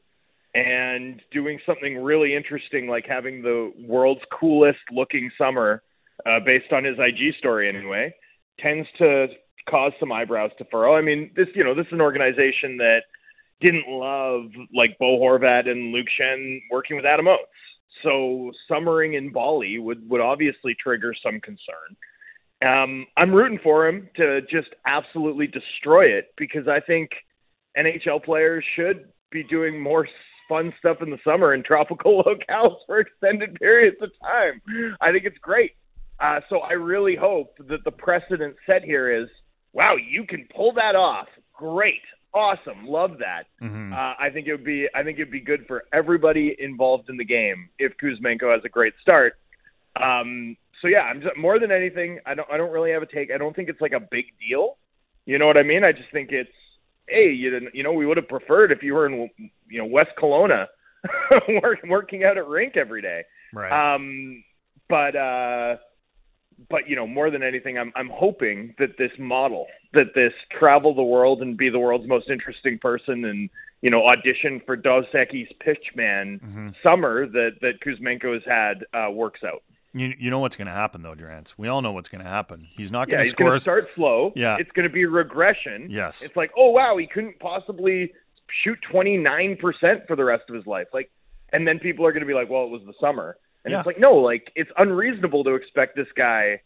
and 0.56 1.22
doing 1.32 1.60
something 1.66 1.98
really 1.98 2.36
interesting 2.36 2.88
like 2.88 3.06
having 3.08 3.42
the 3.42 3.72
world's 3.86 4.22
coolest 4.32 4.80
looking 4.92 5.30
summer, 5.38 5.84
uh, 6.26 6.40
based 6.46 6.72
on 6.72 6.84
his 6.84 6.98
IG 6.98 7.36
story 7.38 7.70
anyway, 7.74 8.14
tends 8.60 8.88
to 8.98 9.28
cause 9.70 9.92
some 10.00 10.12
eyebrows 10.12 10.52
to 10.58 10.66
furrow. 10.72 10.96
I 10.96 11.02
mean, 11.02 11.32
this 11.36 11.48
you 11.54 11.64
know 11.64 11.76
this 11.76 11.86
is 11.88 11.94
an 11.94 12.02
organization 12.02 12.78
that 12.78 13.02
didn't 13.62 13.88
love 13.88 14.46
like 14.74 14.98
Bo 15.00 15.20
Horvat 15.20 15.70
and 15.70 15.92
Luke 15.92 16.08
Schenn 16.20 16.62
working 16.72 16.96
with 16.96 17.06
Adam 17.06 17.28
Oates. 17.28 17.44
So 18.04 18.52
summering 18.68 19.16
in 19.16 19.32
Bali 19.32 19.78
would 19.78 20.10
would 20.10 20.22
obviously 20.22 20.76
trigger 20.82 21.14
some 21.24 21.40
concern. 21.42 21.96
Um, 22.66 23.06
I'm 23.16 23.34
rooting 23.34 23.60
for 23.64 23.88
him 23.88 24.10
to 24.18 24.42
just 24.42 24.70
absolutely 24.86 25.48
destroy 25.48 26.06
it 26.06 26.34
because 26.38 26.68
I 26.68 26.82
think 26.82 27.10
NHL 27.78 28.24
players 28.24 28.66
should 28.76 29.06
be 29.32 29.44
doing 29.44 29.82
more 29.82 30.08
fun 30.50 30.74
stuff 30.80 30.98
in 31.02 31.12
the 31.12 31.20
summer 31.24 31.54
in 31.54 31.64
tropical 31.64 32.24
locales 32.50 32.78
for 32.88 33.00
extended 33.00 33.56
periods 33.56 33.98
of 34.02 34.10
time. 34.22 34.62
I 35.00 35.12
think 35.12 35.26
it's 35.26 35.38
great. 35.38 35.74
Uh, 36.20 36.42
so 36.50 36.60
I 36.60 36.74
really 36.74 37.16
hope 37.16 37.56
that 37.70 37.84
the 37.86 37.92
precedent 37.92 38.56
set 38.66 38.84
here 38.84 39.24
is, 39.24 39.30
wow, 39.72 39.96
you 39.96 40.26
can 40.26 40.46
pull 40.54 40.74
that 40.74 40.96
off. 40.96 41.28
Great, 41.54 42.02
awesome, 42.34 42.86
love 42.86 43.12
that. 43.20 43.44
Mm-hmm. 43.64 43.94
Uh, 43.94 44.14
I 44.20 44.30
think 44.34 44.48
it 44.48 44.52
would 44.52 44.66
be, 44.66 44.88
I 44.94 45.04
think 45.04 45.18
it'd 45.18 45.32
be 45.32 45.40
good 45.40 45.66
for 45.66 45.84
everybody 45.94 46.58
involved 46.60 47.10
in 47.10 47.16
the 47.16 47.24
game 47.24 47.70
if 47.80 47.94
Kuzmenko 48.04 48.52
has 48.52 48.62
a 48.66 48.70
great 48.70 48.94
start. 49.02 49.36
Um, 49.96 50.58
so 50.82 50.88
yeah, 50.88 51.02
I'm 51.02 51.22
just, 51.22 51.38
more 51.38 51.60
than 51.60 51.72
anything, 51.72 52.20
I 52.26 52.34
don't, 52.36 52.50
I 52.52 52.58
don't 52.58 52.72
really 52.72 52.92
have 52.92 53.02
a 53.02 53.06
take. 53.06 53.32
I 53.34 53.38
don't 53.38 53.56
think 53.56 53.70
it's 53.70 53.82
like 53.82 53.94
a 53.94 54.00
big 54.00 54.26
deal. 54.48 54.78
You 55.26 55.38
know 55.38 55.48
what 55.48 55.58
I 55.58 55.64
mean? 55.64 55.84
I 55.84 55.92
just 55.92 56.12
think 56.12 56.32
it's, 56.32 56.50
hey, 57.08 57.32
you 57.32 57.50
didn't, 57.50 57.76
you 57.76 57.84
know, 57.84 57.94
we 57.94 58.06
would 58.06 58.18
have 58.18 58.28
preferred 58.28 58.72
if 58.72 58.84
you 58.84 58.94
were 58.94 59.06
in, 59.06 59.30
you 59.70 59.80
know, 59.80 59.86
West 59.86 60.12
Kelowna, 60.18 60.68
working 61.88 62.24
out 62.24 62.38
at 62.38 62.48
rink 62.48 62.78
every 62.78 63.02
day. 63.02 63.24
Right. 63.54 63.96
Um, 63.96 64.44
but 64.88 65.16
uh, 65.16 65.78
but 66.70 66.90
you 66.90 66.96
know, 66.96 67.08
more 67.08 67.30
than 67.30 67.44
anything, 67.44 67.78
I'm 67.78 67.92
I'm 67.96 68.10
hoping 68.12 68.74
that 68.80 68.98
this 68.98 69.12
model, 69.18 69.68
that 69.94 70.14
this 70.16 70.34
travel 70.60 70.94
the 70.94 71.04
world 71.04 71.42
and 71.42 71.58
be 71.58 71.70
the 71.70 71.80
world's 71.80 72.08
most 72.08 72.30
interesting 72.30 72.80
person, 72.80 73.26
and 73.26 73.50
you 73.82 73.90
know, 73.90 74.06
audition 74.08 74.62
for 74.66 74.76
Dos 74.76 75.06
Equis 75.14 75.48
Pitchman 75.66 76.42
Mm-hmm. 76.42 76.70
summer 76.84 77.28
that 77.28 77.52
that 77.62 77.80
Kuzmenko 77.86 78.34
has 78.34 78.44
had 78.46 78.86
uh, 78.94 79.12
works 79.12 79.42
out. 79.44 79.64
You, 79.94 80.14
you 80.20 80.30
know 80.30 80.40
what's 80.40 80.56
going 80.56 80.68
to 80.68 80.74
happen 80.74 81.02
though, 81.02 81.16
Drance. 81.16 81.54
We 81.58 81.68
all 81.68 81.82
know 81.82 81.92
what's 81.92 82.10
going 82.10 82.24
to 82.24 82.30
happen. 82.30 82.68
He's 82.78 82.92
not 82.92 83.10
going 83.10 83.20
to 83.20 83.24
he's 83.24 83.32
score. 83.32 83.48
going 83.48 83.58
to 83.58 83.62
start 83.62 83.88
slow. 83.96 84.32
Yeah. 84.36 84.58
it's 84.60 84.72
going 84.72 84.88
to 84.88 84.94
be 84.94 85.06
regression. 85.06 85.88
Yes. 85.90 86.22
it's 86.22 86.36
like, 86.36 86.52
oh 86.58 86.70
wow, 86.70 86.98
he 86.98 87.08
couldn't 87.08 87.40
possibly 87.40 88.14
shoot 88.64 88.78
29 88.92 89.58
percent 89.58 90.04
for 90.08 90.16
the 90.16 90.24
rest 90.24 90.44
of 90.50 90.56
his 90.56 90.66
life. 90.68 90.88
Like, 90.94 91.10
and 91.52 91.68
then 91.68 91.80
people 91.80 92.06
are 92.06 92.12
going 92.12 92.22
to 92.22 92.28
be 92.28 92.34
like, 92.36 92.50
well, 92.50 92.66
it 92.66 92.70
was 92.70 92.82
the 92.86 92.94
summer, 93.02 93.38
and 93.66 93.72
Yeah. 93.72 93.80
it's 93.80 93.88
like, 93.88 94.00
no, 94.00 94.12
like 94.12 94.52
it's 94.56 94.70
unreasonable 94.78 95.44
to 95.46 95.56
expect 95.56 95.96
this 95.96 96.08
guy 96.16 96.62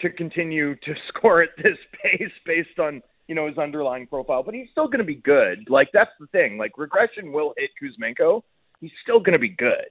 to 0.00 0.10
continue 0.10 0.74
to 0.76 0.94
score 1.08 1.42
at 1.42 1.50
this 1.56 1.78
pace 2.02 2.32
based 2.44 2.78
on 2.78 3.02
you 3.26 3.34
know 3.34 3.46
his 3.46 3.56
underlying 3.56 4.06
profile. 4.06 4.42
But 4.42 4.52
he's 4.54 4.68
still 4.70 4.86
going 4.86 4.98
to 4.98 5.04
be 5.04 5.14
good. 5.14 5.70
Like 5.70 5.88
that's 5.94 6.10
the 6.20 6.26
thing. 6.26 6.58
Like 6.58 6.76
regression 6.76 7.32
will 7.32 7.54
hit 7.56 7.70
Kuzmenko. 7.82 8.42
He's 8.82 8.90
still 9.02 9.20
going 9.20 9.32
to 9.32 9.38
be 9.38 9.48
good. 9.48 9.88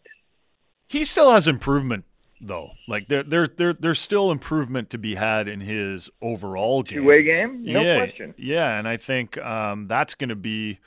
He 0.88 1.04
still 1.06 1.32
has 1.32 1.48
improvement 1.48 2.06
though. 2.42 2.72
Like 2.88 3.08
there, 3.08 3.24
there, 3.24 3.48
there, 3.48 3.74
there's 3.74 4.00
still 4.00 4.32
improvement 4.32 4.90
to 4.92 4.98
be 4.98 5.16
had 5.16 5.48
in 5.48 5.62
his 5.62 6.10
overall 6.22 6.84
game. 6.84 7.02
Two-way 7.02 7.24
game, 7.24 7.64
no 7.64 7.82
yeah, 7.82 7.98
question. 7.98 8.34
Yeah, 8.38 8.78
and 8.78 8.88
I 8.88 8.98
think 8.98 9.38
um, 9.38 9.88
that's 9.88 10.16
going 10.16 10.30
to 10.30 10.36
be 10.36 10.80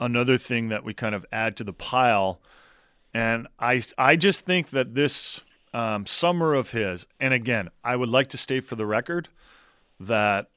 another 0.00 0.38
thing 0.38 0.68
that 0.68 0.84
we 0.84 0.94
kind 0.94 1.14
of 1.14 1.24
add 1.32 1.56
to 1.58 1.64
the 1.64 1.72
pile. 1.72 2.40
And 3.14 3.46
I, 3.58 3.82
I 3.98 4.16
just 4.16 4.44
think 4.46 4.70
that 4.70 4.94
this 4.94 5.40
um, 5.74 6.06
summer 6.06 6.54
of 6.54 6.70
his, 6.70 7.06
and 7.20 7.34
again, 7.34 7.68
I 7.84 7.96
would 7.96 8.08
like 8.08 8.28
to 8.28 8.38
state 8.38 8.64
for 8.64 8.76
the 8.76 8.86
record 8.86 9.28
that 10.00 10.48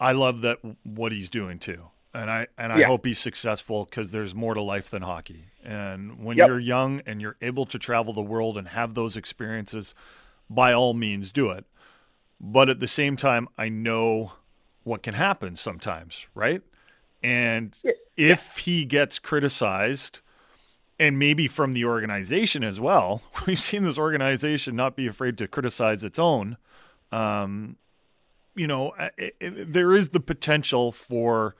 I 0.00 0.12
love 0.12 0.40
that 0.40 0.58
what 0.82 1.12
he's 1.12 1.30
doing 1.30 1.58
too, 1.58 1.88
and 2.14 2.30
I 2.30 2.46
and 2.56 2.72
I 2.72 2.80
Yeah. 2.80 2.86
hope 2.86 3.04
he's 3.04 3.18
successful 3.18 3.84
because 3.84 4.10
there's 4.12 4.34
more 4.34 4.54
to 4.54 4.62
life 4.62 4.88
than 4.90 5.02
hockey. 5.02 5.46
And 5.62 6.24
when 6.24 6.36
Yep. 6.36 6.48
you're 6.48 6.60
young 6.60 7.00
and 7.06 7.20
you're 7.20 7.36
able 7.42 7.66
to 7.66 7.78
travel 7.78 8.12
the 8.12 8.22
world 8.22 8.56
and 8.56 8.68
have 8.68 8.94
those 8.94 9.16
experiences, 9.16 9.94
by 10.48 10.72
all 10.72 10.94
means, 10.94 11.32
do 11.32 11.50
it. 11.50 11.64
But 12.40 12.68
at 12.68 12.80
the 12.80 12.88
same 12.88 13.16
time, 13.16 13.48
I 13.58 13.68
know 13.68 14.32
what 14.82 15.02
can 15.02 15.14
happen 15.14 15.56
sometimes, 15.56 16.26
right? 16.34 16.62
And 17.22 17.76
if 18.16 18.58
he 18.58 18.84
gets 18.84 19.18
criticized, 19.18 20.20
and 20.98 21.18
maybe 21.18 21.48
from 21.48 21.72
the 21.72 21.84
organization 21.84 22.62
as 22.62 22.78
well, 22.78 23.22
we've 23.46 23.60
seen 23.60 23.82
this 23.82 23.98
organization 23.98 24.76
not 24.76 24.94
be 24.94 25.06
afraid 25.06 25.38
to 25.38 25.48
criticize 25.48 26.04
its 26.04 26.18
own. 26.18 26.56
Um, 27.10 27.76
you 28.54 28.66
know, 28.66 28.92
it, 29.18 29.34
it, 29.40 29.72
there 29.72 29.92
is 29.92 30.10
the 30.10 30.20
potential 30.20 30.92
for 30.92 31.56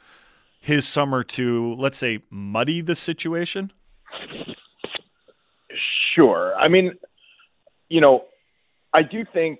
his 0.65 0.89
summer 0.89 1.23
to, 1.23 1.75
let's 1.75 1.99
say, 1.99 2.21
muddy 2.31 2.81
the 2.81 2.97
situation. 2.97 3.71
Sure. 6.15 6.55
I 6.57 6.69
mean, 6.69 6.95
you 7.91 8.01
know, 8.01 8.25
I 8.91 9.03
do 9.03 9.27
think 9.31 9.59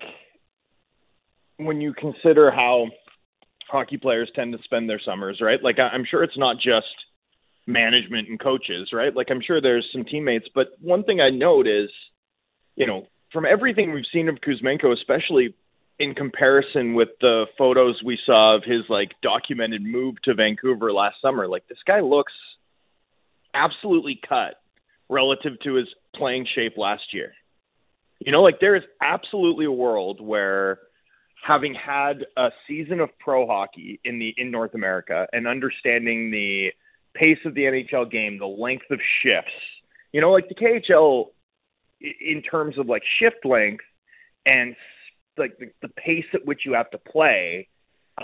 when 1.59 1.83
you 1.83 1.93
consider 1.93 2.51
how 2.51 2.87
hockey 3.69 3.99
players 3.99 4.31
tend 4.35 4.55
to 4.55 4.59
spend 4.65 4.89
their 4.89 4.99
summers, 4.99 5.43
right? 5.43 5.63
Like, 5.63 5.79
I'm 5.79 6.07
sure 6.11 6.23
it's 6.23 6.39
not 6.39 6.57
just 6.57 6.87
management 7.67 8.31
and 8.31 8.41
coaches, 8.41 8.89
right? 8.95 9.15
Like, 9.15 9.27
I'm 9.31 9.43
sure 9.43 9.61
there's 9.61 9.87
some 9.93 10.07
teammates, 10.07 10.47
but 10.55 10.69
one 10.81 11.05
thing 11.05 11.21
I 11.21 11.29
note 11.29 11.67
is, 11.67 11.91
you 12.77 12.87
know, 12.87 13.09
from 13.31 13.45
everything 13.45 13.93
we've 13.93 14.05
seen 14.11 14.31
of 14.31 14.37
Kuzmenko, 14.37 14.91
especially 14.95 15.55
in 15.99 16.15
comparison 16.15 16.95
with 16.95 17.11
the 17.21 17.47
photos 17.57 18.03
we 18.05 18.19
saw 18.27 18.57
of 18.57 18.65
his 18.65 18.83
like 18.89 19.13
documented 19.23 19.83
move 19.83 20.17
to 20.25 20.35
Vancouver 20.35 20.93
last 20.93 21.17
summer, 21.23 21.47
like 21.47 21.67
this 21.69 21.79
guy 21.87 22.01
looks 22.01 22.33
absolutely 23.55 24.21
cut 24.29 24.57
relative 25.09 25.53
to 25.63 25.75
his 25.75 25.87
playing 26.15 26.47
shape 26.55 26.77
last 26.77 27.13
year. 27.13 27.33
You 28.19 28.33
know, 28.33 28.43
like 28.43 28.61
there 28.61 28.75
is 28.75 28.83
absolutely 29.03 29.67
a 29.67 29.73
world 29.73 30.21
where 30.21 30.79
having 31.47 31.75
had 31.75 32.25
a 32.37 32.49
season 32.67 33.01
of 33.01 33.11
pro 33.19 33.47
hockey 33.47 34.01
in 34.05 34.19
the 34.19 34.35
in 34.37 34.51
North 34.51 34.75
America 34.75 35.27
and 35.33 35.47
understanding 35.47 36.31
the 36.31 36.71
pace 37.15 37.39
of 37.45 37.55
the 37.55 37.63
NHL 37.63 38.11
game, 38.11 38.39
the 38.39 38.47
length 38.47 38.87
of 38.91 38.99
shifts, 39.23 39.53
you 40.13 40.21
know, 40.21 40.33
like 40.33 40.49
the 40.49 40.55
KHL 40.55 41.27
in 42.01 42.43
terms 42.43 42.79
of 42.79 42.87
like 42.87 43.03
shift 43.19 43.45
length 43.45 43.85
and 44.47 44.75
like 45.39 45.59
the, 45.59 45.71
the 45.83 45.89
pace 45.89 46.27
at 46.33 46.45
which 46.47 46.63
you 46.65 46.75
have 46.75 46.91
to 46.91 46.99
play, 46.99 47.69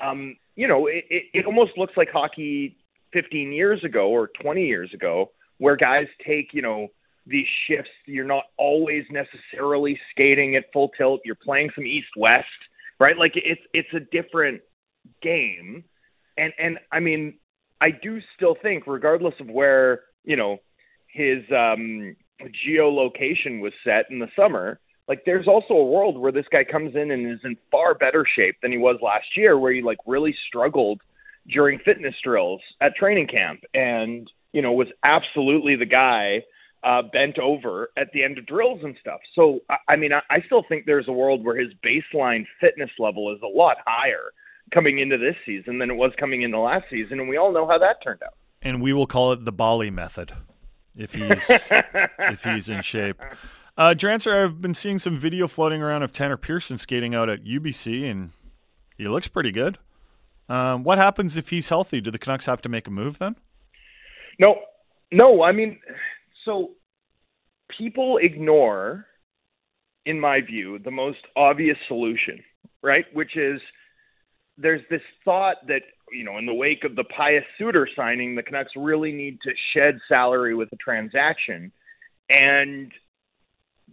um, 0.00 0.36
you 0.56 0.68
know, 0.68 0.86
it, 0.86 1.04
it, 1.10 1.24
it 1.32 1.46
almost 1.46 1.72
looks 1.76 1.94
like 1.96 2.08
hockey 2.10 2.76
15 3.12 3.52
years 3.52 3.82
ago 3.84 4.08
or 4.08 4.30
20 4.40 4.66
years 4.66 4.92
ago, 4.94 5.30
where 5.58 5.76
guys 5.76 6.06
take, 6.24 6.52
you 6.52 6.62
know, 6.62 6.88
these 7.26 7.46
shifts. 7.66 7.90
You're 8.06 8.24
not 8.24 8.44
always 8.56 9.04
necessarily 9.10 9.98
skating 10.10 10.56
at 10.56 10.72
full 10.72 10.90
tilt. 10.96 11.20
You're 11.24 11.34
playing 11.34 11.70
some 11.74 11.84
east 11.84 12.08
west, 12.16 12.46
right? 12.98 13.16
Like 13.16 13.32
it's 13.36 13.60
it's 13.72 13.92
a 13.94 14.00
different 14.00 14.62
game, 15.22 15.84
and 16.36 16.52
and 16.58 16.78
I 16.92 17.00
mean, 17.00 17.34
I 17.80 17.90
do 17.90 18.20
still 18.36 18.56
think, 18.60 18.86
regardless 18.86 19.34
of 19.40 19.48
where 19.48 20.02
you 20.24 20.36
know 20.36 20.58
his 21.06 21.42
um, 21.50 22.16
geolocation 22.66 23.60
was 23.60 23.72
set 23.84 24.06
in 24.10 24.18
the 24.18 24.28
summer, 24.36 24.80
like 25.10 25.24
there's 25.26 25.48
also 25.48 25.74
a 25.74 25.84
world 25.84 26.16
where 26.16 26.30
this 26.30 26.46
guy 26.52 26.62
comes 26.62 26.94
in 26.94 27.10
and 27.10 27.28
is 27.28 27.40
in 27.42 27.56
far 27.72 27.94
better 27.94 28.24
shape 28.24 28.54
than 28.62 28.70
he 28.70 28.78
was 28.78 28.96
last 29.02 29.36
year, 29.36 29.58
where 29.58 29.72
he 29.72 29.82
like 29.82 29.98
really 30.06 30.32
struggled 30.46 31.00
during 31.48 31.80
fitness 31.80 32.14
drills 32.22 32.60
at 32.80 32.94
training 32.94 33.26
camp, 33.26 33.64
and 33.74 34.30
you 34.52 34.62
know 34.62 34.72
was 34.72 34.86
absolutely 35.02 35.74
the 35.74 35.84
guy 35.84 36.44
uh, 36.84 37.02
bent 37.12 37.40
over 37.40 37.90
at 37.96 38.12
the 38.12 38.22
end 38.22 38.38
of 38.38 38.46
drills 38.46 38.82
and 38.84 38.94
stuff. 39.00 39.18
So 39.34 39.58
I, 39.68 39.76
I 39.88 39.96
mean, 39.96 40.12
I, 40.12 40.20
I 40.30 40.42
still 40.46 40.62
think 40.68 40.86
there's 40.86 41.08
a 41.08 41.12
world 41.12 41.44
where 41.44 41.56
his 41.56 41.72
baseline 41.84 42.46
fitness 42.60 42.90
level 43.00 43.34
is 43.34 43.42
a 43.42 43.48
lot 43.48 43.78
higher 43.84 44.30
coming 44.72 45.00
into 45.00 45.18
this 45.18 45.34
season 45.44 45.80
than 45.80 45.90
it 45.90 45.96
was 45.96 46.12
coming 46.20 46.42
into 46.42 46.60
last 46.60 46.84
season, 46.88 47.18
and 47.18 47.28
we 47.28 47.36
all 47.36 47.52
know 47.52 47.66
how 47.66 47.78
that 47.78 47.96
turned 48.00 48.22
out. 48.22 48.34
and 48.62 48.80
we 48.80 48.92
will 48.92 49.08
call 49.08 49.32
it 49.32 49.44
the 49.44 49.52
Bali 49.52 49.90
method 49.90 50.34
if 50.96 51.14
he's 51.14 51.50
if 51.50 52.44
he's 52.44 52.68
in 52.68 52.82
shape. 52.82 53.20
Uh, 53.76 53.94
Drancer, 53.94 54.44
I've 54.44 54.60
been 54.60 54.74
seeing 54.74 54.98
some 54.98 55.16
video 55.16 55.48
floating 55.48 55.82
around 55.82 56.02
of 56.02 56.12
Tanner 56.12 56.36
Pearson 56.36 56.78
skating 56.78 57.14
out 57.14 57.28
at 57.28 57.44
UBC, 57.44 58.10
and 58.10 58.30
he 58.96 59.08
looks 59.08 59.28
pretty 59.28 59.52
good. 59.52 59.78
Um, 60.48 60.82
what 60.82 60.98
happens 60.98 61.36
if 61.36 61.50
he's 61.50 61.68
healthy? 61.68 62.00
Do 62.00 62.10
the 62.10 62.18
Canucks 62.18 62.46
have 62.46 62.60
to 62.62 62.68
make 62.68 62.88
a 62.88 62.90
move 62.90 63.18
then? 63.18 63.36
No, 64.38 64.56
no. 65.12 65.42
I 65.42 65.52
mean, 65.52 65.78
so 66.44 66.70
people 67.78 68.18
ignore, 68.20 69.06
in 70.04 70.18
my 70.18 70.40
view, 70.40 70.78
the 70.78 70.90
most 70.90 71.20
obvious 71.36 71.76
solution, 71.86 72.42
right? 72.82 73.04
Which 73.12 73.36
is 73.36 73.60
there's 74.58 74.82
this 74.90 75.02
thought 75.24 75.56
that 75.68 75.82
you 76.12 76.24
know, 76.24 76.38
in 76.38 76.46
the 76.46 76.54
wake 76.54 76.82
of 76.84 76.96
the 76.96 77.04
Pius 77.04 77.44
Suter 77.56 77.88
signing, 77.94 78.34
the 78.34 78.42
Canucks 78.42 78.72
really 78.76 79.12
need 79.12 79.38
to 79.42 79.52
shed 79.72 79.98
salary 80.08 80.54
with 80.54 80.72
a 80.72 80.76
transaction, 80.76 81.70
and 82.28 82.92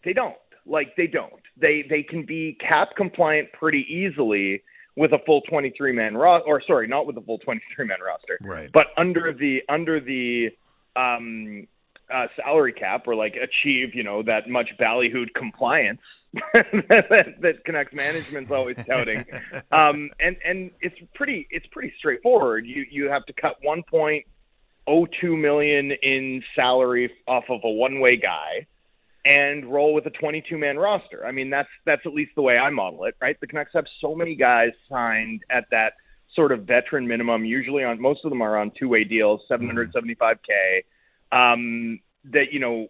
they 0.08 0.14
don't. 0.14 0.38
Like 0.66 0.95
they 0.95 1.08
don't. 1.08 1.43
They 1.58 1.84
they 1.88 2.01
can 2.01 2.26
be 2.26 2.58
cap 2.66 2.89
compliant 2.95 3.51
pretty 3.51 3.86
easily 3.89 4.64
with 4.95 5.12
a 5.12 5.20
full 5.26 5.41
23 5.41 5.91
man 5.91 6.16
roster, 6.16 6.47
or 6.47 6.62
sorry, 6.66 6.88
not 6.88 7.05
with 7.05 7.18
a 7.18 7.22
full 7.22 7.38
23 7.39 7.86
man 7.86 7.97
roster, 8.05 8.39
right? 8.41 8.70
But 8.72 8.88
under 8.97 9.34
the 9.34 9.60
under 9.68 9.99
the 9.99 10.49
um, 10.95 11.68
uh, 12.14 12.28
salary 12.38 12.72
cap, 12.72 13.05
or 13.05 13.16
like 13.16 13.36
achieve 13.36 13.93
you 13.93 14.03
know 14.03 14.24
that 14.24 14.49
much 14.49 14.70
ballyhooed 14.80 15.34
compliance 15.36 16.01
that, 16.53 17.36
that 17.41 17.66
Canucks 17.66 17.93
management's 17.93 18.51
always 18.51 18.78
touting. 18.88 19.26
Um, 19.72 20.10
and 20.22 20.38
and 20.45 20.72
it's 20.80 20.95
pretty 21.16 21.47
it's 21.51 21.66
pretty 21.72 21.93
straightforward. 21.97 22.66
You 22.66 22.86
you 22.89 23.10
have 23.10 23.26
to 23.26 23.34
cut 23.34 23.58
1.02 23.66 25.41
million 25.41 25.91
in 26.01 26.41
salary 26.55 27.12
off 27.28 27.43
of 27.49 27.60
a 27.66 27.70
one 27.70 27.99
way 27.99 28.16
guy 28.16 28.66
and 29.28 29.65
roll 29.65 29.93
with 29.93 30.05
a 30.05 30.09
22 30.09 30.57
man 30.57 30.78
roster. 30.78 31.25
I 31.25 31.32
mean, 31.34 31.49
that's 31.49 31.67
that's 31.86 32.01
at 32.05 32.13
least 32.13 32.32
the 32.36 32.41
way 32.41 32.57
I 32.57 32.69
model 32.69 33.03
it, 33.03 33.15
right? 33.21 33.38
The 33.39 33.47
Canucks 33.47 33.71
have 33.73 33.86
so 33.99 34.15
many 34.15 34.36
guys 34.36 34.69
signed 34.89 35.41
at 35.49 35.65
that 35.71 35.93
sort 36.34 36.53
of 36.53 36.61
veteran 36.61 37.07
minimum. 37.07 37.43
Usually, 37.43 37.84
on 37.84 38.01
most 38.01 38.21
of 38.23 38.30
them 38.30 38.41
are 38.41 38.57
on 38.57 38.71
two 38.80 38.88
way 38.88 39.03
deals, 39.03 39.41
775k. 39.51 40.84
Um, 41.34 41.99
that 42.32 42.53
you 42.53 42.59
know, 42.61 42.88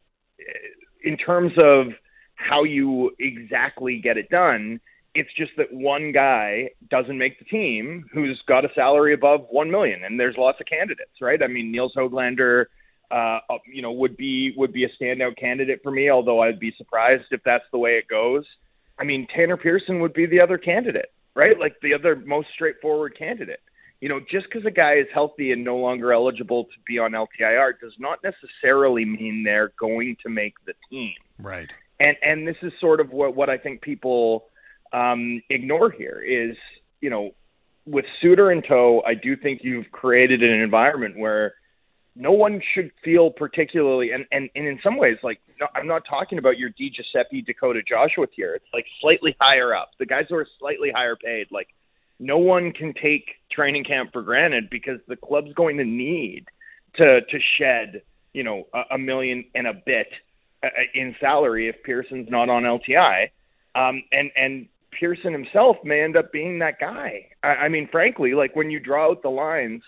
in 1.03 1.17
terms 1.17 1.53
of 1.57 1.87
how 2.35 2.63
you 2.63 3.15
exactly 3.17 3.99
get 3.99 4.17
it 4.17 4.29
done, 4.29 4.79
it's 5.15 5.33
just 5.35 5.53
that 5.57 5.73
one 5.73 6.11
guy 6.11 6.69
doesn't 6.91 7.17
make 7.17 7.39
the 7.39 7.45
team 7.45 8.05
who's 8.13 8.39
got 8.47 8.63
a 8.63 8.69
salary 8.75 9.15
above 9.15 9.47
one 9.49 9.71
million, 9.71 10.03
and 10.03 10.19
there's 10.19 10.35
lots 10.37 10.59
of 10.61 10.67
candidates, 10.67 11.19
right? 11.19 11.41
I 11.41 11.47
mean, 11.47 11.71
Nils 11.71 11.93
Hoglander 11.97 12.65
uh, 13.11 13.39
you 13.71 13.81
know, 13.81 13.91
would 13.91 14.17
be 14.17 14.53
would 14.57 14.73
be 14.73 14.83
a 14.83 14.89
standout 15.01 15.37
candidate 15.37 15.79
for 15.83 15.91
me. 15.91 16.09
Although 16.09 16.41
I'd 16.41 16.59
be 16.59 16.73
surprised 16.77 17.25
if 17.31 17.41
that's 17.43 17.63
the 17.71 17.77
way 17.77 17.91
it 17.91 18.07
goes. 18.07 18.45
I 18.99 19.03
mean, 19.03 19.27
Tanner 19.33 19.57
Pearson 19.57 19.99
would 19.99 20.13
be 20.13 20.25
the 20.25 20.41
other 20.41 20.57
candidate, 20.57 21.11
right? 21.35 21.57
Like 21.59 21.75
the 21.81 21.93
other 21.93 22.15
most 22.15 22.47
straightforward 22.53 23.17
candidate. 23.17 23.61
You 24.01 24.09
know, 24.09 24.19
just 24.19 24.45
because 24.45 24.65
a 24.65 24.71
guy 24.71 24.95
is 24.95 25.07
healthy 25.13 25.51
and 25.51 25.63
no 25.63 25.77
longer 25.77 26.13
eligible 26.13 26.65
to 26.65 26.79
be 26.85 26.99
on 26.99 27.13
LTIR 27.13 27.79
does 27.81 27.93
not 27.97 28.19
necessarily 28.23 29.05
mean 29.05 29.43
they're 29.43 29.71
going 29.79 30.17
to 30.23 30.29
make 30.29 30.53
the 30.65 30.73
team. 30.89 31.13
Right. 31.39 31.71
And 31.99 32.15
and 32.21 32.47
this 32.47 32.57
is 32.61 32.73
sort 32.79 32.99
of 32.99 33.11
what 33.11 33.35
what 33.35 33.49
I 33.49 33.57
think 33.57 33.81
people 33.81 34.45
um, 34.93 35.41
ignore 35.49 35.89
here 35.89 36.21
is 36.21 36.55
you 37.01 37.09
know 37.09 37.31
with 37.87 38.05
Suter 38.21 38.51
in 38.51 38.61
tow, 38.61 39.01
I 39.05 39.13
do 39.13 39.35
think 39.35 39.61
you've 39.63 39.89
created 39.91 40.43
an 40.43 40.59
environment 40.59 41.17
where 41.17 41.53
no 42.17 42.31
one 42.31 42.61
should 42.73 42.91
feel 43.03 43.29
particularly 43.29 44.11
and, 44.11 44.25
and, 44.31 44.49
and 44.55 44.67
in 44.67 44.79
some 44.83 44.97
ways 44.97 45.17
like 45.23 45.39
no, 45.59 45.67
I'm 45.75 45.87
not 45.87 46.03
talking 46.09 46.37
about 46.37 46.57
your 46.57 46.69
Di 46.69 46.91
Giuseppe 46.95 47.41
Dakota 47.41 47.81
Joshua 47.87 48.27
tier. 48.27 48.55
It's 48.55 48.65
like 48.73 48.85
slightly 49.01 49.35
higher 49.39 49.75
up. 49.75 49.91
The 49.99 50.05
guys 50.05 50.25
who 50.29 50.35
are 50.35 50.47
slightly 50.59 50.91
higher 50.93 51.15
paid, 51.15 51.47
like 51.51 51.69
no 52.19 52.37
one 52.37 52.71
can 52.71 52.93
take 52.93 53.25
training 53.51 53.83
camp 53.83 54.11
for 54.13 54.21
granted 54.21 54.69
because 54.69 54.99
the 55.07 55.15
club's 55.15 55.53
going 55.53 55.77
to 55.77 55.85
need 55.85 56.45
to 56.95 57.21
to 57.21 57.39
shed, 57.57 58.01
you 58.33 58.43
know, 58.43 58.67
a, 58.73 58.95
a 58.95 58.97
million 58.97 59.45
and 59.55 59.67
a 59.67 59.73
bit 59.73 60.07
uh, 60.63 60.69
in 60.93 61.15
salary 61.19 61.69
if 61.69 61.75
Pearson's 61.83 62.29
not 62.29 62.49
on 62.49 62.63
LTI. 62.63 63.29
Um, 63.75 64.03
and 64.11 64.31
and 64.35 64.67
Pearson 64.99 65.33
himself 65.33 65.77
may 65.83 66.01
end 66.01 66.17
up 66.17 66.31
being 66.31 66.59
that 66.59 66.79
guy. 66.79 67.27
I, 67.43 67.47
I 67.47 67.69
mean, 67.69 67.87
frankly, 67.91 68.33
like 68.33 68.55
when 68.55 68.69
you 68.69 68.79
draw 68.79 69.11
out 69.11 69.21
the 69.21 69.29
lines 69.29 69.83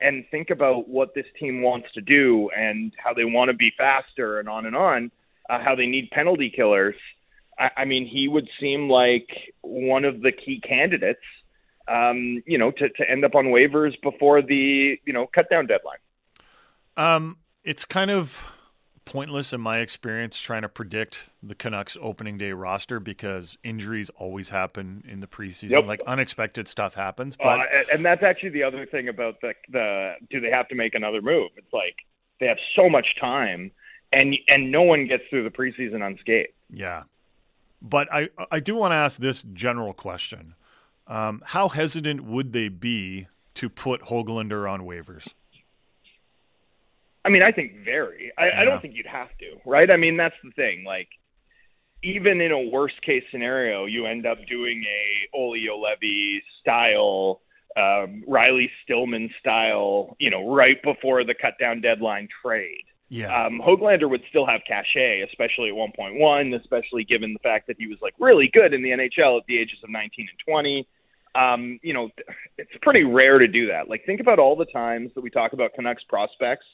and 0.00 0.24
think 0.30 0.50
about 0.50 0.88
what 0.88 1.14
this 1.14 1.26
team 1.38 1.62
wants 1.62 1.88
to 1.94 2.00
do 2.00 2.50
and 2.56 2.92
how 3.02 3.14
they 3.14 3.24
want 3.24 3.48
to 3.48 3.54
be 3.54 3.72
faster 3.76 4.38
and 4.38 4.48
on 4.48 4.66
and 4.66 4.76
on, 4.76 5.10
uh, 5.48 5.58
how 5.62 5.74
they 5.74 5.86
need 5.86 6.10
penalty 6.10 6.50
killers. 6.54 6.96
I, 7.58 7.70
I 7.78 7.84
mean, 7.84 8.06
he 8.06 8.28
would 8.28 8.48
seem 8.60 8.88
like 8.88 9.28
one 9.62 10.04
of 10.04 10.20
the 10.20 10.32
key 10.32 10.60
candidates, 10.60 11.20
um, 11.88 12.42
you 12.46 12.58
know, 12.58 12.70
to, 12.72 12.88
to 12.88 13.10
end 13.10 13.24
up 13.24 13.34
on 13.34 13.46
waivers 13.46 13.94
before 14.02 14.42
the, 14.42 14.98
you 15.06 15.12
know, 15.12 15.26
cut 15.26 15.48
down 15.48 15.66
deadline. 15.66 15.98
Um, 16.96 17.38
it's 17.64 17.84
kind 17.84 18.10
of 18.10 18.44
pointless 19.06 19.54
in 19.54 19.60
my 19.62 19.78
experience 19.78 20.38
trying 20.38 20.62
to 20.62 20.68
predict 20.68 21.30
the 21.42 21.54
Canucks 21.54 21.96
opening 22.02 22.36
day 22.36 22.52
roster 22.52 23.00
because 23.00 23.56
injuries 23.64 24.10
always 24.16 24.50
happen 24.50 25.02
in 25.08 25.20
the 25.20 25.26
preseason. 25.26 25.70
Yep. 25.70 25.86
Like 25.86 26.02
unexpected 26.06 26.68
stuff 26.68 26.94
happens. 26.94 27.36
But 27.36 27.60
uh, 27.60 27.84
and 27.92 28.04
that's 28.04 28.22
actually 28.22 28.50
the 28.50 28.64
other 28.64 28.84
thing 28.84 29.08
about 29.08 29.40
the 29.40 29.54
the 29.70 30.14
do 30.28 30.40
they 30.40 30.50
have 30.50 30.68
to 30.68 30.74
make 30.74 30.94
another 30.94 31.22
move? 31.22 31.50
It's 31.56 31.72
like 31.72 31.96
they 32.40 32.46
have 32.46 32.58
so 32.74 32.90
much 32.90 33.06
time 33.18 33.70
and 34.12 34.34
and 34.48 34.70
no 34.70 34.82
one 34.82 35.06
gets 35.06 35.22
through 35.30 35.44
the 35.44 35.50
preseason 35.50 36.04
unscathed. 36.06 36.52
Yeah. 36.70 37.04
But 37.80 38.12
I 38.12 38.28
I 38.50 38.60
do 38.60 38.74
want 38.74 38.92
to 38.92 38.96
ask 38.96 39.20
this 39.20 39.42
general 39.52 39.94
question. 39.94 40.54
Um, 41.06 41.42
how 41.46 41.68
hesitant 41.68 42.24
would 42.24 42.52
they 42.52 42.68
be 42.68 43.28
to 43.54 43.68
put 43.68 44.02
Hoglander 44.02 44.70
on 44.70 44.80
waivers? 44.80 45.28
I 47.26 47.28
mean, 47.28 47.42
I 47.42 47.50
think 47.50 47.84
very. 47.84 48.32
I, 48.38 48.46
yeah. 48.46 48.60
I 48.60 48.64
don't 48.64 48.80
think 48.80 48.94
you'd 48.94 49.06
have 49.06 49.36
to, 49.40 49.56
right? 49.66 49.90
I 49.90 49.96
mean, 49.96 50.16
that's 50.16 50.36
the 50.44 50.52
thing. 50.52 50.84
Like, 50.84 51.08
even 52.04 52.40
in 52.40 52.52
a 52.52 52.70
worst 52.70 53.02
case 53.02 53.24
scenario, 53.32 53.84
you 53.86 54.06
end 54.06 54.26
up 54.26 54.38
doing 54.48 54.84
a 54.84 55.36
Olli 55.36 55.66
Juolevi 55.66 56.38
style, 56.60 57.40
um, 57.76 58.22
Riley 58.28 58.70
Stillman 58.84 59.28
style, 59.40 60.16
you 60.20 60.30
know, 60.30 60.54
right 60.54 60.80
before 60.84 61.24
the 61.24 61.34
cut 61.34 61.54
down 61.58 61.80
deadline 61.80 62.28
trade. 62.44 62.84
Yeah. 63.08 63.46
Um, 63.46 63.60
Hoglander 63.60 64.08
would 64.08 64.22
still 64.28 64.46
have 64.46 64.60
cachet, 64.66 65.22
especially 65.22 65.70
at 65.70 65.74
1.1, 65.74 66.60
especially 66.60 67.02
given 67.02 67.32
the 67.32 67.40
fact 67.40 67.66
that 67.66 67.76
he 67.76 67.88
was 67.88 67.98
like 68.02 68.14
really 68.20 68.48
good 68.52 68.72
in 68.72 68.82
the 68.82 68.90
NHL 68.90 69.38
at 69.38 69.46
the 69.48 69.58
ages 69.58 69.78
of 69.82 69.90
19 69.90 70.28
and 70.28 70.38
20. 70.46 70.88
Um, 71.34 71.80
you 71.82 71.92
know, 71.92 72.08
it's 72.58 72.70
pretty 72.82 73.02
rare 73.02 73.38
to 73.40 73.48
do 73.48 73.66
that. 73.68 73.88
Like, 73.88 74.04
think 74.06 74.20
about 74.20 74.38
all 74.38 74.54
the 74.54 74.64
times 74.66 75.10
that 75.14 75.22
we 75.22 75.30
talk 75.30 75.54
about 75.54 75.74
Canucks 75.74 76.04
prospects 76.08 76.66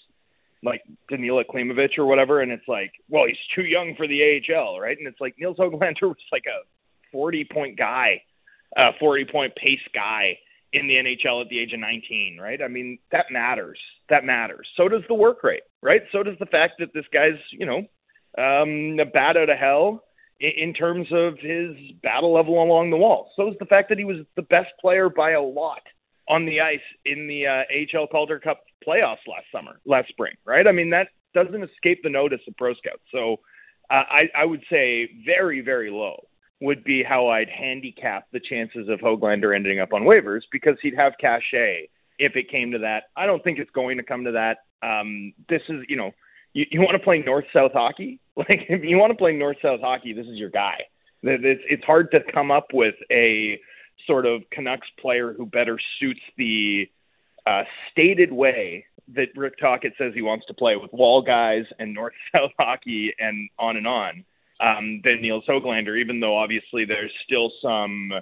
like 0.63 0.83
Danila 1.11 1.45
Klimovich 1.45 1.99
or 1.99 2.07
whatever, 2.07 2.41
and 2.41 2.53
it's 2.53 2.67
like, 2.69 2.93
well, 3.09 3.25
he's 3.27 3.37
too 3.55 3.65
young 3.65 3.95
for 3.97 4.07
the 4.07 4.41
AHL, 4.51 4.81
right? 4.81 4.97
And 4.97 5.07
it's 5.07 5.21
like 5.21 5.35
Nils 5.39 5.57
Hoglander 5.59 6.03
was 6.03 6.17
like 6.31 6.45
a 6.47 6.65
40 7.11 7.49
point 7.53 7.79
guy, 7.79 8.23
a 8.77 8.91
40 8.99 9.27
point 9.31 9.55
pace 9.57 9.81
guy 9.95 10.39
in 10.73 10.87
the 10.87 10.95
NHL 10.95 11.43
at 11.43 11.49
the 11.49 11.59
age 11.59 11.73
of 11.73 11.81
19, 11.81 12.39
right? 12.41 12.63
I 12.63 12.69
mean, 12.69 12.99
that 13.11 13.27
matters. 13.31 13.79
That 14.09 14.25
matters. 14.25 14.67
So 14.77 14.89
does 14.89 15.03
the 15.09 15.15
work 15.15 15.45
rate, 15.45 15.63
right? 15.83 16.03
So 16.13 16.23
does 16.23 16.39
the 16.39 16.47
fact 16.47 16.75
that 16.79 16.95
this 16.95 17.05
guy's, 17.13 17.39
you 17.51 17.67
know, 17.67 17.79
um, 18.39 18.99
a 18.99 19.05
bat 19.05 19.37
out 19.37 19.51
of 19.51 19.59
hell 19.59 20.05
in, 20.41 20.51
in 20.57 20.75
terms 20.75 21.09
of 21.13 21.39
his 21.39 21.77
battle 22.03 22.33
level 22.33 22.63
along 22.63 22.91
the 22.91 22.97
wall. 22.97 23.31
So 23.37 23.49
is 23.49 23.57
the 23.59 23.67
fact 23.67 23.91
that 23.91 23.99
he 23.99 24.05
was 24.05 24.19
the 24.37 24.43
best 24.43 24.71
player 24.81 25.11
by 25.11 25.33
a 25.33 25.43
lot 25.43 25.83
on 26.29 26.47
the 26.47 26.61
ice 26.61 26.81
in 27.05 27.27
the 27.27 27.47
uh, 27.47 27.99
AHL 27.99 28.07
Calder 28.07 28.39
Cup 28.39 28.63
playoffs 28.87 29.27
last 29.29 29.47
summer, 29.53 29.81
last 29.85 30.09
spring, 30.09 30.35
right? 30.45 30.67
I 30.67 30.73
mean, 30.73 30.91
that 30.91 31.09
doesn't 31.35 31.63
escape 31.63 32.01
the 32.03 32.11
notice 32.11 32.41
of 32.47 32.57
pro 32.57 32.75
scouts. 32.75 33.03
So 33.11 33.41
uh, 33.91 34.05
I, 34.09 34.23
I 34.37 34.45
would 34.45 34.63
say 34.71 35.09
very, 35.25 35.61
very 35.61 35.91
low 35.91 36.27
would 36.61 36.85
be 36.85 37.03
how 37.03 37.29
I'd 37.29 37.49
handicap 37.49 38.27
the 38.33 38.41
chances 38.41 38.89
of 38.89 39.01
Hoglander 39.01 39.55
ending 39.55 39.81
up 39.81 39.93
on 39.93 40.03
waivers 40.03 40.43
because 40.53 40.77
he'd 40.81 40.97
have 40.97 41.15
cachet 41.21 41.89
if 42.19 42.37
it 42.37 42.51
came 42.51 42.71
to 42.71 42.79
that. 42.79 43.05
I 43.17 43.27
don't 43.27 43.43
think 43.43 43.59
it's 43.59 43.71
going 43.71 43.97
to 43.97 44.05
come 44.05 44.25
to 44.25 44.33
that. 44.33 44.59
Um, 44.87 45.33
this 45.49 45.63
is, 45.69 45.83
you 45.89 45.97
know, 45.97 46.13
you, 46.53 46.67
you 46.71 46.81
want 46.81 46.93
to 46.93 47.03
play 47.03 47.19
north 47.19 47.47
south 47.53 47.73
hockey? 47.73 48.19
Like, 48.35 48.65
if 48.71 48.83
you 48.83 48.97
want 48.97 49.11
to 49.11 49.15
play 49.15 49.35
north 49.35 49.59
south 49.61 49.81
hockey, 49.83 50.15
this 50.15 50.25
is 50.25 50.39
your 50.39 50.49
guy. 50.49 50.79
It's, 51.23 51.61
it's 51.69 51.85
hard 51.85 52.11
to 52.13 52.21
come 52.33 52.51
up 52.51 52.69
with 52.73 52.95
a 53.11 53.61
sort 54.07 54.27
of 54.27 54.43
Canucks 54.51 54.89
player 55.01 55.33
who 55.33 55.47
better 55.47 55.79
suits 55.99 56.21
the 56.37 56.89
uh, 57.47 57.63
stated 57.91 58.33
way 58.33 58.87
that 59.15 59.29
Rick 59.37 59.59
Tocchet 59.59 59.93
says 59.99 60.13
he 60.15 60.23
wants 60.23 60.47
to 60.47 60.55
play 60.55 60.77
with 60.77 60.93
wall 60.93 61.23
guys 61.23 61.65
and 61.79 61.93
north 61.93 62.15
south 62.35 62.53
hockey 62.59 63.15
and 63.19 63.49
on 63.59 63.77
and 63.77 63.87
on 63.87 64.25
um, 64.61 65.01
than 65.05 65.21
Nils 65.21 65.45
Hoglander, 65.49 66.01
even 66.01 66.21
though 66.21 66.37
obviously 66.37 66.85
there's 66.85 67.13
still 67.25 67.51
some 67.61 68.13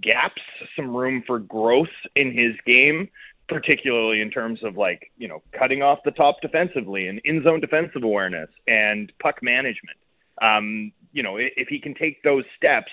gaps, 0.00 0.40
some 0.74 0.96
room 0.96 1.22
for 1.26 1.38
growth 1.38 1.88
in 2.16 2.32
his 2.32 2.54
game, 2.66 3.08
particularly 3.48 4.22
in 4.22 4.30
terms 4.30 4.60
of 4.64 4.76
like, 4.76 5.10
you 5.18 5.28
know, 5.28 5.42
cutting 5.58 5.82
off 5.82 5.98
the 6.04 6.10
top 6.12 6.40
defensively 6.40 7.08
and 7.08 7.20
in 7.24 7.42
zone 7.42 7.60
defensive 7.60 8.02
awareness 8.02 8.48
and 8.66 9.12
puck 9.20 9.42
management. 9.42 9.98
Um, 10.40 10.92
you 11.12 11.22
know, 11.22 11.36
if 11.36 11.68
he 11.68 11.78
can 11.78 11.94
take 11.94 12.22
those 12.22 12.44
steps 12.56 12.90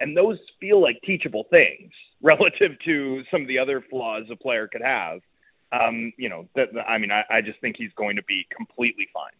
And 0.00 0.16
those 0.16 0.38
feel 0.60 0.80
like 0.80 1.00
teachable 1.02 1.44
things 1.50 1.92
relative 2.22 2.72
to 2.84 3.22
some 3.30 3.42
of 3.42 3.48
the 3.48 3.58
other 3.58 3.82
flaws 3.90 4.24
a 4.30 4.36
player 4.36 4.68
could 4.68 4.82
have. 4.82 5.20
Um, 5.72 6.12
you 6.16 6.28
know, 6.28 6.48
that, 6.54 6.68
I 6.86 6.98
mean, 6.98 7.10
I, 7.10 7.24
I 7.28 7.40
just 7.40 7.60
think 7.60 7.76
he's 7.76 7.90
going 7.96 8.16
to 8.16 8.22
be 8.22 8.46
completely 8.56 9.08
fine. 9.12 9.32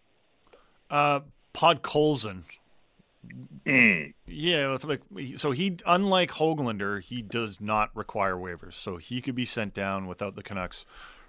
Uh, 0.91 1.21
Podkolzin. 1.55 2.43
Mm. 3.65 4.13
Yeah, 4.27 4.79
like 4.85 5.01
so 5.37 5.51
he 5.51 5.77
unlike 5.85 6.31
Hoglander, 6.33 7.03
he 7.03 7.23
does 7.23 7.61
not 7.61 7.91
require 7.95 8.37
waivers, 8.37 8.75
so 8.75 8.99
he 8.99 9.21
could 9.21 9.35
be 9.35 9.45
sent 9.45 9.75
down 9.75 10.07
without 10.07 10.37
the 10.37 10.45
Canucks 10.45 10.85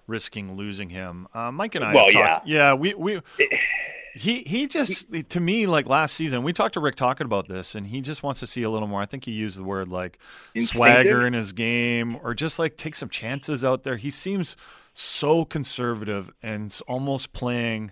risking 0.05 0.55
losing 0.55 0.89
him. 0.89 1.27
Uh, 1.33 1.51
Mike 1.51 1.75
and 1.75 1.83
I, 1.83 1.95
well, 1.95 2.11
talked, 2.11 2.47
yeah, 2.47 2.69
yeah, 2.69 2.73
we 2.73 2.93
we. 2.93 3.21
He 4.17 4.43
he 4.43 4.67
just 4.67 5.13
he, 5.13 5.23
to 5.23 5.39
me 5.39 5.67
like 5.67 5.87
last 5.87 6.15
season 6.15 6.43
we 6.43 6.53
talked 6.53 6.73
to 6.73 6.79
Rick 6.79 6.95
talking 6.95 7.25
about 7.25 7.47
this 7.47 7.75
and 7.75 7.87
he 7.87 8.01
just 8.01 8.23
wants 8.23 8.39
to 8.39 8.47
see 8.47 8.63
a 8.63 8.69
little 8.69 8.87
more. 8.87 9.01
I 9.01 9.05
think 9.05 9.25
he 9.25 9.31
used 9.31 9.57
the 9.57 9.63
word 9.63 9.87
like 9.87 10.19
swagger 10.59 11.25
in 11.25 11.33
his 11.33 11.51
game 11.51 12.17
or 12.23 12.33
just 12.33 12.59
like 12.59 12.77
take 12.77 12.95
some 12.95 13.09
chances 13.09 13.63
out 13.63 13.83
there. 13.83 13.97
He 13.97 14.09
seems 14.09 14.55
so 14.93 15.45
conservative 15.45 16.31
and 16.41 16.77
almost 16.87 17.31
playing 17.31 17.91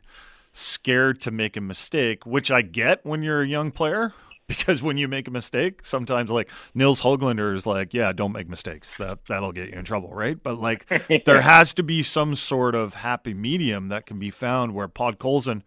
scared 0.52 1.22
to 1.22 1.32
make 1.32 1.56
a 1.56 1.62
mistake, 1.62 2.26
which 2.26 2.50
I 2.50 2.62
get 2.62 3.06
when 3.06 3.22
you're 3.22 3.42
a 3.42 3.48
young 3.48 3.72
player. 3.72 4.14
Because 4.48 4.80
when 4.80 5.00
you 5.00 5.08
make 5.08 5.28
a 5.28 5.32
mistake, 5.32 5.84
sometimes 5.84 6.30
like 6.30 6.52
Nils 6.76 7.02
Hoglander 7.02 7.56
is 7.56 7.66
like, 7.66 7.96
yeah, 7.96 8.14
don't 8.14 8.32
make 8.32 8.48
mistakes. 8.48 8.96
That 8.98 9.18
that'll 9.28 9.52
get 9.52 9.72
you 9.72 9.80
in 9.80 9.86
trouble, 9.86 10.14
right? 10.14 10.38
But 10.40 10.60
like 10.60 10.86
there 11.26 11.42
has 11.42 11.74
to 11.74 11.82
be 11.82 12.04
some 12.04 12.36
sort 12.36 12.76
of 12.76 12.94
happy 12.94 13.34
medium 13.34 13.88
that 13.88 14.06
can 14.06 14.20
be 14.20 14.30
found 14.30 14.76
where 14.76 14.88
Podkolzin 14.88 15.64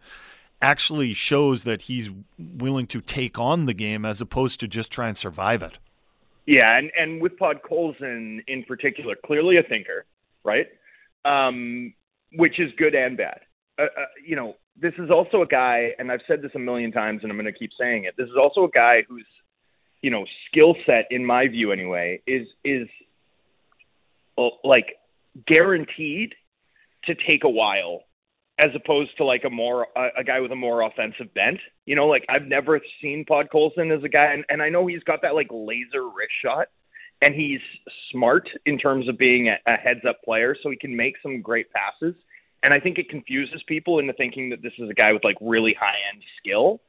actually 0.61 1.13
shows 1.13 1.63
that 1.63 1.83
he's 1.83 2.09
willing 2.37 2.87
to 2.87 3.01
take 3.01 3.39
on 3.39 3.65
the 3.65 3.73
game 3.73 4.05
as 4.05 4.21
opposed 4.21 4.59
to 4.59 4.67
just 4.67 4.91
try 4.91 5.07
and 5.07 5.17
survive 5.17 5.61
it. 5.61 5.77
Yeah, 6.45 6.77
and 6.77 6.91
and 6.97 7.21
with 7.21 7.37
Podkolzin 7.37 8.39
in 8.47 8.63
particular, 8.63 9.15
clearly 9.25 9.57
a 9.57 9.63
thinker, 9.63 10.05
right? 10.43 10.67
Um, 11.23 11.93
which 12.33 12.59
is 12.59 12.71
good 12.77 12.95
and 12.95 13.17
bad. 13.17 13.41
Uh, 13.77 13.83
uh, 13.83 14.05
you 14.25 14.35
know, 14.35 14.55
this 14.75 14.93
is 14.97 15.09
also 15.11 15.41
a 15.41 15.45
guy, 15.45 15.91
and 15.99 16.11
I've 16.11 16.21
said 16.27 16.41
this 16.41 16.51
a 16.55 16.59
million 16.59 16.91
times, 16.91 17.21
and 17.21 17.31
I'm 17.31 17.37
going 17.37 17.51
to 17.51 17.57
keep 17.57 17.71
saying 17.79 18.05
it. 18.05 18.15
This 18.17 18.27
is 18.27 18.35
also 18.41 18.63
a 18.63 18.69
guy 18.69 19.03
whose, 19.07 19.25
you 20.01 20.09
know, 20.09 20.25
skill 20.47 20.75
set, 20.85 21.05
in 21.11 21.25
my 21.25 21.47
view 21.47 21.71
anyway, 21.71 22.21
is 22.25 22.47
is 22.63 22.87
uh, 24.37 24.49
like 24.63 24.95
guaranteed 25.45 26.33
to 27.05 27.15
take 27.15 27.43
a 27.43 27.49
while, 27.49 28.03
as 28.59 28.71
opposed 28.75 29.15
to 29.17 29.25
like 29.25 29.43
a 29.45 29.49
more 29.49 29.87
a, 29.95 30.19
a 30.19 30.23
guy 30.23 30.39
with 30.39 30.51
a 30.51 30.55
more 30.55 30.81
offensive 30.81 31.33
bent. 31.33 31.59
You 31.85 31.95
know, 31.95 32.07
like 32.07 32.25
I've 32.29 32.45
never 32.45 32.79
seen 33.01 33.25
Podkolzin 33.29 33.95
as 33.95 34.03
a 34.03 34.09
guy, 34.09 34.33
and, 34.33 34.43
and 34.49 34.61
I 34.61 34.69
know 34.69 34.85
he's 34.85 35.03
got 35.03 35.21
that 35.23 35.35
like 35.35 35.47
laser 35.49 36.03
wrist 36.03 36.33
shot, 36.43 36.67
and 37.21 37.33
he's 37.33 37.61
smart 38.11 38.49
in 38.65 38.77
terms 38.77 39.07
of 39.07 39.17
being 39.17 39.47
a, 39.47 39.57
a 39.65 39.75
heads 39.75 40.01
up 40.07 40.21
player, 40.23 40.55
so 40.61 40.69
he 40.69 40.77
can 40.77 40.95
make 40.95 41.15
some 41.23 41.41
great 41.41 41.67
passes 41.71 42.15
and 42.63 42.73
I 42.73 42.79
think 42.79 42.97
it 42.97 43.09
confuses 43.09 43.61
people 43.67 43.99
into 43.99 44.13
thinking 44.13 44.49
that 44.49 44.61
this 44.61 44.73
is 44.77 44.89
a 44.89 44.93
guy 44.93 45.13
with 45.13 45.23
like 45.23 45.37
really 45.41 45.75
high 45.79 45.97
end 46.13 46.23
skill. 46.39 46.81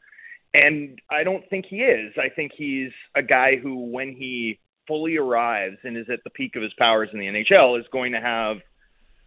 And 0.52 0.98
I 1.10 1.22
don't 1.22 1.48
think 1.48 1.66
he 1.68 1.76
is. 1.76 2.12
I 2.16 2.28
think 2.28 2.52
he's 2.56 2.90
a 3.14 3.22
guy 3.22 3.52
who, 3.62 3.90
when 3.90 4.16
he 4.16 4.58
fully 4.88 5.16
arrives 5.16 5.76
and 5.84 5.96
is 5.96 6.06
at 6.12 6.24
the 6.24 6.30
peak 6.30 6.56
of 6.56 6.62
his 6.62 6.72
powers 6.76 7.08
in 7.12 7.20
the 7.20 7.26
NHL, 7.26 7.78
is 7.78 7.86
going 7.92 8.12
to 8.12 8.20
have 8.20 8.56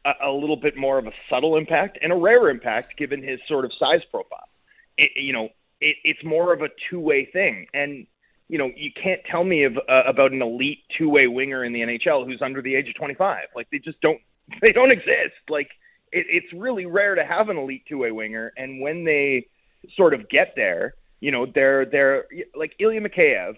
a, 0.05 0.27
a 0.27 0.31
little 0.31 0.55
bit 0.55 0.77
more 0.77 0.97
of 0.97 1.07
a 1.07 1.11
subtle 1.29 1.57
impact 1.57 1.97
and 2.01 2.11
a 2.11 2.15
rare 2.15 2.49
impact 2.49 2.97
given 2.97 3.21
his 3.21 3.39
sort 3.47 3.65
of 3.65 3.71
size 3.79 4.01
profile. 4.09 4.47
It, 4.97 5.11
you 5.15 5.33
know, 5.33 5.49
it, 5.81 5.97
it's 6.03 6.23
more 6.23 6.53
of 6.53 6.61
a 6.61 6.69
two 6.89 6.99
way 6.99 7.25
thing. 7.25 7.67
And, 7.73 8.07
you 8.49 8.57
know, 8.57 8.71
you 8.75 8.91
can't 8.91 9.21
tell 9.29 9.43
me 9.43 9.63
of, 9.63 9.77
uh, 9.77 10.03
about 10.07 10.31
an 10.31 10.41
elite 10.41 10.79
two 10.97 11.09
way 11.09 11.27
winger 11.27 11.63
in 11.63 11.73
the 11.73 11.81
NHL 11.81 12.25
who's 12.25 12.41
under 12.41 12.61
the 12.61 12.75
age 12.75 12.87
of 12.89 12.95
25. 12.95 13.47
Like, 13.55 13.67
they 13.71 13.79
just 13.79 13.99
don't, 14.01 14.19
they 14.61 14.71
don't 14.71 14.91
exist. 14.91 15.39
Like, 15.49 15.69
it, 16.13 16.27
it's 16.29 16.53
really 16.53 16.85
rare 16.85 17.15
to 17.15 17.25
have 17.25 17.49
an 17.49 17.57
elite 17.57 17.83
two 17.89 17.97
way 17.97 18.11
winger, 18.11 18.53
and 18.55 18.79
when 18.79 19.03
they 19.03 19.47
sort 19.97 20.13
of 20.13 20.29
get 20.29 20.53
there, 20.55 20.93
you 21.19 21.31
know, 21.31 21.45
they're 21.45 21.85
they're 21.85 22.25
like 22.55 22.73
Ilya 22.79 23.01
Mikheyev 23.01 23.55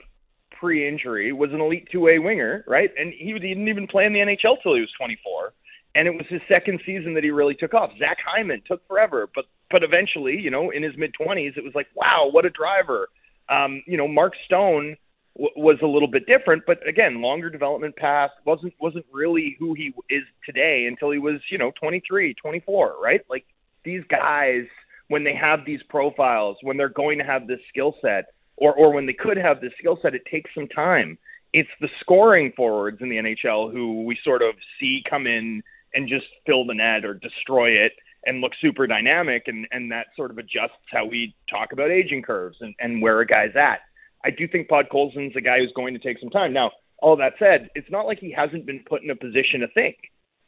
pre-injury 0.59 1.33
was 1.33 1.51
an 1.51 1.59
elite 1.59 1.87
two 1.91 1.99
way 1.99 2.17
winger, 2.17 2.63
right? 2.67 2.89
And 2.97 3.13
he, 3.13 3.33
he 3.33 3.39
didn't 3.39 3.67
even 3.67 3.87
play 3.87 4.05
in 4.05 4.13
the 4.13 4.19
NHL 4.19 4.61
till 4.63 4.75
he 4.75 4.81
was 4.81 4.91
24, 4.97 5.53
and 5.95 6.07
it 6.07 6.11
was 6.11 6.25
his 6.29 6.41
second 6.47 6.81
season 6.85 7.13
that 7.13 7.23
he 7.23 7.31
really 7.31 7.55
took 7.55 7.73
off. 7.73 7.91
Zach 7.97 8.17
Hyman 8.25 8.61
took 8.67 8.85
forever, 8.87 9.29
but 9.33 9.45
but 9.71 9.81
eventually, 9.81 10.39
you 10.39 10.51
know, 10.51 10.69
in 10.69 10.83
his 10.83 10.93
mid 10.97 11.13
20s, 11.19 11.57
it 11.57 11.63
was 11.63 11.73
like, 11.73 11.87
wow, 11.95 12.27
what 12.29 12.45
a 12.45 12.49
driver. 12.49 13.07
Um, 13.49 13.81
you 13.87 13.97
know, 13.97 14.07
Mark 14.07 14.33
Stone 14.45 14.97
was 15.35 15.77
a 15.81 15.87
little 15.87 16.07
bit 16.07 16.25
different, 16.27 16.63
but 16.65 16.85
again, 16.87 17.21
longer 17.21 17.49
development 17.49 17.95
path 17.95 18.31
wasn't 18.45 18.73
wasn't 18.79 19.05
really 19.11 19.55
who 19.59 19.73
he 19.73 19.93
is 20.09 20.23
today 20.45 20.85
until 20.87 21.11
he 21.11 21.17
was, 21.17 21.41
you 21.49 21.57
know, 21.57 21.71
23, 21.81 22.33
24, 22.35 22.95
right? 23.01 23.21
Like 23.29 23.45
these 23.83 24.03
guys 24.09 24.65
when 25.07 25.23
they 25.23 25.35
have 25.35 25.59
these 25.65 25.81
profiles, 25.89 26.57
when 26.61 26.77
they're 26.77 26.89
going 26.89 27.19
to 27.19 27.23
have 27.23 27.47
this 27.47 27.59
skill 27.69 27.95
set 28.01 28.25
or 28.57 28.73
or 28.73 28.93
when 28.93 29.05
they 29.05 29.13
could 29.13 29.37
have 29.37 29.61
this 29.61 29.73
skill 29.79 29.97
set, 30.01 30.13
it 30.13 30.25
takes 30.29 30.51
some 30.53 30.67
time. 30.67 31.17
It's 31.53 31.69
the 31.79 31.89
scoring 32.01 32.51
forwards 32.55 32.97
in 33.01 33.09
the 33.09 33.15
NHL 33.15 33.71
who 33.71 34.03
we 34.03 34.17
sort 34.23 34.41
of 34.41 34.55
see 34.79 35.01
come 35.09 35.25
in 35.25 35.63
and 35.95 36.07
just 36.07 36.25
fill 36.45 36.65
the 36.65 36.73
net 36.73 37.05
or 37.05 37.13
destroy 37.13 37.69
it 37.69 37.93
and 38.25 38.41
look 38.41 38.51
super 38.61 38.85
dynamic 38.85 39.43
and 39.47 39.67
and 39.71 39.91
that 39.91 40.07
sort 40.15 40.31
of 40.31 40.37
adjusts 40.37 40.85
how 40.91 41.05
we 41.05 41.35
talk 41.49 41.71
about 41.71 41.89
aging 41.89 42.21
curves 42.21 42.57
and 42.61 42.75
and 42.79 43.01
where 43.01 43.21
a 43.21 43.25
guy's 43.25 43.55
at 43.55 43.79
I 44.25 44.31
do 44.31 44.47
think 44.47 44.67
Podkolzin's 44.67 45.35
a 45.35 45.41
guy 45.41 45.59
who's 45.59 45.71
going 45.75 45.93
to 45.93 45.99
take 45.99 46.19
some 46.19 46.31
time. 46.31 46.51
Now, 46.51 46.71
all 46.97 47.15
that 47.17 47.33
said, 47.37 47.69
it's 47.75 47.91
not 47.91 48.07
like 48.07 48.17
he 48.17 48.31
hasn't 48.31 48.65
been 48.65 48.83
put 48.89 49.03
in 49.03 49.11
a 49.11 49.15
position 49.15 49.59
to 49.59 49.67
think, 49.67 49.97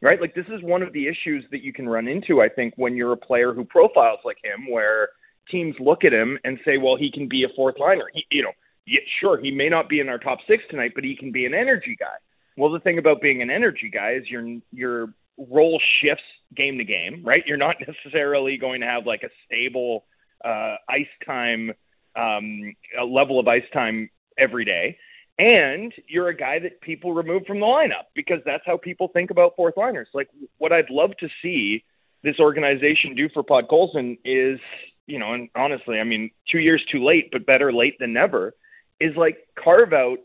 right? 0.01 0.19
Like 0.19 0.33
this 0.33 0.47
is 0.47 0.63
one 0.63 0.81
of 0.81 0.93
the 0.93 1.07
issues 1.07 1.45
that 1.51 1.61
you 1.61 1.71
can 1.71 1.87
run 1.87 2.07
into, 2.07 2.41
I 2.41 2.49
think, 2.49 2.73
when 2.75 2.95
you're 2.95 3.13
a 3.13 3.17
player 3.17 3.53
who 3.53 3.63
profiles 3.63 4.19
like 4.25 4.37
him, 4.43 4.71
where 4.71 5.09
teams 5.51 5.75
look 5.79 6.03
at 6.03 6.11
him 6.13 6.39
and 6.43 6.57
say, 6.65 6.77
well, 6.77 6.97
he 6.97 7.11
can 7.11 7.27
be 7.27 7.43
a 7.43 7.55
fourth 7.55 7.75
liner. 7.79 8.05
He, 8.11 8.25
you 8.31 8.41
know, 8.41 8.53
yeah, 8.87 9.01
sure, 9.19 9.39
he 9.39 9.51
may 9.51 9.69
not 9.69 9.89
be 9.89 9.99
in 9.99 10.09
our 10.09 10.17
top 10.17 10.39
six 10.47 10.63
tonight, 10.71 10.93
but 10.95 11.03
he 11.03 11.15
can 11.15 11.31
be 11.31 11.45
an 11.45 11.53
energy 11.53 11.95
guy. 11.99 12.15
Well, 12.57 12.71
the 12.71 12.79
thing 12.79 12.97
about 12.97 13.21
being 13.21 13.43
an 13.43 13.51
energy 13.51 13.91
guy 13.93 14.13
is 14.13 14.27
your 14.27 14.43
your 14.71 15.13
role 15.37 15.81
shifts 16.01 16.23
game 16.55 16.77
to 16.77 16.83
game, 16.83 17.23
right? 17.23 17.43
You're 17.45 17.57
not 17.57 17.77
necessarily 17.87 18.57
going 18.57 18.81
to 18.81 18.87
have 18.87 19.05
like 19.05 19.23
a 19.23 19.29
stable 19.45 20.05
uh, 20.43 20.75
ice 20.89 21.07
time 21.25 21.71
um, 22.17 22.73
a 22.99 23.05
level 23.05 23.39
of 23.39 23.47
ice 23.47 23.63
time 23.73 24.09
every 24.37 24.65
day. 24.65 24.97
And 25.39 25.93
you're 26.07 26.29
a 26.29 26.35
guy 26.35 26.57
that 26.59 26.81
people 26.81 27.13
remove 27.13 27.45
from 27.45 27.59
the 27.59 27.65
lineup 27.65 28.05
because 28.15 28.39
that's 28.43 28.63
how 28.65 28.77
people 28.77 29.09
think 29.09 29.29
about 29.29 29.55
fourth 29.55 29.77
liners. 29.77 30.07
Like 30.13 30.29
what 30.57 30.73
I'd 30.73 30.89
love 30.89 31.11
to 31.19 31.27
see 31.43 31.83
this 32.23 32.39
organization 32.39 33.13
do 33.15 33.29
for 33.29 33.43
Podkolzin 33.43 34.17
is, 34.25 34.59
you 35.05 35.19
know, 35.19 35.33
and 35.33 35.49
honestly, 35.55 35.99
I 35.99 36.03
mean, 36.03 36.31
two 36.51 36.57
years 36.57 36.83
too 36.91 37.05
late, 37.05 37.29
but 37.31 37.45
better 37.45 37.71
late 37.71 37.99
than 37.99 38.13
never, 38.13 38.55
is 38.99 39.15
like 39.15 39.37
carve 39.63 39.93
out 39.93 40.17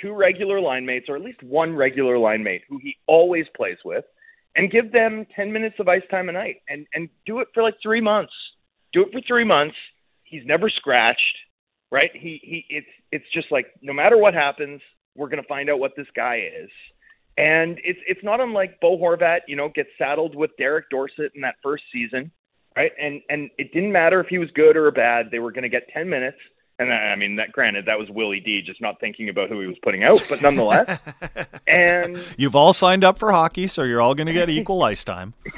two 0.00 0.12
regular 0.12 0.60
line 0.60 0.86
mates 0.86 1.06
or 1.08 1.16
at 1.16 1.22
least 1.22 1.42
one 1.42 1.74
regular 1.74 2.16
line 2.16 2.44
mate 2.44 2.62
who 2.68 2.78
he 2.78 2.96
always 3.08 3.46
plays 3.56 3.78
with 3.84 4.04
and 4.56 4.70
give 4.70 4.92
them 4.92 5.26
10 5.34 5.52
minutes 5.52 5.76
of 5.78 5.88
ice 5.88 6.02
time 6.10 6.28
a 6.28 6.32
night 6.32 6.56
and, 6.68 6.86
and 6.94 7.08
do 7.26 7.40
it 7.40 7.48
for 7.54 7.62
like 7.62 7.74
three 7.82 8.00
months. 8.00 8.32
Do 8.92 9.02
it 9.02 9.12
for 9.12 9.20
three 9.26 9.44
months 9.44 9.76
He's 10.32 10.46
never 10.46 10.70
scratched, 10.70 11.36
right? 11.90 12.10
He 12.14 12.40
he 12.42 12.64
it's 12.70 12.86
it's 13.12 13.24
just 13.34 13.52
like 13.52 13.66
no 13.82 13.92
matter 13.92 14.16
what 14.16 14.32
happens, 14.32 14.80
we're 15.14 15.28
going 15.28 15.42
to 15.42 15.46
find 15.46 15.68
out 15.68 15.78
what 15.78 15.92
this 15.94 16.06
guy 16.16 16.48
is. 16.58 16.70
And 17.36 17.78
it's 17.84 17.98
it's 18.08 18.24
not 18.24 18.40
unlike 18.40 18.80
Bo 18.80 18.96
Horvat, 18.96 19.40
you 19.46 19.56
know, 19.56 19.68
gets 19.68 19.90
saddled 19.98 20.34
with 20.34 20.50
Derek 20.56 20.88
Dorsett 20.88 21.32
in 21.34 21.42
that 21.42 21.56
first 21.62 21.84
season, 21.92 22.32
right? 22.74 22.92
And 22.98 23.20
and 23.28 23.50
it 23.58 23.74
didn't 23.74 23.92
matter 23.92 24.20
if 24.20 24.28
he 24.28 24.38
was 24.38 24.48
good 24.54 24.74
or 24.74 24.90
bad; 24.90 25.26
they 25.30 25.38
were 25.38 25.52
going 25.52 25.64
to 25.64 25.68
get 25.68 25.86
ten 25.92 26.08
minutes, 26.08 26.38
and 26.90 27.12
I 27.12 27.16
mean, 27.16 27.36
that 27.36 27.52
granted, 27.52 27.86
that 27.86 27.98
was 27.98 28.08
Willie 28.10 28.40
D 28.40 28.62
just 28.62 28.80
not 28.80 29.00
thinking 29.00 29.28
about 29.28 29.48
who 29.48 29.60
he 29.60 29.66
was 29.66 29.76
putting 29.82 30.02
out, 30.02 30.24
but 30.28 30.42
nonetheless. 30.42 30.98
and 31.66 32.18
you've 32.36 32.56
all 32.56 32.72
signed 32.72 33.04
up 33.04 33.18
for 33.18 33.32
hockey, 33.32 33.66
so 33.66 33.82
you're 33.82 34.00
all 34.00 34.14
going 34.14 34.26
to 34.26 34.32
get 34.32 34.48
equal 34.48 34.82
ice 34.82 35.04
time. 35.04 35.34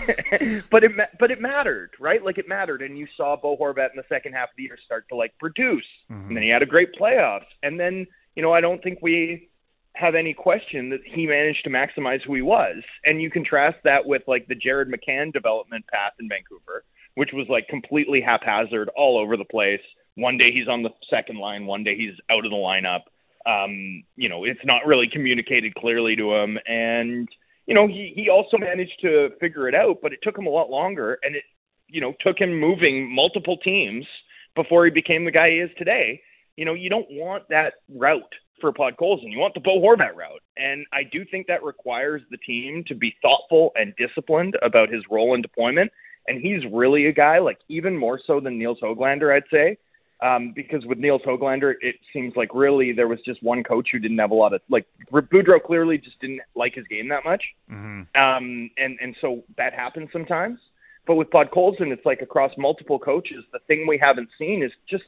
but 0.70 0.84
it 0.84 0.92
but 1.18 1.30
it 1.30 1.40
mattered, 1.40 1.90
right? 2.00 2.24
Like 2.24 2.38
it 2.38 2.48
mattered, 2.48 2.82
and 2.82 2.98
you 2.98 3.06
saw 3.16 3.36
Bo 3.36 3.56
Horvat 3.56 3.90
in 3.90 3.96
the 3.96 4.04
second 4.08 4.32
half 4.32 4.50
of 4.50 4.56
the 4.56 4.64
year 4.64 4.78
start 4.84 5.06
to 5.08 5.16
like 5.16 5.36
produce, 5.38 5.84
mm-hmm. 6.10 6.28
and 6.28 6.36
then 6.36 6.42
he 6.42 6.48
had 6.48 6.62
a 6.62 6.66
great 6.66 6.94
playoffs, 7.00 7.46
and 7.62 7.78
then 7.78 8.06
you 8.34 8.42
know 8.42 8.52
I 8.52 8.60
don't 8.60 8.82
think 8.82 8.98
we 9.02 9.48
have 9.94 10.16
any 10.16 10.34
question 10.34 10.90
that 10.90 11.00
he 11.04 11.26
managed 11.26 11.62
to 11.64 11.70
maximize 11.70 12.20
who 12.22 12.34
he 12.34 12.42
was, 12.42 12.82
and 13.04 13.22
you 13.22 13.30
contrast 13.30 13.78
that 13.84 14.06
with 14.06 14.22
like 14.26 14.46
the 14.48 14.54
Jared 14.54 14.88
McCann 14.88 15.32
development 15.32 15.84
path 15.86 16.12
in 16.18 16.28
Vancouver, 16.28 16.84
which 17.14 17.30
was 17.32 17.46
like 17.48 17.68
completely 17.68 18.20
haphazard 18.20 18.90
all 18.96 19.18
over 19.18 19.36
the 19.36 19.44
place 19.44 19.80
one 20.16 20.38
day 20.38 20.52
he's 20.52 20.68
on 20.68 20.82
the 20.82 20.90
second 21.10 21.38
line, 21.38 21.66
one 21.66 21.84
day 21.84 21.96
he's 21.96 22.14
out 22.30 22.44
of 22.44 22.50
the 22.50 22.56
lineup. 22.56 23.02
Um, 23.46 24.04
you 24.16 24.28
know, 24.28 24.44
it's 24.44 24.64
not 24.64 24.86
really 24.86 25.08
communicated 25.12 25.74
clearly 25.74 26.16
to 26.16 26.34
him, 26.34 26.58
and 26.66 27.28
you 27.66 27.74
know, 27.74 27.86
he 27.86 28.12
he 28.14 28.28
also 28.28 28.56
managed 28.58 28.98
to 29.02 29.30
figure 29.40 29.68
it 29.68 29.74
out, 29.74 29.98
but 30.02 30.12
it 30.12 30.20
took 30.22 30.36
him 30.36 30.46
a 30.46 30.50
lot 30.50 30.70
longer, 30.70 31.18
and 31.22 31.36
it 31.36 31.44
you 31.88 32.00
know 32.00 32.14
took 32.20 32.38
him 32.38 32.58
moving 32.58 33.14
multiple 33.14 33.58
teams 33.58 34.06
before 34.54 34.84
he 34.84 34.90
became 34.90 35.24
the 35.24 35.30
guy 35.30 35.50
he 35.50 35.56
is 35.56 35.70
today. 35.76 36.20
You 36.56 36.64
know, 36.64 36.74
you 36.74 36.88
don't 36.88 37.10
want 37.10 37.48
that 37.48 37.74
route 37.88 38.22
for 38.60 38.72
Podkolzin. 38.72 39.30
You 39.30 39.38
want 39.38 39.54
the 39.54 39.60
Bo 39.60 39.80
Horvat 39.80 40.14
route. 40.14 40.42
And 40.56 40.86
I 40.92 41.02
do 41.02 41.24
think 41.30 41.46
that 41.46 41.62
requires 41.62 42.22
the 42.30 42.38
team 42.38 42.84
to 42.86 42.94
be 42.94 43.14
thoughtful 43.20 43.72
and 43.74 43.94
disciplined 43.96 44.56
about 44.62 44.92
his 44.92 45.02
role 45.10 45.34
and 45.34 45.42
deployment. 45.42 45.90
And 46.26 46.40
he's 46.40 46.62
really 46.72 47.06
a 47.06 47.12
guy, 47.12 47.38
like 47.38 47.58
even 47.68 47.96
more 47.96 48.20
so 48.26 48.40
than 48.40 48.58
Nils 48.58 48.78
Hoglander, 48.82 49.34
I'd 49.34 49.42
say. 49.52 49.76
Um, 50.22 50.52
because 50.54 50.86
with 50.86 50.98
Nils 50.98 51.22
Hoglander, 51.26 51.74
it 51.80 51.96
seems 52.12 52.34
like 52.36 52.54
really 52.54 52.92
there 52.92 53.08
was 53.08 53.18
just 53.26 53.42
one 53.42 53.62
coach 53.62 53.88
who 53.92 53.98
didn't 53.98 54.18
have 54.18 54.30
a 54.30 54.34
lot 54.34 54.54
of 54.54 54.60
like 54.70 54.86
Boudreau 55.12 55.62
clearly 55.62 55.98
just 55.98 56.18
didn't 56.20 56.40
like 56.54 56.74
his 56.74 56.86
game 56.86 57.08
that 57.08 57.24
much, 57.24 57.42
mm-hmm. 57.70 58.02
um, 58.20 58.70
and 58.78 58.98
and 59.00 59.16
so 59.20 59.42
that 59.56 59.74
happens 59.74 60.08
sometimes. 60.12 60.58
But 61.06 61.16
with 61.16 61.28
Podkolzin, 61.30 61.92
it's 61.92 62.06
like 62.06 62.22
across 62.22 62.52
multiple 62.56 62.98
coaches. 62.98 63.44
The 63.52 63.58
thing 63.66 63.86
we 63.86 63.98
haven't 63.98 64.28
seen 64.38 64.62
is 64.62 64.70
just 64.88 65.04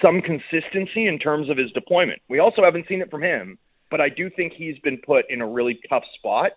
some 0.00 0.20
consistency 0.20 1.06
in 1.06 1.18
terms 1.18 1.50
of 1.50 1.56
his 1.56 1.72
deployment. 1.72 2.20
We 2.28 2.38
also 2.38 2.62
haven't 2.62 2.86
seen 2.88 3.00
it 3.02 3.10
from 3.10 3.22
him, 3.22 3.58
but 3.90 4.00
I 4.00 4.08
do 4.08 4.30
think 4.30 4.52
he's 4.52 4.78
been 4.78 4.98
put 4.98 5.24
in 5.28 5.40
a 5.40 5.46
really 5.46 5.80
tough 5.88 6.04
spot 6.16 6.52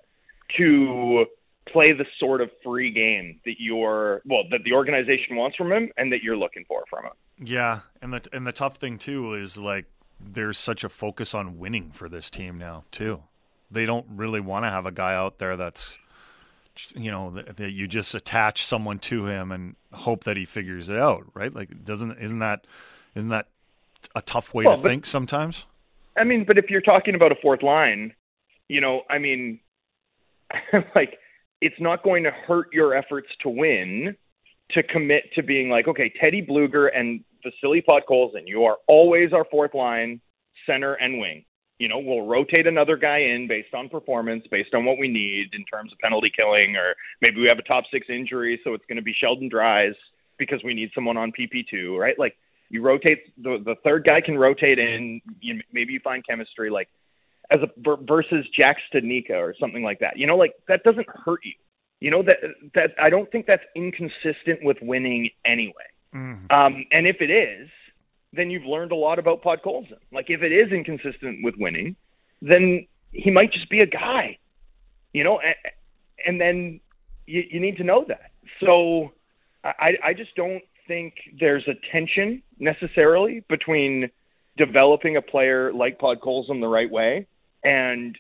to 0.58 1.26
play 1.72 1.92
the 1.92 2.06
sort 2.20 2.42
of 2.42 2.52
free 2.64 2.92
game 2.92 3.40
that 3.46 3.56
you're 3.60 4.22
well 4.26 4.44
that 4.52 4.64
the 4.64 4.74
organization 4.74 5.36
wants 5.36 5.56
from 5.56 5.72
him 5.72 5.92
and 5.98 6.12
that 6.12 6.22
you're 6.22 6.38
looking 6.38 6.66
for 6.68 6.84
from 6.90 7.06
him. 7.06 7.12
Yeah, 7.44 7.82
and 8.02 8.14
the 8.14 8.22
and 8.32 8.46
the 8.46 8.52
tough 8.52 8.78
thing 8.78 8.98
too 8.98 9.34
is 9.34 9.58
like 9.58 9.86
there's 10.20 10.58
such 10.58 10.84
a 10.84 10.90
focus 10.90 11.34
on 11.34 11.58
winning 11.58 11.92
for 11.92 12.08
this 12.08 12.30
team 12.30 12.58
now 12.58 12.86
too. 12.92 13.24
They 13.70 13.86
don't 13.86 14.06
really 14.10 14.40
want 14.40 14.66
to 14.66 14.70
have 14.70 14.86
a 14.86 14.92
guy 14.92 15.16
out 15.16 15.40
there 15.40 15.56
that's 15.56 15.98
you 16.94 17.12
know 17.12 17.32
that, 17.32 17.58
that, 17.58 17.72
you 17.72 17.88
just 17.88 18.14
attach 18.14 18.66
someone 18.66 19.00
to 19.00 19.28
him 19.28 19.52
and 19.52 19.76
hope 19.94 20.26
that 20.26 20.38
he 20.38 20.46
figures 20.46 20.90
it 20.90 20.98
out, 20.98 21.26
right? 21.34 21.54
Like 21.54 21.84
doesn't 21.84 22.18
isn't 22.20 22.40
that 22.40 22.68
isn't 23.16 23.30
that 23.30 23.48
a 24.16 24.22
tough 24.22 24.54
way 24.54 24.66
well, 24.66 24.78
to 24.78 24.84
but, 24.84 24.90
think 24.90 25.06
sometimes? 25.06 25.66
I 26.18 26.24
mean, 26.24 26.46
but 26.46 26.58
if 26.58 26.70
you're 26.70 26.82
talking 26.82 27.16
about 27.16 27.32
a 27.32 27.36
fourth 27.42 27.64
line, 27.64 28.14
you 28.68 28.82
know, 28.82 29.02
I 29.10 29.18
mean 29.18 29.60
like 30.96 31.18
it's 31.62 31.80
not 31.80 32.04
going 32.04 32.24
to 32.24 32.32
hurt 32.32 32.68
your 32.74 32.96
efforts 32.96 33.28
to 33.42 33.50
win 33.50 34.16
to 34.72 34.84
commit 34.84 35.24
to 35.36 35.44
being 35.44 35.70
like, 35.70 35.88
okay, 35.88 36.12
Teddy 36.20 36.46
Blueger 36.46 36.90
and 36.96 37.24
Vasily 37.44 37.84
Podkolzin, 37.88 38.44
you 38.46 38.64
are 38.64 38.78
always 38.88 39.32
our 39.32 39.46
fourth 39.46 39.74
line, 39.74 40.20
center 40.66 40.94
and 40.96 41.20
wing. 41.20 41.46
You 41.78 41.90
know, 41.90 42.00
we'll 42.00 42.26
rotate 42.26 42.68
another 42.68 42.96
guy 42.96 43.20
in 43.20 43.48
based 43.48 43.74
on 43.74 43.90
performance, 43.90 44.46
based 44.50 44.74
on 44.74 44.86
what 44.86 44.98
we 44.98 45.08
need 45.08 45.54
in 45.54 45.66
terms 45.66 45.92
of 45.92 46.00
penalty 46.00 46.32
killing, 46.36 46.76
or 46.76 46.96
maybe 47.22 47.42
we 47.42 47.48
have 47.48 47.60
a 47.60 47.64
top 47.64 47.84
six 47.92 48.08
injury, 48.10 48.60
so 48.64 48.74
it's 48.74 48.86
going 48.88 48.96
to 48.96 49.04
be 49.04 49.14
Sheldon 49.14 49.50
Dries 49.50 49.94
because 50.38 50.64
we 50.64 50.74
need 50.74 50.90
someone 50.96 51.18
on 51.18 51.32
PP2, 51.38 51.98
right? 51.98 52.18
Like 52.18 52.38
you 52.70 52.82
rotate 52.82 53.20
the 53.38 53.62
the 53.64 53.76
third 53.84 54.06
guy 54.06 54.22
can 54.22 54.38
rotate 54.38 54.80
in. 54.80 55.22
You, 55.42 55.62
maybe 55.72 55.94
you 55.94 56.00
find 56.00 56.26
chemistry. 56.26 56.70
Like 56.70 56.90
as 57.52 57.60
a 57.62 57.98
versus 58.06 58.46
Jack 58.58 58.78
Studnicka 58.92 59.32
or 59.32 59.56
something 59.60 59.84
like 59.84 60.00
that. 60.00 60.18
You 60.18 60.28
know, 60.28 60.38
like 60.38 60.54
that 60.68 60.84
doesn't 60.84 61.08
hurt 61.08 61.40
you. 61.44 61.54
You 62.00 62.12
know 62.12 62.24
that 62.24 62.38
that 62.74 62.92
I 63.02 63.10
don't 63.10 63.32
think 63.32 63.46
that's 63.46 63.64
inconsistent 63.76 64.64
with 64.64 64.78
winning 64.82 65.30
anyway. 65.46 65.74
Mm-hmm. 66.14 66.52
Um, 66.52 66.86
and 66.92 67.08
if 67.08 67.18
it 67.20 67.32
is, 67.32 67.70
then 68.34 68.50
you've 68.50 68.66
learned 68.66 68.92
a 68.92 68.96
lot 68.96 69.20
about 69.20 69.44
Podkolzin. 69.44 70.00
Like 70.12 70.30
if 70.30 70.42
it 70.42 70.52
is 70.52 70.72
inconsistent 70.72 71.44
with 71.44 71.56
winning, 71.58 71.96
then 72.42 72.88
he 73.12 73.32
might 73.32 73.52
just 73.52 73.70
be 73.70 73.82
a 73.82 73.86
guy. 73.86 74.38
You 75.14 75.24
know, 75.24 75.40
and, 75.40 75.56
and 76.26 76.42
then 76.42 76.80
you, 77.26 77.44
you 77.50 77.60
need 77.60 77.78
to 77.78 77.84
know 77.84 78.06
that. 78.08 78.32
So 78.60 79.12
I, 79.64 79.94
I 80.04 80.14
just 80.14 80.36
don't 80.36 80.62
think 80.88 81.14
there's 81.40 81.68
a 81.68 81.74
tension 81.92 82.44
necessarily 82.60 83.44
between 83.50 84.10
developing 84.58 85.18
a 85.18 85.22
player 85.22 85.74
like 85.74 86.00
Podkolzin 86.00 86.62
the 86.62 86.68
right 86.68 86.90
way 86.90 87.28
and 87.66 88.18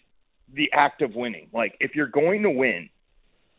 the 0.53 0.69
act 0.73 1.01
of 1.01 1.15
winning. 1.15 1.47
Like 1.53 1.77
if 1.79 1.95
you're 1.95 2.07
going 2.07 2.43
to 2.43 2.49
win, 2.49 2.89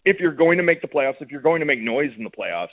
if 0.05 0.21
you're 0.21 0.33
going 0.33 0.59
to 0.59 0.65
make 0.65 0.83
the 0.83 0.89
playoffs, 0.89 1.21
if 1.21 1.31
you're 1.31 1.41
going 1.41 1.61
to 1.61 1.67
make 1.67 1.81
noise 1.81 2.11
in 2.19 2.25
the 2.25 2.31
playoffs, 2.31 2.69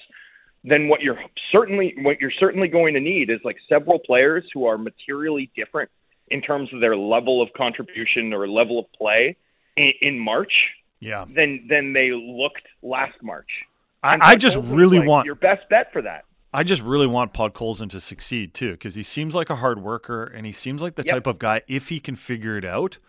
then 0.64 0.88
what 0.88 1.02
you're 1.02 1.20
certainly 1.52 1.96
what 2.00 2.20
you're 2.20 2.32
certainly 2.32 2.68
going 2.68 2.94
to 2.96 3.00
need 3.00 3.30
is 3.30 3.40
like 3.44 3.58
several 3.70 4.00
players 4.00 4.44
who 4.54 4.66
are 4.66 4.78
materially 4.78 5.50
different 5.56 5.90
in 6.30 6.42
terms 6.42 6.74
of 6.74 6.82
their 6.82 6.98
level 6.98 7.42
of 7.42 7.50
contribution 7.54 8.34
or 8.34 8.48
level 8.48 8.80
of 8.80 8.86
play 8.94 9.38
in, 9.78 9.92
in 10.02 10.20
March. 10.20 10.54
Yeah. 11.00 11.26
Than 11.26 11.68
than 11.70 11.94
they 11.94 12.12
looked 12.12 12.66
last 12.82 13.22
March. 13.22 13.50
I, 14.02 14.18
I 14.22 14.36
just 14.36 14.58
really 14.58 15.00
like 15.00 15.08
want 15.08 15.26
your 15.26 15.36
best 15.36 15.68
bet 15.70 15.92
for 15.92 16.02
that. 16.02 16.26
I 16.54 16.64
just 16.64 16.82
really 16.82 17.08
want 17.08 17.34
Podkolzin 17.34 17.90
to 17.92 18.00
succeed 18.00 18.54
too, 18.54 18.72
because 18.72 18.96
he 18.96 19.04
seems 19.04 19.34
like 19.34 19.50
a 19.50 19.56
hard 19.56 19.82
worker 19.82 20.24
and 20.24 20.46
he 20.46 20.52
seems 20.52 20.82
like 20.82 20.96
the 20.96 21.04
yep. 21.04 21.16
type 21.16 21.28
of 21.28 21.40
guy 21.40 21.62
if 21.68 21.90
he 21.90 22.00
can 22.00 22.16
figure 22.16 22.58
it 22.58 22.66
out 22.66 23.00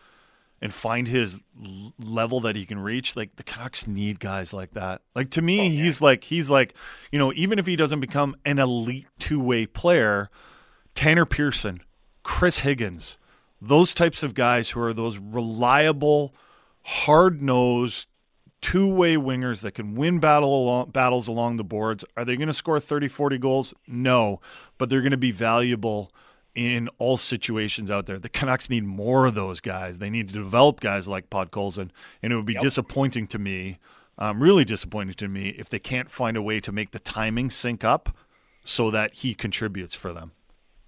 and 0.62 0.72
find 0.72 1.08
his 1.08 1.40
level 2.02 2.40
that 2.40 2.56
he 2.56 2.64
can 2.64 2.78
reach. 2.78 3.16
Like 3.16 3.36
the 3.36 3.42
Canucks 3.42 3.86
need 3.86 4.18
guys 4.18 4.54
like 4.54 4.72
that. 4.72 5.02
Like 5.14 5.30
to 5.32 5.42
me, 5.42 5.60
oh, 5.60 5.70
he's 5.70 6.00
like 6.00 6.24
he's 6.24 6.48
like 6.48 6.74
you 7.12 7.18
know 7.18 7.32
even 7.34 7.58
if 7.58 7.66
he 7.66 7.76
doesn't 7.76 8.00
become 8.00 8.34
an 8.46 8.58
elite 8.58 9.06
two 9.18 9.40
way 9.40 9.66
player, 9.66 10.30
Tanner 10.94 11.26
Pearson, 11.26 11.82
Chris 12.22 12.60
Higgins, 12.60 13.18
those 13.60 13.92
types 13.92 14.22
of 14.22 14.34
guys 14.34 14.70
who 14.70 14.80
are 14.80 14.94
those 14.94 15.18
reliable, 15.18 16.34
hard 16.82 17.42
nosed 17.42 18.06
two 18.64 18.88
way 18.88 19.14
wingers 19.14 19.60
that 19.60 19.72
can 19.72 19.94
win 19.94 20.18
battle 20.18 20.62
along, 20.62 20.88
battles 20.88 21.28
along 21.28 21.58
the 21.58 21.64
boards. 21.64 22.02
Are 22.16 22.24
they 22.24 22.34
going 22.34 22.48
to 22.48 22.54
score 22.54 22.80
30, 22.80 23.08
40 23.08 23.36
goals? 23.36 23.74
No, 23.86 24.40
but 24.78 24.88
they're 24.88 25.02
going 25.02 25.10
to 25.10 25.18
be 25.18 25.32
valuable 25.32 26.10
in 26.54 26.88
all 26.98 27.18
situations 27.18 27.90
out 27.90 28.06
there. 28.06 28.18
The 28.18 28.30
Canucks 28.30 28.70
need 28.70 28.84
more 28.84 29.26
of 29.26 29.34
those 29.34 29.60
guys. 29.60 29.98
They 29.98 30.08
need 30.08 30.28
to 30.28 30.34
develop 30.34 30.80
guys 30.80 31.06
like 31.06 31.28
Podkolzin, 31.28 31.90
and 32.22 32.32
it 32.32 32.36
would 32.36 32.46
be 32.46 32.54
yep. 32.54 32.62
disappointing 32.62 33.26
to 33.26 33.38
me, 33.38 33.80
um, 34.16 34.42
really 34.42 34.64
disappointing 34.64 35.12
to 35.14 35.28
me, 35.28 35.48
if 35.58 35.68
they 35.68 35.78
can't 35.78 36.10
find 36.10 36.34
a 36.34 36.42
way 36.42 36.58
to 36.60 36.72
make 36.72 36.92
the 36.92 36.98
timing 36.98 37.50
sync 37.50 37.84
up 37.84 38.16
so 38.64 38.90
that 38.90 39.12
he 39.12 39.34
contributes 39.34 39.94
for 39.94 40.14
them. 40.14 40.32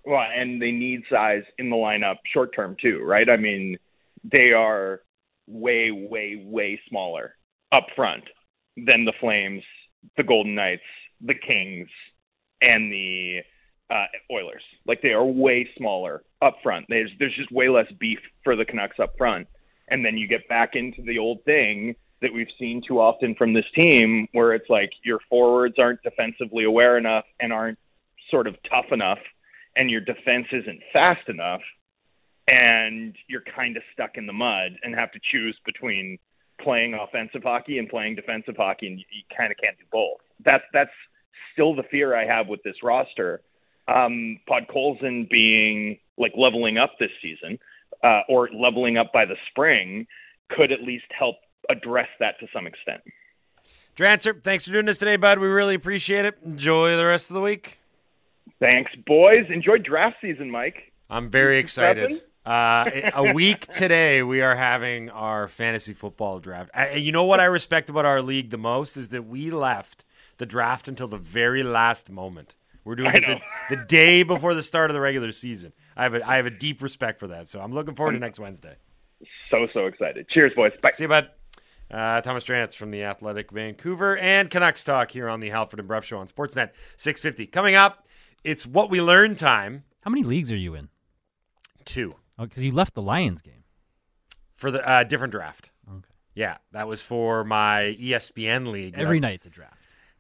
Well, 0.03 0.25
and 0.35 0.63
they 0.63 0.71
need 0.71 1.03
size 1.13 1.43
in 1.59 1.69
the 1.69 1.77
lineup 1.77 2.17
short 2.33 2.55
term 2.57 2.75
too, 2.81 3.03
right? 3.03 3.29
I 3.29 3.37
mean, 3.37 3.77
they 4.25 4.53
are 4.53 5.03
way, 5.47 5.91
way, 5.91 6.43
way 6.43 6.81
smaller 6.89 7.36
up 7.73 7.87
front 7.95 8.25
than 8.77 9.05
the 9.05 9.13
Flames, 9.21 9.63
the 10.17 10.23
Golden 10.23 10.55
Knights, 10.55 10.83
the 11.21 11.35
Kings, 11.35 11.89
and 12.61 12.93
the 12.93 13.41
uh, 13.91 14.07
Oilers. 14.33 14.63
Like 14.87 15.03
they 15.03 15.13
are 15.13 15.25
way 15.25 15.69
smaller 15.77 16.23
up 16.43 16.57
front. 16.63 16.87
There's 16.89 17.11
there's 17.19 17.35
just 17.37 17.53
way 17.53 17.69
less 17.69 17.91
beef 17.99 18.19
for 18.45 18.57
the 18.57 18.65
Canucks 18.65 18.99
up 19.01 19.15
front. 19.17 19.47
And 19.89 20.05
then 20.05 20.17
you 20.17 20.27
get 20.27 20.49
back 20.49 20.71
into 20.75 21.03
the 21.03 21.19
old 21.19 21.45
thing 21.45 21.95
that 22.21 22.33
we've 22.33 22.49
seen 22.59 22.83
too 22.87 23.01
often 23.01 23.35
from 23.37 23.53
this 23.53 23.65
team 23.75 24.27
where 24.33 24.55
it's 24.55 24.69
like 24.69 24.91
your 25.05 25.21
forwards 25.29 25.77
aren't 25.79 26.03
defensively 26.03 26.65
aware 26.65 26.99
enough 26.99 27.25
and 27.41 27.53
aren't 27.53 27.79
sort 28.31 28.47
of 28.47 28.57
tough 28.69 28.87
enough 28.91 29.19
and 29.77 29.91
your 29.91 30.01
defense 30.01 30.47
isn't 30.51 30.81
fast 30.93 31.29
enough 31.29 31.61
and 32.49 33.15
you're 33.29 33.43
kind 33.55 33.77
of 33.77 33.83
stuck 33.93 34.13
in 34.17 34.27
the 34.27 34.33
mud 34.33 34.73
and 34.83 34.95
have 34.95 35.13
to 35.13 35.21
choose 35.31 35.57
between 35.65 36.19
playing 36.61 36.95
offensive 36.95 37.43
hockey 37.43 37.79
and 37.79 37.89
playing 37.89 38.17
defensive 38.17 38.57
hockey, 38.57 38.87
and 38.87 38.99
you, 38.99 39.05
you 39.11 39.23
kind 39.37 39.51
of 39.51 39.59
can't 39.59 39.77
do 39.79 39.85
both. 39.93 40.19
That's 40.45 40.65
that's 40.73 40.91
still 41.53 41.75
the 41.75 41.83
fear 41.85 42.15
I 42.15 42.27
have 42.27 42.49
with 42.49 42.63
this 42.63 42.77
roster. 42.83 43.41
Um, 43.89 44.41
Podkolzin 44.49 45.31
being 45.31 45.99
like 46.19 46.33
leveling 46.37 46.77
up 46.77 46.93
this 46.99 47.11
season 47.23 47.59
uh, 48.03 48.23
or 48.29 48.49
leveling 48.53 48.97
up 48.97 49.13
by 49.13 49.25
the 49.25 49.37
spring 49.51 50.07
could 50.49 50.73
at 50.73 50.83
least 50.83 51.07
help 51.17 51.37
address 51.69 52.09
that 52.21 52.39
to 52.41 52.47
some 52.53 52.67
extent. 52.67 53.03
Drancer, 53.97 54.43
thanks 54.43 54.67
for 54.67 54.73
doing 54.73 54.87
this 54.87 54.99
today, 54.99 55.17
bud. 55.17 55.39
We 55.39 55.47
really 55.47 55.75
appreciate 55.75 56.25
it. 56.25 56.39
Enjoy 56.45 56.97
the 56.97 57.07
rest 57.07 57.31
of 57.31 57.35
the 57.35 57.41
week. 57.41 57.79
Thanks, 58.59 58.93
boys. 59.07 59.47
Enjoy 59.49 59.79
draft 59.79 60.17
season, 60.21 60.51
Mike. 60.51 60.93
I'm 61.09 61.31
very 61.31 61.59
excited. 61.59 62.23
Uh, 62.47 63.11
a 63.13 63.33
week 63.33 63.67
today, 63.73 64.23
we 64.23 64.41
are 64.41 64.55
having 64.55 65.11
our 65.11 65.49
fantasy 65.49 65.93
football 65.93 66.39
draft. 66.39 66.71
And 66.75 67.03
you 67.03 67.11
know 67.11 67.25
what 67.25 67.41
I 67.41 67.47
respect 67.47 67.91
about 67.91 68.05
our 68.05 68.23
league 68.23 68.51
the 68.51 68.59
most 68.59 68.97
is 68.97 69.09
that 69.09 69.27
we 69.27 69.51
left 69.51 70.05
the 70.37 70.47
draft 70.47 70.87
until 70.87 71.09
the 71.09 71.19
very 71.19 71.65
last 71.65 72.09
moment. 72.09 72.55
We're 72.85 72.95
doing 72.95 73.17
it 73.17 73.25
the, 73.27 73.77
the, 73.77 73.85
day 73.87 74.23
before 74.23 74.55
the 74.55 74.63
start 74.63 74.91
of 74.91 74.95
the 74.95 75.01
regular 75.01 75.33
season. 75.33 75.73
I 75.97 76.05
have 76.05 76.15
a 76.15 76.29
I 76.29 76.37
have 76.37 76.47
a 76.47 76.51
deep 76.51 76.83
respect 76.83 77.19
for 77.19 77.27
that. 77.27 77.49
So 77.49 77.61
I'm 77.61 77.73
looking 77.73 77.97
forward 77.97 78.13
to 78.13 78.21
next 78.21 78.39
Wednesday. 78.39 78.77
So 79.51 79.67
so 79.75 79.87
excited. 79.87 80.29
Cheers, 80.29 80.53
boys. 80.55 80.71
Bye. 80.81 80.93
See 80.95 81.03
you, 81.03 81.09
bud. 81.09 81.31
Uh, 81.91 82.21
Thomas 82.21 82.45
Drance 82.45 82.77
from 82.77 82.93
the 82.93 83.03
Athletic 83.03 83.51
Vancouver 83.51 84.17
and 84.19 84.51
Canucks 84.51 84.85
Talk 84.85 85.11
here 85.11 85.29
on 85.29 85.41
the 85.41 85.49
Halford 85.49 85.81
and 85.81 85.89
Brough 85.89 86.01
Show 86.01 86.19
on 86.19 86.29
Sportsnet 86.29 86.71
650. 86.97 87.49
Coming 87.49 87.75
up, 87.75 88.07
it's 88.45 88.65
what 88.65 88.89
we 88.89 89.01
learn 89.01 89.35
time. 89.35 89.83
How 90.03 90.11
many 90.11 90.23
leagues 90.23 90.53
are 90.53 90.57
you 90.57 90.75
in? 90.77 90.89
Two. 91.85 92.15
Oh, 92.39 92.45
because 92.45 92.65
you 92.65 92.73
left 92.73 92.95
the 92.95 93.03
Lions 93.03 93.41
game 93.43 93.65
for 94.55 94.71
the 94.71 94.87
uh, 94.87 95.05
different 95.05 95.33
draft. 95.33 95.71
Okay. 95.89 96.01
Yeah, 96.35 96.59
that 96.73 96.87
was 96.87 97.03
for 97.03 97.45
my 97.45 97.97
ESPN 98.01 98.71
league. 98.71 98.95
Every 98.99 99.21
night's 99.21 99.47
a 99.47 99.51
draft. 99.51 99.79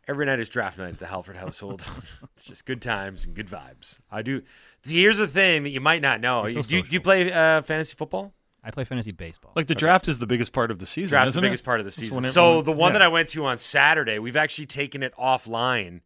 Every 0.08 0.24
night 0.24 0.38
is 0.38 0.48
draft 0.48 0.78
night 0.78 0.90
at 0.94 0.98
the 0.98 1.06
Halford 1.06 1.36
household. 1.36 1.84
it's 2.34 2.44
just 2.44 2.64
good 2.64 2.80
times 2.80 3.24
and 3.24 3.34
good 3.34 3.48
vibes. 3.48 3.98
I 4.10 4.22
do. 4.22 4.42
Here's 4.86 5.18
the 5.18 5.26
thing 5.26 5.64
that 5.64 5.70
you 5.70 5.80
might 5.80 6.00
not 6.00 6.20
know. 6.20 6.46
You're 6.46 6.62
so 6.62 6.68
do, 6.70 6.76
you, 6.76 6.82
do 6.84 6.88
you 6.90 7.00
play 7.00 7.32
uh, 7.32 7.60
fantasy 7.62 7.96
football? 7.96 8.32
I 8.62 8.70
play 8.70 8.84
fantasy 8.84 9.12
baseball. 9.12 9.52
Like 9.54 9.66
the 9.66 9.74
draft 9.74 10.08
is 10.08 10.18
the 10.18 10.26
biggest 10.26 10.52
part 10.52 10.70
of 10.70 10.78
the 10.78 10.86
season. 10.86 11.10
Draft's 11.10 11.32
the 11.34 11.38
isn't 11.38 11.44
it? 11.44 11.48
biggest 11.48 11.64
part 11.64 11.80
of 11.80 11.86
the 11.86 11.92
season. 11.92 12.16
when 12.16 12.24
it- 12.24 12.32
so 12.32 12.56
when- 12.56 12.64
the 12.64 12.72
one 12.72 12.88
yeah. 12.92 12.98
that 13.00 13.02
I 13.02 13.08
went 13.08 13.28
to 13.30 13.44
on 13.44 13.58
Saturday, 13.58 14.18
we've 14.18 14.36
actually 14.36 14.66
taken 14.66 15.02
it 15.02 15.12
offline, 15.16 16.00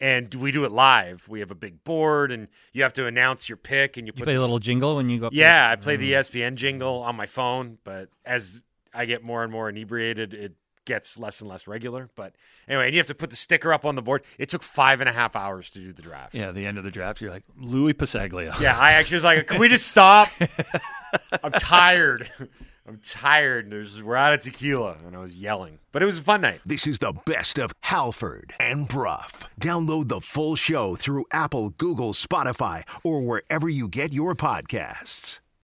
and 0.00 0.32
we 0.34 0.52
do 0.52 0.64
it 0.64 0.72
live. 0.72 1.26
We 1.28 1.40
have 1.40 1.50
a 1.50 1.54
big 1.56 1.82
board, 1.84 2.30
and 2.32 2.48
you 2.72 2.82
have 2.82 2.92
to 2.94 3.06
announce 3.06 3.48
your 3.48 3.56
pick, 3.56 3.96
and 3.96 4.06
you, 4.06 4.12
You 4.14 4.20
put 4.20 4.24
play 4.26 4.34
a 4.34 4.40
little 4.40 4.58
jingle 4.58 4.96
when 4.96 5.08
you 5.10 5.20
go 5.20 5.26
up. 5.28 5.32
Yeah, 5.34 5.68
the- 5.68 5.72
I 5.72 5.76
play 5.82 5.96
the 5.96 6.12
Mm. 6.12 6.18
ESPN 6.20 6.54
jingle 6.56 7.02
on 7.02 7.16
my 7.16 7.26
phone, 7.26 7.78
but 7.84 8.08
as 8.24 8.62
I 8.94 9.04
get 9.06 9.22
more 9.22 9.42
and 9.42 9.52
more 9.52 9.68
inebriated, 9.68 10.34
it 10.34 10.52
gets 10.84 11.18
less 11.18 11.40
and 11.42 11.50
less 11.50 11.66
regular. 11.66 12.08
But 12.14 12.34
anyway, 12.66 12.86
and 12.86 12.94
you 12.94 12.98
have 13.00 13.06
to 13.08 13.14
put 13.14 13.28
the 13.28 13.36
sticker 13.36 13.74
up 13.74 13.84
on 13.84 13.94
the 13.94 14.00
board. 14.00 14.22
It 14.38 14.48
took 14.48 14.62
five 14.62 15.00
and 15.00 15.08
a 15.08 15.12
half 15.12 15.36
hours 15.36 15.68
to 15.70 15.78
do 15.78 15.92
the 15.92 16.00
draft. 16.00 16.34
Yeah, 16.34 16.50
the 16.50 16.64
end 16.64 16.78
of 16.78 16.84
the 16.84 16.90
draft, 16.90 17.20
you're 17.20 17.30
like 17.30 17.44
Louis 17.58 17.92
Pasaglia. 17.92 18.58
Yeah, 18.58 18.78
I 18.78 18.92
actually 18.92 19.16
was 19.16 19.24
like, 19.24 19.46
"Can 19.48 19.58
we 19.60 19.68
just 19.68 19.86
stop? 19.96 20.30
I'm 21.42 21.52
tired. 21.52 22.30
I'm 22.88 23.00
tired. 23.00 23.70
There's 23.70 24.02
we're 24.02 24.16
out 24.16 24.32
of 24.32 24.40
tequila," 24.40 24.96
and 25.06 25.14
I 25.14 25.18
was 25.18 25.36
yelling. 25.36 25.78
But 25.92 26.02
it 26.02 26.06
was 26.06 26.20
a 26.20 26.22
fun 26.22 26.40
night. 26.40 26.62
This 26.64 26.86
is 26.86 26.98
the 27.00 27.12
best 27.26 27.58
of 27.58 27.72
Halford 27.80 28.54
and 28.58 28.88
Brough. 28.88 29.44
Download 29.60 30.08
the 30.08 30.20
full 30.22 30.56
show 30.56 30.96
through 30.96 31.26
Apple, 31.30 31.68
Google, 31.68 32.14
Spotify, 32.14 32.84
or 33.04 33.20
wherever 33.20 33.68
you 33.68 33.88
get 33.88 34.14
your 34.14 34.34
podcasts. 34.34 35.40